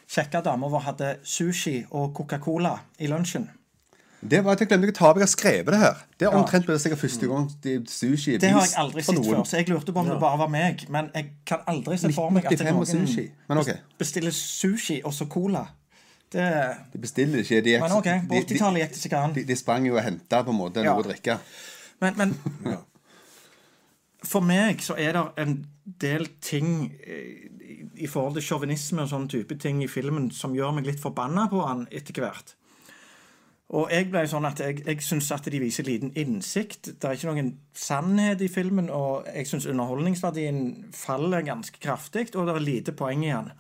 kjekke 0.10 0.42
dama 0.42 0.72
vår 0.74 0.86
hadde 0.88 1.10
sushi 1.22 1.76
og 1.92 2.16
Coca-Cola 2.18 2.74
i 2.98 3.10
lunsjen. 3.12 3.46
Det 4.22 4.44
var 4.44 4.52
at 4.52 4.60
jeg 4.60 4.68
glemte 4.68 4.90
å 4.92 4.96
ta 4.98 5.10
opp. 5.10 5.18
Jeg 5.18 5.24
har 5.24 5.32
skrevet 5.32 5.72
det 5.72 5.78
her. 5.80 6.00
Det 6.20 6.28
er 6.28 6.34
omtrent 6.36 6.66
ja. 6.68 6.74
det 6.74 6.82
sikkert 6.84 7.00
første 7.00 7.28
gang 7.30 7.46
de 7.64 7.74
sushi 7.88 8.34
er 8.36 8.42
Det 8.44 8.50
har 8.52 8.66
jeg 8.66 8.74
aldri 8.82 9.02
sett 9.08 9.20
før, 9.26 9.44
så 9.48 9.58
jeg 9.62 9.70
lurte 9.70 9.94
på 9.96 10.00
om 10.04 10.10
det 10.12 10.18
bare 10.20 10.38
var 10.42 10.50
meg. 10.52 10.84
Men 10.92 11.08
jeg 11.16 11.30
kan 11.48 11.60
aldri 11.72 11.96
se 11.98 12.12
for 12.12 12.30
meg 12.36 12.44
at 12.46 12.52
1985 12.52 12.80
og 12.80 13.08
sushi. 13.08 13.28
Men 13.48 13.58
ok. 13.64 13.72
bestiller 13.98 14.32
sushi 14.36 15.00
og 15.06 15.14
så 15.16 15.26
cola. 15.32 15.66
Det 16.32 16.46
De 16.94 17.00
bestiller 17.02 17.40
ikke. 17.46 17.62
De, 17.66 17.78
Men 17.82 17.92
OK, 17.96 18.04
på 18.28 18.36
de- 18.36 18.44
de- 18.44 18.56
80-tallet 18.56 18.84
gikk 19.00 19.10
det 19.12 19.14
an. 19.22 19.34
De, 19.34 19.44
de 19.44 19.56
sprang 19.56 19.88
jo 19.88 19.96
og 19.96 20.04
henta 20.04 20.44
på 20.44 20.52
en 20.52 20.58
måte 20.60 20.84
Ja. 20.84 20.92
noe 20.94 21.02
å 21.02 21.08
drikke. 21.08 21.40
Men, 22.02 22.14
men 22.18 22.36
for 24.30 24.44
meg 24.44 24.82
så 24.84 24.98
er 25.00 25.16
det 25.16 25.24
en 25.42 25.56
del 26.02 26.28
ting 26.44 26.92
eh, 27.08 27.48
i- 27.64 28.04
i 28.04 28.08
forhold 28.08 28.36
til 28.36 28.44
sjåvinisme 28.44 29.02
og 29.02 29.10
sånne 29.10 29.30
type 29.32 29.56
ting 29.60 29.82
i 29.84 29.88
filmen 29.88 30.30
som 30.32 30.54
gjør 30.56 30.76
meg 30.76 30.86
litt 30.92 31.00
forbanna 31.00 31.48
på 31.52 31.64
han 31.66 31.88
etter 31.92 32.14
hvert. 32.22 32.54
Og 33.70 33.92
jeg 33.94 34.08
ble 34.10 34.24
sånn 34.26 34.48
at 34.50 34.62
jeg, 34.64 34.80
jeg 34.82 35.04
syns 35.06 35.28
at 35.36 35.46
de 35.46 35.60
viser 35.62 35.86
liten 35.86 36.10
innsikt. 36.18 36.90
Det 36.98 37.06
er 37.06 37.18
ikke 37.20 37.30
noen 37.30 37.52
sannhet 37.78 38.42
i 38.42 38.50
filmen, 38.50 38.90
og 38.90 39.28
jeg 39.30 39.46
syns 39.46 39.68
underholdningsverdien 39.70 40.64
faller 40.98 41.46
ganske 41.46 41.78
kraftig, 41.82 42.32
og 42.34 42.50
det 42.50 42.56
er 42.56 42.66
lite 42.66 42.96
poeng 42.98 43.28
i 43.28 43.30
han. 43.30 43.52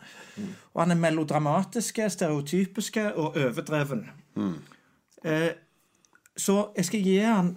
Og 0.73 0.81
han 0.81 0.95
er 0.95 1.01
melodramatiske, 1.03 2.09
stereotypiske 2.09 3.05
og 3.11 3.37
overdreven. 3.37 4.07
Eh, 5.29 5.51
så 6.39 6.57
jeg 6.79 6.89
skal 6.89 7.05
gi 7.05 7.17
han 7.21 7.53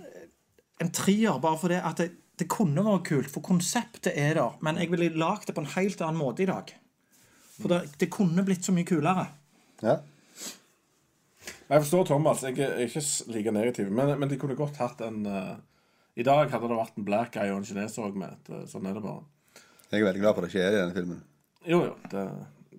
en 0.83 0.93
trier, 0.93 1.41
bare 1.41 1.61
for 1.61 1.73
det 1.73 1.81
at 1.81 2.05
det, 2.05 2.11
det 2.37 2.51
kunne 2.53 2.85
vært 2.85 3.09
kult, 3.09 3.33
for 3.33 3.45
konseptet 3.49 4.13
er 4.13 4.37
der. 4.37 4.61
Men 4.61 4.81
jeg 4.83 4.93
ville 4.93 5.09
lagd 5.17 5.49
det 5.49 5.57
på 5.57 5.65
en 5.65 5.75
helt 5.79 6.05
annen 6.05 6.21
måte 6.21 6.45
i 6.45 6.51
dag. 6.51 6.69
For 7.63 7.73
det, 7.73 7.85
det 8.01 8.13
kunne 8.13 8.45
blitt 8.45 8.67
så 8.67 8.77
mye 8.77 8.89
kulere. 8.89 9.31
Ja. 9.81 10.03
Jeg 11.69 11.83
forstår 11.83 12.07
Thomas. 12.07 12.43
Jeg 12.43 12.59
er 12.61 12.79
ikke 12.87 13.03
like 13.35 13.53
negativ. 13.53 13.91
Men, 13.91 14.15
men 14.21 14.29
de 14.31 14.37
kunne 14.39 14.57
godt 14.59 14.77
hatt 14.83 15.01
en 15.07 15.27
uh, 15.27 15.57
I 16.17 16.23
dag 16.27 16.51
hadde 16.53 16.69
det 16.69 16.77
vært 16.79 16.99
en 17.01 17.05
black 17.09 17.33
guy 17.35 17.49
og 17.51 17.59
en 17.63 17.65
kineser 17.69 18.05
òg 18.07 18.17
med. 18.21 18.37
Det- 18.49 18.65
Sånn 18.71 18.87
er 18.87 18.95
det 18.99 19.03
bare. 19.03 19.23
Jeg 19.93 20.01
er 20.01 20.07
veldig 20.09 20.23
glad 20.25 20.35
for 20.35 20.43
at 20.45 20.49
det 20.49 20.55
ikke 20.55 20.67
er 20.67 20.73
i 20.77 20.81
denne 20.81 20.97
filmen. 20.97 21.23
Jo, 21.69 21.79
jo. 21.87 21.95
Det, 22.13 22.27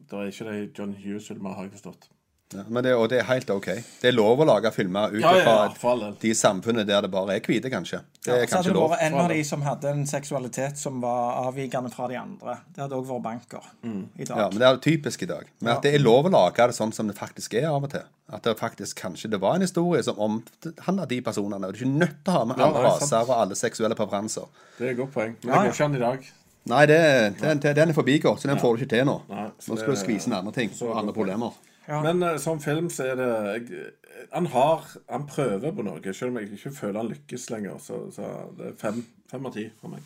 det 0.09 0.19
er 0.19 0.29
ikke 0.31 0.45
det 0.51 0.77
John 0.79 0.93
Hughes-filmer, 0.97 1.53
har 1.57 1.67
jeg 1.67 1.75
forstått. 1.75 2.07
Ja, 2.53 2.61
men 2.69 2.83
det, 2.85 2.91
og 2.93 3.07
det 3.09 3.17
er 3.17 3.23
helt 3.25 3.49
OK. 3.49 3.65
Det 4.01 4.09
er 4.11 4.13
lov 4.13 4.43
å 4.43 4.45
lage 4.45 4.69
filmer 4.75 5.09
ut 5.09 5.21
Ja, 5.23 5.31
ja, 5.39 5.43
ja, 5.63 5.69
fra 5.73 5.93
de 6.21 6.33
samfunnene 6.37 6.85
der 6.85 7.01
det 7.01 7.09
bare 7.09 7.33
er 7.39 7.41
hvite, 7.41 7.71
kanskje. 7.73 8.03
Det 8.21 8.29
er 8.35 8.45
så 8.45 8.59
hadde 8.59 8.73
det 8.75 8.83
vært 8.91 9.01
en 9.07 9.15
av 9.23 9.31
de 9.33 9.39
som 9.47 9.63
hadde 9.65 9.89
en 9.89 10.03
seksualitet 10.05 10.77
som 10.77 10.99
var 11.01 11.39
avvikende 11.47 11.89
fra 11.89 12.07
de 12.11 12.19
andre. 12.19 12.57
Det 12.75 12.83
hadde 12.83 12.99
òg 12.99 13.07
vært 13.09 13.23
banker 13.25 13.65
i 13.87 14.27
dag. 14.27 14.37
Ja, 14.37 14.45
men 14.51 14.59
Det 14.61 14.67
er 14.69 14.77
typisk 14.85 15.23
i 15.25 15.29
dag. 15.31 15.49
Men 15.61 15.73
at 15.73 15.81
det 15.87 15.95
er 15.95 16.03
lov 16.05 16.29
å 16.29 16.33
lage 16.35 16.67
det 16.69 16.77
sånn 16.77 16.93
som 16.93 17.09
det 17.09 17.17
faktisk 17.17 17.55
er 17.57 17.71
av 17.71 17.87
og 17.87 17.89
til. 17.95 18.05
At 18.33 18.45
det 18.45 18.53
faktisk 18.59 19.01
kanskje 19.01 19.31
det 19.33 19.41
var 19.41 19.55
en 19.57 19.65
historie 19.65 20.03
som 20.05 20.19
omhandla 20.21 21.07
de 21.09 21.21
personene. 21.25 21.65
Og 21.67 21.73
du 21.73 21.79
er 21.81 21.81
ikke 21.87 21.97
nødt 22.05 22.21
til 22.23 22.33
å 22.33 22.37
ha 22.37 22.45
med 22.45 22.61
alle 22.61 22.85
raser 22.85 23.25
og 23.25 23.33
alle 23.39 23.57
seksuelle 23.57 23.97
preferanser. 23.97 24.45
Det 24.77 24.87
er 24.87 24.93
et 24.93 24.97
godt 25.01 25.13
poeng. 25.17 25.35
Men 25.41 25.53
det 25.53 25.65
går 25.65 25.73
ikke 25.73 25.89
an 25.89 25.95
i 25.95 26.05
dag. 26.05 26.31
Nei, 26.69 26.85
det, 26.87 27.01
den, 27.41 27.59
den 27.59 27.89
er 27.89 27.93
forbigått, 27.97 28.39
så 28.39 28.47
den 28.47 28.61
får 28.61 28.77
du 28.77 28.83
ikke 28.85 28.93
til 28.93 29.05
nå. 29.09 29.17
Nei, 29.27 29.49
Nå 29.49 29.59
skal 29.75 29.75
det- 29.81 29.95
du 29.97 30.01
skvise 30.05 30.29
inn 30.29 30.37
andre 30.37 30.53
ting 30.55 30.69
så 30.71 30.93
og 30.93 30.99
andre 31.01 31.13
problemer. 31.17 31.51
Ja. 31.87 31.99
Men 32.05 32.23
uh, 32.23 32.37
som 32.39 32.61
film 32.63 32.89
så 32.93 33.09
er 33.11 33.17
det 33.19 33.29
jeg, 33.29 33.87
Han 34.31 34.45
har 34.53 34.85
Han 35.09 35.25
prøver 35.27 35.73
på 35.75 35.83
noe, 35.83 36.13
selv 36.13 36.31
om 36.31 36.39
jeg 36.39 36.53
ikke 36.55 36.71
føler 36.71 37.01
han 37.01 37.11
lykkes 37.11 37.49
lenger. 37.51 37.79
Så, 37.83 38.05
så 38.15 38.29
det 38.57 38.69
er 38.71 38.77
fem, 38.79 39.01
fem 39.31 39.49
av 39.49 39.55
ti 39.55 39.67
for 39.81 39.91
meg. 39.91 40.05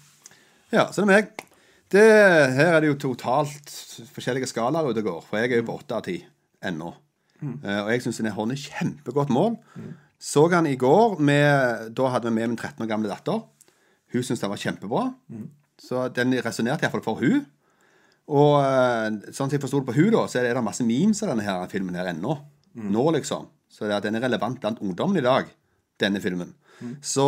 Ja, 0.73 0.87
så 0.91 1.03
det 1.03 1.07
er 1.07 1.11
meg. 1.11 1.43
Det, 1.87 2.03
her 2.57 2.73
er 2.73 2.81
det 2.83 2.89
jo 2.89 2.97
totalt 2.99 3.71
forskjellige 4.11 4.49
skalaer 4.51 4.89
ute 4.89 5.03
og 5.05 5.11
går. 5.11 5.21
For 5.29 5.39
jeg 5.39 5.53
er 5.53 5.61
jo 5.61 5.67
på 5.69 5.77
åtte 5.79 5.99
av 5.99 6.03
ti 6.07 6.17
ennå. 6.65 6.89
Eh, 7.43 7.79
og 7.83 7.91
jeg 7.91 8.03
syns 8.03 8.19
den 8.19 8.33
holder 8.33 8.59
kjempegodt 8.59 9.31
mål. 9.33 9.57
Så 10.17 10.47
han 10.49 10.65
i 10.65 10.75
går 10.75 11.19
med 11.21 11.91
Da 11.93 12.09
hadde 12.09 12.31
vi 12.31 12.39
med 12.39 12.47
min 12.49 12.57
13 12.57 12.83
år 12.83 12.89
gamle 12.89 13.11
datter. 13.11 13.43
Hun 14.13 14.23
syntes 14.23 14.41
den 14.41 14.49
var 14.49 14.61
kjempebra. 14.61 15.03
Så 15.77 16.07
den 16.09 16.33
resonnerte 16.41 16.87
iallfall 16.87 17.05
for 17.05 17.21
hun 17.21 17.45
Og 18.27 18.55
eh, 18.59 19.31
sånn 19.31 19.47
som 19.47 19.55
jeg 19.55 19.63
forsto 19.63 19.81
det 19.81 19.89
på 19.89 19.97
hun 19.97 20.11
da, 20.15 20.25
så 20.27 20.41
er 20.41 20.51
det 20.51 20.63
masse 20.65 20.85
memes 20.85 21.23
av 21.23 21.31
denne 21.31 21.45
her 21.47 21.67
filmen 21.71 21.95
her 21.95 22.11
ennå. 22.11 22.35
Nå, 22.77 23.05
liksom. 23.15 23.47
Så 23.71 23.87
er, 23.87 23.99
den 24.03 24.17
er 24.17 24.25
relevant 24.27 24.59
blant 24.61 24.81
ungdommen 24.83 25.19
i 25.19 25.25
dag, 25.25 25.49
denne 26.01 26.21
filmen. 26.23 26.53
Så, 27.01 27.25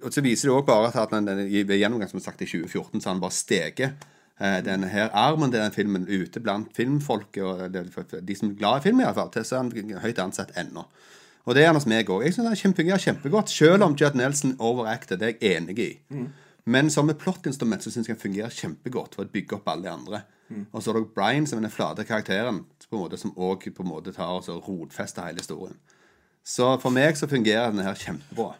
og 0.00 0.12
så 0.14 0.22
viser 0.24 0.48
det 0.48 0.54
òg 0.54 0.68
bare 0.68 0.92
at 0.92 1.12
den, 1.12 1.28
den, 1.28 1.42
ved 1.68 1.76
gjennomgang 1.76 2.10
som 2.10 2.22
sagt 2.22 2.42
i 2.44 2.48
2014 2.48 3.02
så 3.02 3.10
har 3.10 3.18
den 3.18 3.24
bare 3.24 3.36
steget. 3.36 4.08
Eh, 4.38 4.58
denne 4.64 4.88
her 4.92 5.10
armen 5.18 5.50
til 5.52 5.60
den 5.60 5.74
filmen 5.74 6.06
ute 6.08 6.40
blant 6.40 6.70
filmfolket 6.76 7.42
og 7.42 7.62
de, 7.74 7.84
de 8.22 8.36
som 8.38 8.52
er 8.52 8.58
glad 8.60 8.80
i 8.80 8.88
film, 8.88 9.02
i 9.02 9.06
alle 9.08 9.18
fall, 9.18 9.32
til 9.34 9.46
så 9.46 9.58
er 9.58 9.64
han 9.66 10.02
høyt 10.04 10.20
ansett 10.22 10.54
ennå. 10.58 10.86
Og 11.48 11.56
det 11.56 11.64
er 11.64 11.72
han 11.72 11.78
hos 11.78 11.88
meg 11.88 12.10
òg. 12.12 12.26
Jeg 12.26 12.36
syns 12.36 12.62
den 12.62 12.76
fungerer 12.76 13.02
kjempegodt, 13.02 13.50
selv 13.50 13.86
om 13.86 13.96
Judd 13.98 14.18
Nelson 14.18 14.54
overacter. 14.60 15.16
Det 15.16 15.30
er 15.30 15.34
jeg 15.40 15.56
enig 15.56 15.78
i. 15.80 15.90
Men 16.68 16.90
som 16.92 17.08
et 17.08 17.20
plottinstrument 17.20 17.84
så 17.84 17.92
syns 17.92 18.08
jeg 18.08 18.16
han 18.16 18.20
fungerer 18.20 18.52
kjempegodt 18.52 19.16
for 19.16 19.24
å 19.24 19.32
bygge 19.32 19.56
opp 19.56 19.70
alle 19.72 19.86
de 19.86 19.94
andre. 19.94 20.22
Og 20.72 20.82
så 20.82 20.92
er 20.92 20.98
det 20.98 21.12
Brian 21.16 21.46
som 21.48 21.58
er 21.58 21.66
den 21.66 21.72
flate 21.72 22.04
karakteren 22.08 22.62
på 22.88 22.96
en 22.96 23.02
måte, 23.02 23.20
som 23.20 23.34
òg 23.36 23.66
tar 23.68 24.32
og 24.32 24.44
så 24.44 24.56
rotfester 24.64 25.28
hele 25.28 25.42
historien. 25.42 25.76
Så 26.44 26.70
for 26.80 26.94
meg 26.94 27.16
så 27.20 27.28
fungerer 27.28 27.72
denne 27.72 27.84
her 27.84 27.98
kjempebra. 27.98 28.54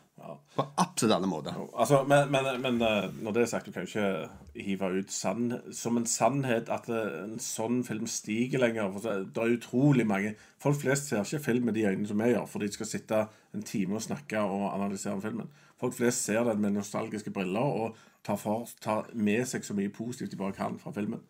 På 0.58 0.64
absolutt 0.74 1.14
alle 1.14 1.28
måter. 1.30 1.54
Altså, 1.78 2.00
men, 2.10 2.32
men, 2.34 2.48
men 2.64 2.80
eh, 2.82 3.04
når 3.22 3.34
det 3.34 3.42
er 3.44 3.50
sagt, 3.52 3.68
du 3.68 3.72
kan 3.72 3.84
jo 3.86 3.92
ikke 3.92 4.64
hive 4.64 4.88
ut 4.98 5.12
sann, 5.14 5.52
som 5.70 6.00
en 6.00 6.06
sannhet 6.10 6.72
at 6.74 6.88
eh, 6.90 7.12
en 7.22 7.36
sånn 7.42 7.84
film 7.86 8.08
stiger 8.10 8.64
lenger. 8.64 8.90
For 8.96 9.22
det 9.22 9.44
er 9.44 9.54
utrolig 9.54 10.06
mange 10.08 10.34
Folk 10.58 10.80
flest 10.80 11.06
ser 11.06 11.22
ikke 11.22 11.38
film 11.44 11.68
med 11.68 11.76
de 11.78 11.84
øynene 11.86 12.08
som 12.10 12.18
vi 12.18 12.32
gjør, 12.32 12.48
for 12.50 12.58
de 12.58 12.66
skal 12.74 12.88
sitte 12.90 13.20
en 13.54 13.62
time 13.62 13.94
og 13.94 14.02
snakke 14.02 14.40
og 14.42 14.64
analysere 14.72 15.20
filmen. 15.22 15.46
folk 15.78 15.94
flest 15.94 16.24
ser 16.24 16.42
den 16.48 16.60
med 16.60 16.74
nostalgiske 16.74 17.30
briller 17.30 17.60
og 17.60 17.96
tar, 18.26 18.36
for, 18.36 18.66
tar 18.82 19.06
med 19.14 19.46
seg 19.46 19.62
så 19.62 19.76
mye 19.78 19.92
positivt 19.94 20.32
de 20.34 20.40
bare 20.40 20.56
kan 20.56 20.74
fra 20.82 20.90
filmen. 20.90 21.22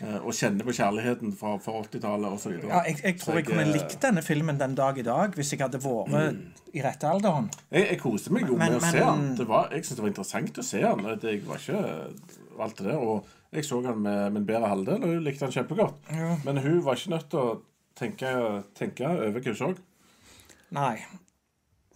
Eh, 0.00 0.16
og 0.24 0.32
kjenner 0.32 0.64
på 0.64 0.72
kjærligheten 0.72 1.32
fra, 1.36 1.56
fra 1.60 1.72
80-tallet 1.82 2.32
osv. 2.32 2.52
Ja, 2.68 2.78
jeg, 2.86 3.00
jeg 3.04 3.16
tror 3.20 3.34
jeg 3.36 3.44
kunne 3.50 3.66
likt 3.68 3.98
denne 4.00 4.22
filmen 4.24 4.56
den 4.60 4.74
dag 4.78 4.96
i 4.98 5.02
dag 5.04 5.34
hvis 5.36 5.50
jeg 5.52 5.60
hadde 5.60 5.80
vært 5.82 6.70
i 6.72 6.80
rette 6.84 7.10
alderen. 7.10 7.50
Jeg, 7.74 7.88
jeg 7.90 7.98
koste 8.00 8.32
meg 8.32 8.46
jo 8.48 8.56
Men- 8.56 8.72
med 8.72 8.80
å 8.80 8.90
se 8.90 8.98
den. 9.02 9.26
Det 9.36 9.46
var, 9.50 9.68
jeg 9.74 9.84
syntes 9.84 9.96
det 9.98 10.04
var 10.06 10.12
interessant 10.14 10.58
å 10.62 10.64
se 10.64 10.80
den. 10.80 11.04
Det- 11.20 11.34
Jeg 11.34 11.42
var 11.44 11.56
ikke 11.60 12.62
alt 12.64 12.76
det 12.78 12.86
der. 12.86 12.96
Og 12.98 13.26
jeg 13.52 13.64
så 13.66 13.82
den 13.82 14.00
med 14.02 14.32
min 14.32 14.46
bedre 14.46 14.68
halvdel, 14.70 15.02
og 15.02 15.08
hun 15.10 15.24
likte 15.24 15.40
den 15.48 15.52
kjempegodt. 15.58 16.44
Men 16.46 16.56
hun 16.64 16.80
var 16.86 16.94
ikke 16.96 17.10
nødt 17.16 17.28
til 17.30 17.38
å 17.40 17.60
tenke, 17.98 18.34
tenke 18.78 19.04
over 19.10 19.40
hva 19.40 19.44
hun 19.52 19.58
så. 19.58 19.74
Nei. 20.70 20.94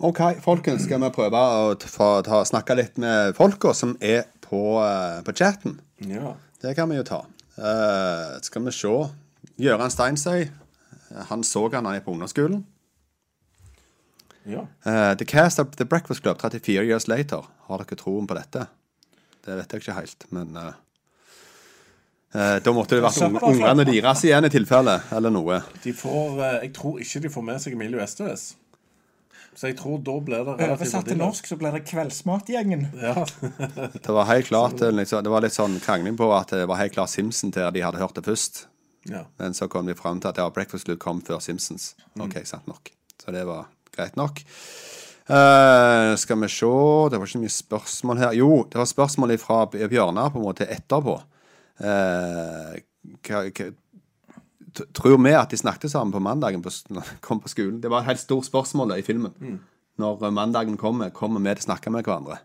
OK, 0.00 0.20
folkens, 0.42 0.82
skal 0.84 1.00
vi 1.00 1.08
prøve 1.14 1.38
å 1.38 1.74
t- 1.78 1.86
få 1.88 2.22
ta, 2.26 2.42
snakke 2.44 2.74
litt 2.76 2.98
med 2.98 3.36
folka 3.38 3.72
som 3.72 3.96
er 4.02 4.24
på, 4.42 4.60
eh, 4.82 5.22
på 5.22 5.32
chatten? 5.32 5.78
Ja. 6.04 6.34
Det 6.60 6.74
kan 6.76 6.88
vi 6.90 6.96
jo 6.96 7.04
ta. 7.06 7.22
Eh, 7.58 8.38
skal 8.42 8.64
vi 8.66 8.72
se. 8.74 8.92
Gøran 9.60 9.90
Steinsøy. 9.92 10.48
Han 11.28 11.44
så 11.46 11.68
han 11.72 11.86
er 11.86 12.00
på 12.00 12.10
ungdomsskolen. 12.10 12.64
ja. 14.46 14.64
Uh, 14.84 15.14
the 15.16 15.24
Cast 15.24 15.58
of 15.58 15.66
The 15.76 15.84
Breakfast 15.84 16.22
Club 16.22 16.38
34 16.40 16.84
Years 16.84 17.06
Later. 17.08 17.42
Har 17.68 17.78
dere 17.78 17.96
troen 17.96 18.26
på 18.26 18.34
dette? 18.34 18.66
Det 19.44 19.56
vet 19.56 19.72
jeg 19.72 19.80
ikke 19.84 19.94
helt, 20.00 20.26
men 20.32 20.56
uh, 20.56 20.72
uh, 22.34 22.58
Da 22.64 22.72
måtte 22.72 22.96
det 22.98 23.04
vært 23.04 23.22
ung- 23.22 23.38
ungene 23.42 23.84
deres 23.88 24.24
igjen 24.24 24.44
i 24.44 24.50
tilfelle, 24.52 24.98
eller 25.12 25.30
noe. 25.30 25.62
De 25.84 25.92
får, 25.92 26.38
eh, 26.40 26.58
jeg 26.66 26.72
tror 26.74 26.98
ikke 27.00 27.20
de 27.22 27.30
får 27.30 27.42
med 27.44 27.60
seg 27.62 27.72
Emilio 27.76 28.00
Estevez. 28.04 28.54
Så 29.54 29.70
jeg 29.70 29.76
tror 29.78 30.00
da 30.02 30.14
ble 30.24 30.40
det 30.42 30.54
relativt 30.58 30.74
Oversatt 30.74 31.08
til 31.10 31.18
norsk 31.20 31.48
så 31.48 31.58
ble 31.60 31.70
det 31.76 31.84
Kveldsmatgjengen. 31.86 32.88
Ja. 32.98 33.24
Det 33.94 34.14
var 34.16 34.26
helt 34.28 34.48
klart 34.50 34.82
eh, 34.82 34.94
liksom, 34.94 35.22
Det 35.24 35.32
var 35.32 35.44
litt 35.44 35.54
sånn 35.54 35.76
krangling 35.84 36.16
på 36.18 36.28
at 36.34 36.54
det 36.54 36.64
var 36.70 36.80
helt 36.80 36.96
klart 36.96 37.12
Simpson 37.12 37.54
til 37.54 37.68
de 37.74 37.84
hadde 37.84 38.02
hørt 38.02 38.18
det 38.18 38.26
først. 38.26 38.66
ja. 39.10 39.24
Men 39.38 39.54
så 39.54 39.68
kom 39.70 39.86
de 39.86 39.94
fram 39.98 40.20
til 40.20 40.32
at 40.32 40.40
ja, 40.42 40.48
Breakfast 40.50 40.88
Club 40.88 40.98
kom 41.02 41.22
før 41.22 41.42
Simpsons. 41.44 41.94
OK, 42.18 42.40
sant 42.48 42.66
nok. 42.70 42.90
Så 43.22 43.34
det 43.34 43.46
var 43.46 43.70
greit 43.94 44.18
nok. 44.18 44.42
Uh, 45.24 46.12
skal 46.20 46.36
vi 46.36 46.48
se 46.52 46.68
Det 47.08 47.16
var 47.16 47.30
ikke 47.30 47.44
mye 47.44 47.54
spørsmål 47.54 48.18
her. 48.20 48.34
Jo, 48.36 48.64
det 48.68 48.76
var 48.76 48.90
spørsmål 48.90 49.38
fra 49.40 49.62
Bjørnar 49.70 50.34
på 50.34 50.42
en 50.42 50.48
måte 50.48 50.66
etterpå. 50.68 51.14
Uh, 51.80 52.74
hva, 53.24 53.46
hva, 53.48 53.70
tror 54.74 55.18
vi 55.22 55.34
at 55.36 55.50
de 55.50 55.58
snakket 55.60 55.92
sammen 55.92 56.12
på 56.12 56.22
mandagen 56.22 56.62
på, 56.62 56.72
når 56.94 57.10
de 57.10 57.20
kom 57.24 57.40
på 57.40 57.52
skolen? 57.52 57.80
Det 57.82 57.92
var 57.92 58.02
et 58.02 58.12
helt 58.12 58.22
stort 58.22 58.48
spørsmål 58.48 58.96
i 58.98 59.06
filmen. 59.06 59.60
Når 60.00 60.26
eh, 60.26 60.34
mandagen 60.34 60.76
kommer, 60.80 61.14
kommer 61.14 61.42
vi 61.42 61.54
til 61.54 61.66
å 61.66 61.68
snakke 61.70 61.92
med 61.94 62.06
hverandre? 62.06 62.40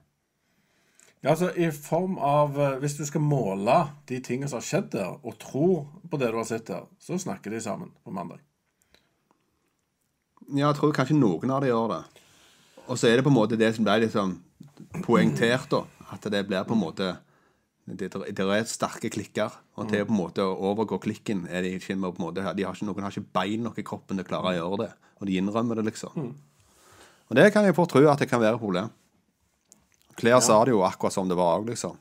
Ja, 1.19 1.34
altså 1.34 1.49
I 1.51 1.67
form 1.75 2.15
av 2.23 2.55
eh, 2.55 2.77
Hvis 2.80 2.95
du 2.95 3.01
skal 3.07 3.23
måle 3.25 3.75
de 4.07 4.21
tingene 4.23 4.47
som 4.47 4.61
har 4.61 4.67
skjedd 4.67 4.91
der, 4.93 5.17
og 5.19 5.39
tro 5.41 5.69
på 6.09 6.19
det 6.19 6.30
du 6.32 6.38
har 6.39 6.47
sett 6.47 6.69
der, 6.69 6.86
så 7.01 7.19
snakker 7.19 7.51
de 7.51 7.61
sammen 7.63 7.91
på 8.03 8.13
mandag. 8.15 8.39
Ja, 10.49 10.69
jeg 10.69 10.80
tror 10.80 10.93
kanskje 10.95 11.17
noen 11.19 11.51
av 11.53 11.61
de 11.61 11.69
gjør 11.69 11.91
det. 11.91 12.03
Og 12.89 12.97
så 12.97 13.09
er 13.09 13.19
det 13.19 13.25
på 13.25 13.30
en 13.30 13.38
måte 13.38 13.59
det 13.59 13.69
som 13.75 13.86
ble 13.86 13.99
liksom 14.05 14.38
poengtert, 15.05 15.67
da. 15.69 15.84
At 16.09 16.23
det 16.25 16.47
blir 16.47 16.65
på 16.65 16.73
en 16.73 16.82
måte 16.82 17.11
Det, 17.89 18.09
det 18.13 18.45
er 18.45 18.63
sterke 18.69 19.09
klikker. 19.09 19.49
Og 19.79 19.87
til 19.89 20.03
på 20.05 20.13
en 20.13 20.19
måte 20.19 20.43
å 20.45 20.53
overgå 20.69 20.99
klikken 21.01 21.47
er 21.49 21.63
de 21.65 21.71
ikke 21.79 21.95
på 21.95 22.11
en 22.11 22.21
måte 22.21 22.43
de 22.55 22.63
har 22.67 22.75
ikke, 22.75 22.85
Noen 22.85 23.01
har 23.07 23.11
ikke 23.15 23.31
bein 23.33 23.63
nok 23.65 23.79
i 23.81 23.85
kroppen 23.87 24.17
til 24.19 24.25
å 24.25 24.29
klare 24.29 24.51
å 24.51 24.57
gjøre 24.59 24.77
det. 24.83 24.91
Og 25.19 25.27
de 25.27 25.37
innrømmer 25.41 25.75
det, 25.79 25.85
liksom. 25.89 26.29
Og 27.29 27.35
det 27.37 27.47
kan 27.53 27.65
jeg 27.65 27.75
fort 27.77 27.89
tro 27.93 28.03
at 28.09 28.19
det 28.21 28.29
kan 28.29 28.41
være 28.41 28.55
et 28.59 28.61
problem. 28.61 28.89
Claire 30.19 30.41
sa 30.43 30.59
det 30.65 30.73
jo 30.75 30.83
akkurat 30.85 31.13
som 31.15 31.27
det 31.31 31.37
var 31.39 31.59
òg, 31.61 31.69
liksom. 31.71 31.97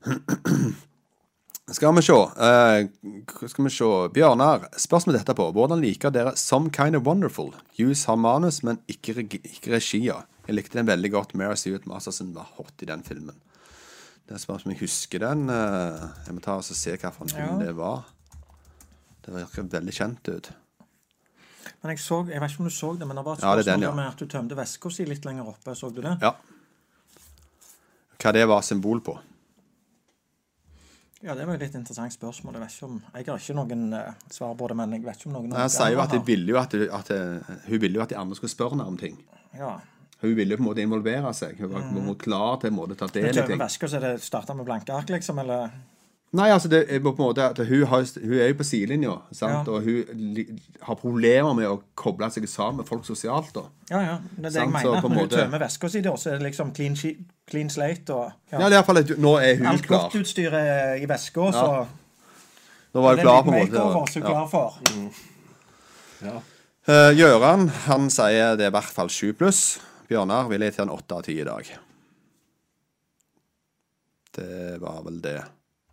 Skal 1.70 1.94
vi 1.94 2.02
se. 2.02 2.12
uh, 2.12 3.46
skal 3.46 3.64
vi 3.64 3.70
se. 3.70 3.88
Bjørnar, 4.14 4.64
spørsmål 4.80 5.14
dette 5.20 5.34
på. 5.38 5.44
Hvordan 5.54 5.78
liker 5.84 6.10
dere 6.10 6.32
Some 6.36 6.70
Kind 6.74 6.96
of 6.98 7.04
Wonderful? 7.06 7.52
Hughes 7.78 8.04
har 8.10 8.16
manus, 8.18 8.62
men 8.66 8.80
ikke, 8.90 9.14
regi- 9.20 9.42
ikke 9.52 9.76
regia. 9.76 10.16
Jeg 10.48 10.56
likte 10.58 10.80
den 10.80 10.88
veldig 10.88 11.12
godt. 11.14 11.34
Mary 11.38 11.54
Stuart 11.60 11.86
Masterson 11.86 12.32
var 12.34 12.48
hot 12.56 12.82
i 12.82 12.88
den 12.90 13.04
filmen. 13.06 13.38
Det 14.30 14.36
er 14.36 14.42
spørsmål 14.44 14.70
om 14.70 14.74
jeg 14.76 14.80
husker 14.84 15.18
den. 15.24 15.48
eh, 15.50 16.02
jeg 16.28 16.34
må 16.36 16.40
ta 16.44 16.54
og 16.60 16.62
se 16.64 16.90
hvilken 16.94 17.30
film 17.32 17.40
Ja. 17.40 17.66
det 17.66 17.72
var. 17.76 18.04
Det 19.26 19.34
virker 19.34 19.66
veldig 19.72 19.92
kjent 19.96 20.28
ut. 20.30 20.52
Men 21.82 21.90
jeg 21.90 21.98
så, 21.98 22.20
jeg 22.30 22.40
vet 22.40 22.50
ikke 22.52 22.60
om 22.62 22.68
du 22.68 22.74
så 22.74 22.92
det, 22.98 23.06
men 23.08 23.16
det 23.16 23.24
var 23.24 23.32
et 23.34 23.42
Ja, 23.42 23.54
spørsmål 23.56 23.72
den, 23.72 23.82
ja. 23.82 23.90
med 23.94 24.06
at 24.06 24.16
du 24.22 24.26
tømte 24.26 24.56
veska 24.56 24.90
si 24.90 25.04
litt 25.04 25.24
lenger 25.26 25.48
oppe. 25.50 25.74
Så 25.74 25.90
du 25.92 26.00
det? 26.00 26.16
Ja. 26.22 26.34
Hva 28.22 28.32
det 28.32 28.46
var 28.48 28.62
symbol 28.62 29.00
på? 29.00 29.18
Ja, 31.22 31.34
det 31.34 31.44
var 31.46 31.56
jo 31.56 31.60
litt 31.64 31.74
interessant 31.74 32.12
spørsmål. 32.14 32.54
Jeg 32.54 32.62
vet 32.62 32.76
ikke 32.76 32.86
om, 32.86 33.02
jeg 33.14 33.26
har 33.26 33.38
ikke 33.38 33.54
noen 33.58 33.92
uh, 33.92 34.12
svar 34.30 34.54
på 34.56 34.68
det, 34.68 34.76
men 34.76 34.92
jeg 34.92 35.04
vet 35.04 35.16
ikke 35.18 35.26
om 35.26 35.32
noen 35.32 35.48
Nei, 35.50 35.58
Han 35.66 35.68
sier 35.74 35.92
jo 35.92 36.00
at, 36.00 36.14
ville 36.26 36.54
jo 36.54 36.56
at, 36.60 36.74
at 36.74 37.10
eh, 37.10 37.50
hun 37.66 37.80
ville 37.80 37.98
jo 37.98 38.02
at 38.02 38.08
de 38.14 38.16
andre 38.16 38.36
skulle 38.38 38.50
spørre 38.54 38.70
henne 38.78 38.86
om 38.86 38.96
ting. 38.96 39.18
Ja. 39.58 39.80
Hun 40.20 40.34
ville 40.36 40.56
på 40.56 40.62
en 40.62 40.68
måte 40.68 40.82
involvere 40.84 41.32
seg. 41.34 41.56
Hun 41.60 41.70
var, 41.72 41.86
mm. 41.86 42.02
var 42.06 42.18
klar 42.20 42.58
til 42.60 42.70
en 42.70 42.76
måte 42.76 42.96
å 42.96 43.00
ta 43.00 43.06
del 43.08 43.30
i 43.30 43.32
tømmer 43.32 43.54
ting. 43.54 43.62
veska, 43.62 43.88
så 43.88 44.00
det 44.02 44.18
starta 44.20 44.54
med 44.54 44.68
blanke 44.68 44.92
ark, 44.92 45.08
liksom? 45.08 45.38
Eller 45.40 45.70
Nei, 46.30 46.46
altså 46.54 46.68
det 46.70 46.84
er 46.86 47.00
på 47.02 47.10
en 47.10 47.18
måte 47.18 47.42
at 47.42 47.58
hun, 47.58 47.80
har, 47.90 48.04
hun 48.22 48.34
er 48.38 48.52
jo 48.52 48.56
på 48.60 48.64
sidelinja. 48.68 49.16
Ja. 49.40 49.64
og 49.66 49.82
hun 49.82 50.36
har 50.86 50.98
problemer 51.00 51.56
med 51.58 51.66
å 51.66 51.80
koble 51.98 52.28
seg 52.30 52.46
sammen 52.48 52.84
med 52.84 52.86
folk 52.86 53.02
sosialt. 53.08 53.50
da. 53.56 53.64
Ja, 53.90 54.02
ja. 54.04 54.12
Det 54.36 54.38
er 54.38 54.42
det 54.44 54.52
Sant, 54.52 54.62
jeg 54.62 54.70
mener. 54.76 55.00
Når 55.00 55.08
du 55.08 55.16
måte- 55.16 55.40
tømmer 55.40 55.64
veska 55.64 55.90
si, 55.90 56.00
da, 56.06 56.12
så 56.14 56.30
er 56.30 56.38
det 56.38 56.46
liksom 56.46 56.70
clean, 56.76 56.94
clean 57.50 57.70
slate 57.70 58.14
og 58.14 58.30
Ja, 58.52 58.58
det 58.58 58.62
er 58.62 58.68
i 58.68 58.78
hvert 58.78 58.86
fall 58.86 58.98
at 59.02 59.10
Nå 59.18 59.34
er 59.40 59.56
hun 59.56 59.66
Alt 59.66 59.86
klar. 59.88 60.04
Alt 60.04 60.14
utstyret 60.20 61.02
i 61.02 61.10
veska, 61.10 61.50
så 61.52 61.66
Nå 62.94 63.02
var 63.02 63.16
det 63.16 63.24
hun 63.24 63.26
klar 63.26 63.38
en 63.38 63.44
på 63.44 63.54
en 63.54 63.66
måte. 63.66 64.12
som 64.12 64.22
Ja. 64.22 64.28
er 64.28 64.30
klar 64.30 64.48
for. 64.48 64.78
Ja. 66.22 66.40
Uh, 66.88 67.10
Gjøran 67.18 67.68
han 67.68 68.10
sier 68.10 68.56
det 68.56 68.66
er 68.66 68.70
i 68.70 68.78
hvert 68.78 68.94
fall 68.94 69.08
sju 69.08 69.32
pluss. 69.32 69.80
Bjørnar 70.10 70.48
vil 70.50 70.64
jeg 70.66 70.74
til 70.74 70.84
en 70.88 70.92
åtte 70.96 71.16
av 71.20 71.22
ti 71.26 71.36
i 71.38 71.46
dag. 71.46 71.68
Det 74.34 74.78
var 74.82 75.00
vel 75.06 75.20
det. 75.22 75.38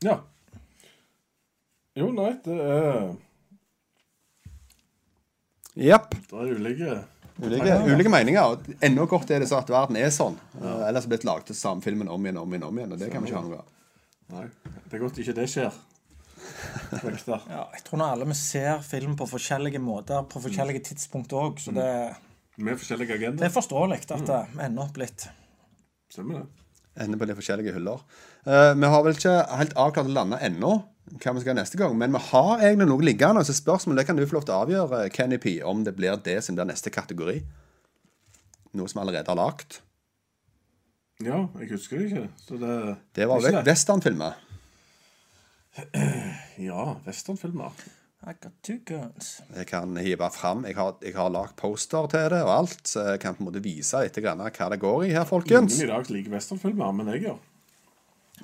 ja. 0.06 0.18
Jo, 1.98 2.12
nei, 2.14 2.30
det 2.46 2.54
er 2.62 3.08
Jepp. 5.82 6.12
Det 6.30 6.38
er 6.44 6.52
ulike 6.54 6.98
Ulike, 7.42 7.74
ulike 7.90 8.10
meninger. 8.10 8.52
og 8.54 8.84
Enda 8.86 9.06
godt 9.10 9.32
er 9.34 9.42
det 9.42 9.48
så 9.50 9.60
at 9.64 9.70
verden 9.74 9.98
er 9.98 10.10
sånn. 10.14 10.38
Ja. 10.62 10.76
Ellers 10.88 11.06
har 11.06 11.08
det 11.08 11.12
blitt 11.16 11.26
laget 11.26 11.58
samme 11.58 11.82
filmen 11.86 12.10
om 12.10 12.22
igjen 12.26 12.38
om 12.42 12.54
igjen. 12.54 12.66
om 12.68 12.78
igjen, 12.80 12.94
og 12.94 13.02
Det 13.02 13.10
kan 13.14 13.26
vi 13.26 13.30
ikke 13.32 13.40
ha 13.42 13.48
noe 13.48 13.60
av. 13.62 13.74
Nei, 14.34 14.46
det 14.90 14.98
er 14.98 15.04
godt 15.04 15.18
ikke 15.22 15.36
det 15.38 15.48
skjer. 15.54 15.78
Ja, 17.28 17.64
jeg 17.74 17.84
tror 17.86 18.02
nå 18.02 18.06
alle 18.14 18.30
vi 18.30 18.38
ser 18.38 18.82
film 18.86 19.18
på 19.18 19.26
forskjellige 19.30 19.82
måter 19.82 20.26
på 20.30 20.42
forskjellige 20.46 20.86
tidspunkt 20.92 21.34
òg, 21.34 21.58
så 21.62 21.74
det, 21.76 21.90
Med 22.58 22.80
forskjellige 22.80 23.34
det 23.38 23.46
er 23.46 23.54
forståelig 23.54 24.00
at 24.02 24.24
det 24.26 24.38
ender 24.66 24.88
opp 24.88 24.96
litt. 24.98 25.28
Stemmer 26.10 26.42
det. 26.42 26.64
Ender 27.04 27.20
på 27.22 27.28
de 27.30 27.36
forskjellige 27.38 27.76
hyller. 27.76 28.02
Uh, 28.48 28.74
vi 28.74 28.90
har 28.90 29.04
vel 29.06 29.18
ikke 29.18 29.34
helt 29.60 29.76
avklart 29.78 30.10
å 30.10 30.14
lande 30.16 30.40
ennå 30.42 30.80
hva 31.08 31.34
vi 31.38 31.44
skal 31.44 31.56
neste 31.56 31.78
gang, 31.80 31.94
men 31.96 32.12
vi 32.12 32.22
har 32.32 32.64
egentlig 32.66 32.88
noe 32.90 33.06
liggende. 33.06 33.44
Så 33.46 33.56
spørsmålet 33.56 34.02
det 34.02 34.08
kan 34.10 34.18
du 34.18 34.26
få 34.26 34.40
lov 34.40 34.48
til 34.48 34.56
å 34.56 34.64
avgjøre, 34.66 35.04
Kenny 35.16 35.38
P, 35.40 35.60
om 35.64 35.86
det 35.86 35.94
blir 35.96 36.18
det 36.26 36.40
som 36.44 36.58
blir 36.58 36.68
neste 36.68 36.92
kategori. 36.92 37.38
Noe 38.76 38.90
som 38.90 39.00
vi 39.00 39.06
allerede 39.06 39.32
har 39.32 39.40
lagd. 39.40 39.78
Ja, 41.24 41.46
jeg 41.62 41.72
husker 41.72 42.02
det 42.02 42.10
ikke. 42.10 42.26
Så 42.42 42.58
det 42.62 42.74
Det 43.16 43.30
var 43.30 43.46
westernfilmer. 43.66 44.42
Ja, 46.58 46.98
westernfilmer. 47.06 47.72
I 48.26 48.34
got 48.42 48.52
two 48.64 48.78
guns. 48.86 49.42
Jeg 49.56 49.68
kan 49.70 49.98
hive 49.98 50.30
fram. 50.34 50.66
Jeg 50.66 50.76
har, 50.76 50.96
jeg 51.06 51.14
har 51.16 51.30
lagd 51.30 51.54
poster 51.56 52.08
til 52.12 52.32
det 52.34 52.40
og 52.44 52.54
alt, 52.58 52.80
så 52.90 53.04
jeg 53.12 53.20
kan 53.22 53.36
på 53.38 53.44
en 53.44 53.50
måte 53.52 53.62
vise 53.64 54.02
litt 54.04 54.18
grann 54.24 54.42
hva 54.42 54.70
det 54.74 54.80
går 54.82 55.04
i 55.06 55.12
her, 55.14 55.28
folkens. 55.30 55.78
Ingen 55.78 55.86
i 55.90 55.92
dag 55.94 56.10
liker 56.12 56.34
westernfilmer, 56.34 56.96
men 56.98 57.12
jeg 57.14 57.28
gjør. 57.28 57.38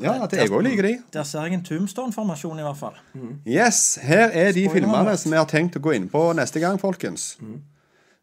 Ja, 0.02 0.14
at 0.26 0.34
jeg 0.34 0.50
òg 0.50 0.64
liker 0.66 0.88
de. 0.88 0.94
Der 1.14 1.26
ser 1.26 1.46
jeg 1.46 1.58
en 1.58 1.66
tombstone-formasjon, 1.66 2.62
i 2.62 2.66
hvert 2.66 2.80
fall. 2.80 2.96
Yes, 3.46 3.98
her 4.02 4.30
er 4.34 4.54
de 4.56 4.64
filmene 4.74 5.18
som 5.18 5.34
vi 5.34 5.38
har 5.42 5.50
tenkt 5.50 5.78
å 5.78 5.84
gå 5.86 5.94
inn 5.98 6.08
på 6.10 6.22
neste 6.38 6.62
gang, 6.64 6.80
folkens. 6.82 7.34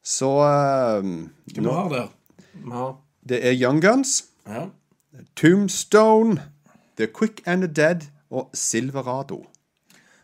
Så 0.03 0.30
eh, 0.46 1.12
Hva 1.55 1.61
vi 1.61 1.68
har 1.76 1.92
der? 1.92 2.11
Vi 2.55 2.74
har 2.74 2.96
det 3.30 3.42
er 3.46 3.53
Young 3.55 3.82
Guns, 3.82 4.24
Ja. 4.48 4.68
Tombstone, 5.36 6.40
The 6.96 7.07
Quick 7.07 7.42
and 7.46 7.62
the 7.62 7.68
Dead 7.68 8.07
og 8.30 8.51
Silverado. 8.55 9.44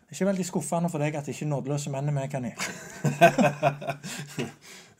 Ikke 0.07 0.25
veldig 0.29 0.45
skuffende 0.47 0.87
for 0.91 0.99
deg 1.03 1.17
at 1.19 1.27
ikke 1.27 1.45
nådeløse 1.49 1.91
menn 1.91 2.07
er 2.07 2.15
med, 2.15 2.29
Kenny. 2.31 2.53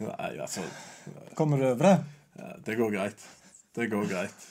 Nei, 0.03 0.34
altså 0.38 0.62
Kommer 1.38 1.58
du 1.58 1.64
over 1.70 1.84
det? 1.88 1.97
ja, 2.38 2.55
Det 2.66 2.76
går 2.76 2.91
greit. 2.91 3.28
Det 3.76 3.88
går 3.91 4.05
greit. 4.10 4.47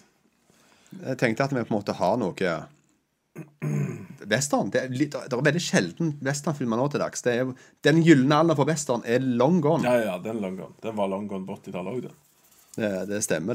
Jeg 1.03 1.19
tenkte 1.19 1.45
at 1.45 1.53
vi 1.53 1.63
på 1.63 1.75
en 1.75 1.79
måte 1.79 1.93
har 1.99 2.17
noe 2.17 2.35
Western. 4.27 4.71
Det 4.73 4.81
er, 4.81 4.89
litt, 4.97 5.13
det 5.15 5.33
er 5.37 5.43
veldig 5.45 5.61
sjelden 5.63 6.15
westernfilmer 6.25 6.77
nå 6.81 6.89
til 6.91 7.01
dags. 7.05 7.23
Det 7.23 7.33
er, 7.37 7.53
den 7.87 8.01
gylne 8.03 8.35
alder 8.41 8.57
for 8.59 8.65
western 8.67 9.03
er 9.05 9.21
long 9.23 9.61
gone. 9.63 9.85
Ja, 9.87 10.01
ja, 10.03 10.19
den 10.23 10.41
long 10.43 10.57
gone. 10.59 10.75
Den 10.83 10.97
var 10.97 11.09
long 11.13 11.29
gone 11.31 11.47
på 11.47 11.55
80-tallet 11.61 11.93
òg, 11.93 12.01
den. 12.09 12.15
Det, 12.77 13.07
det 13.09 13.23
stemmer, 13.25 13.55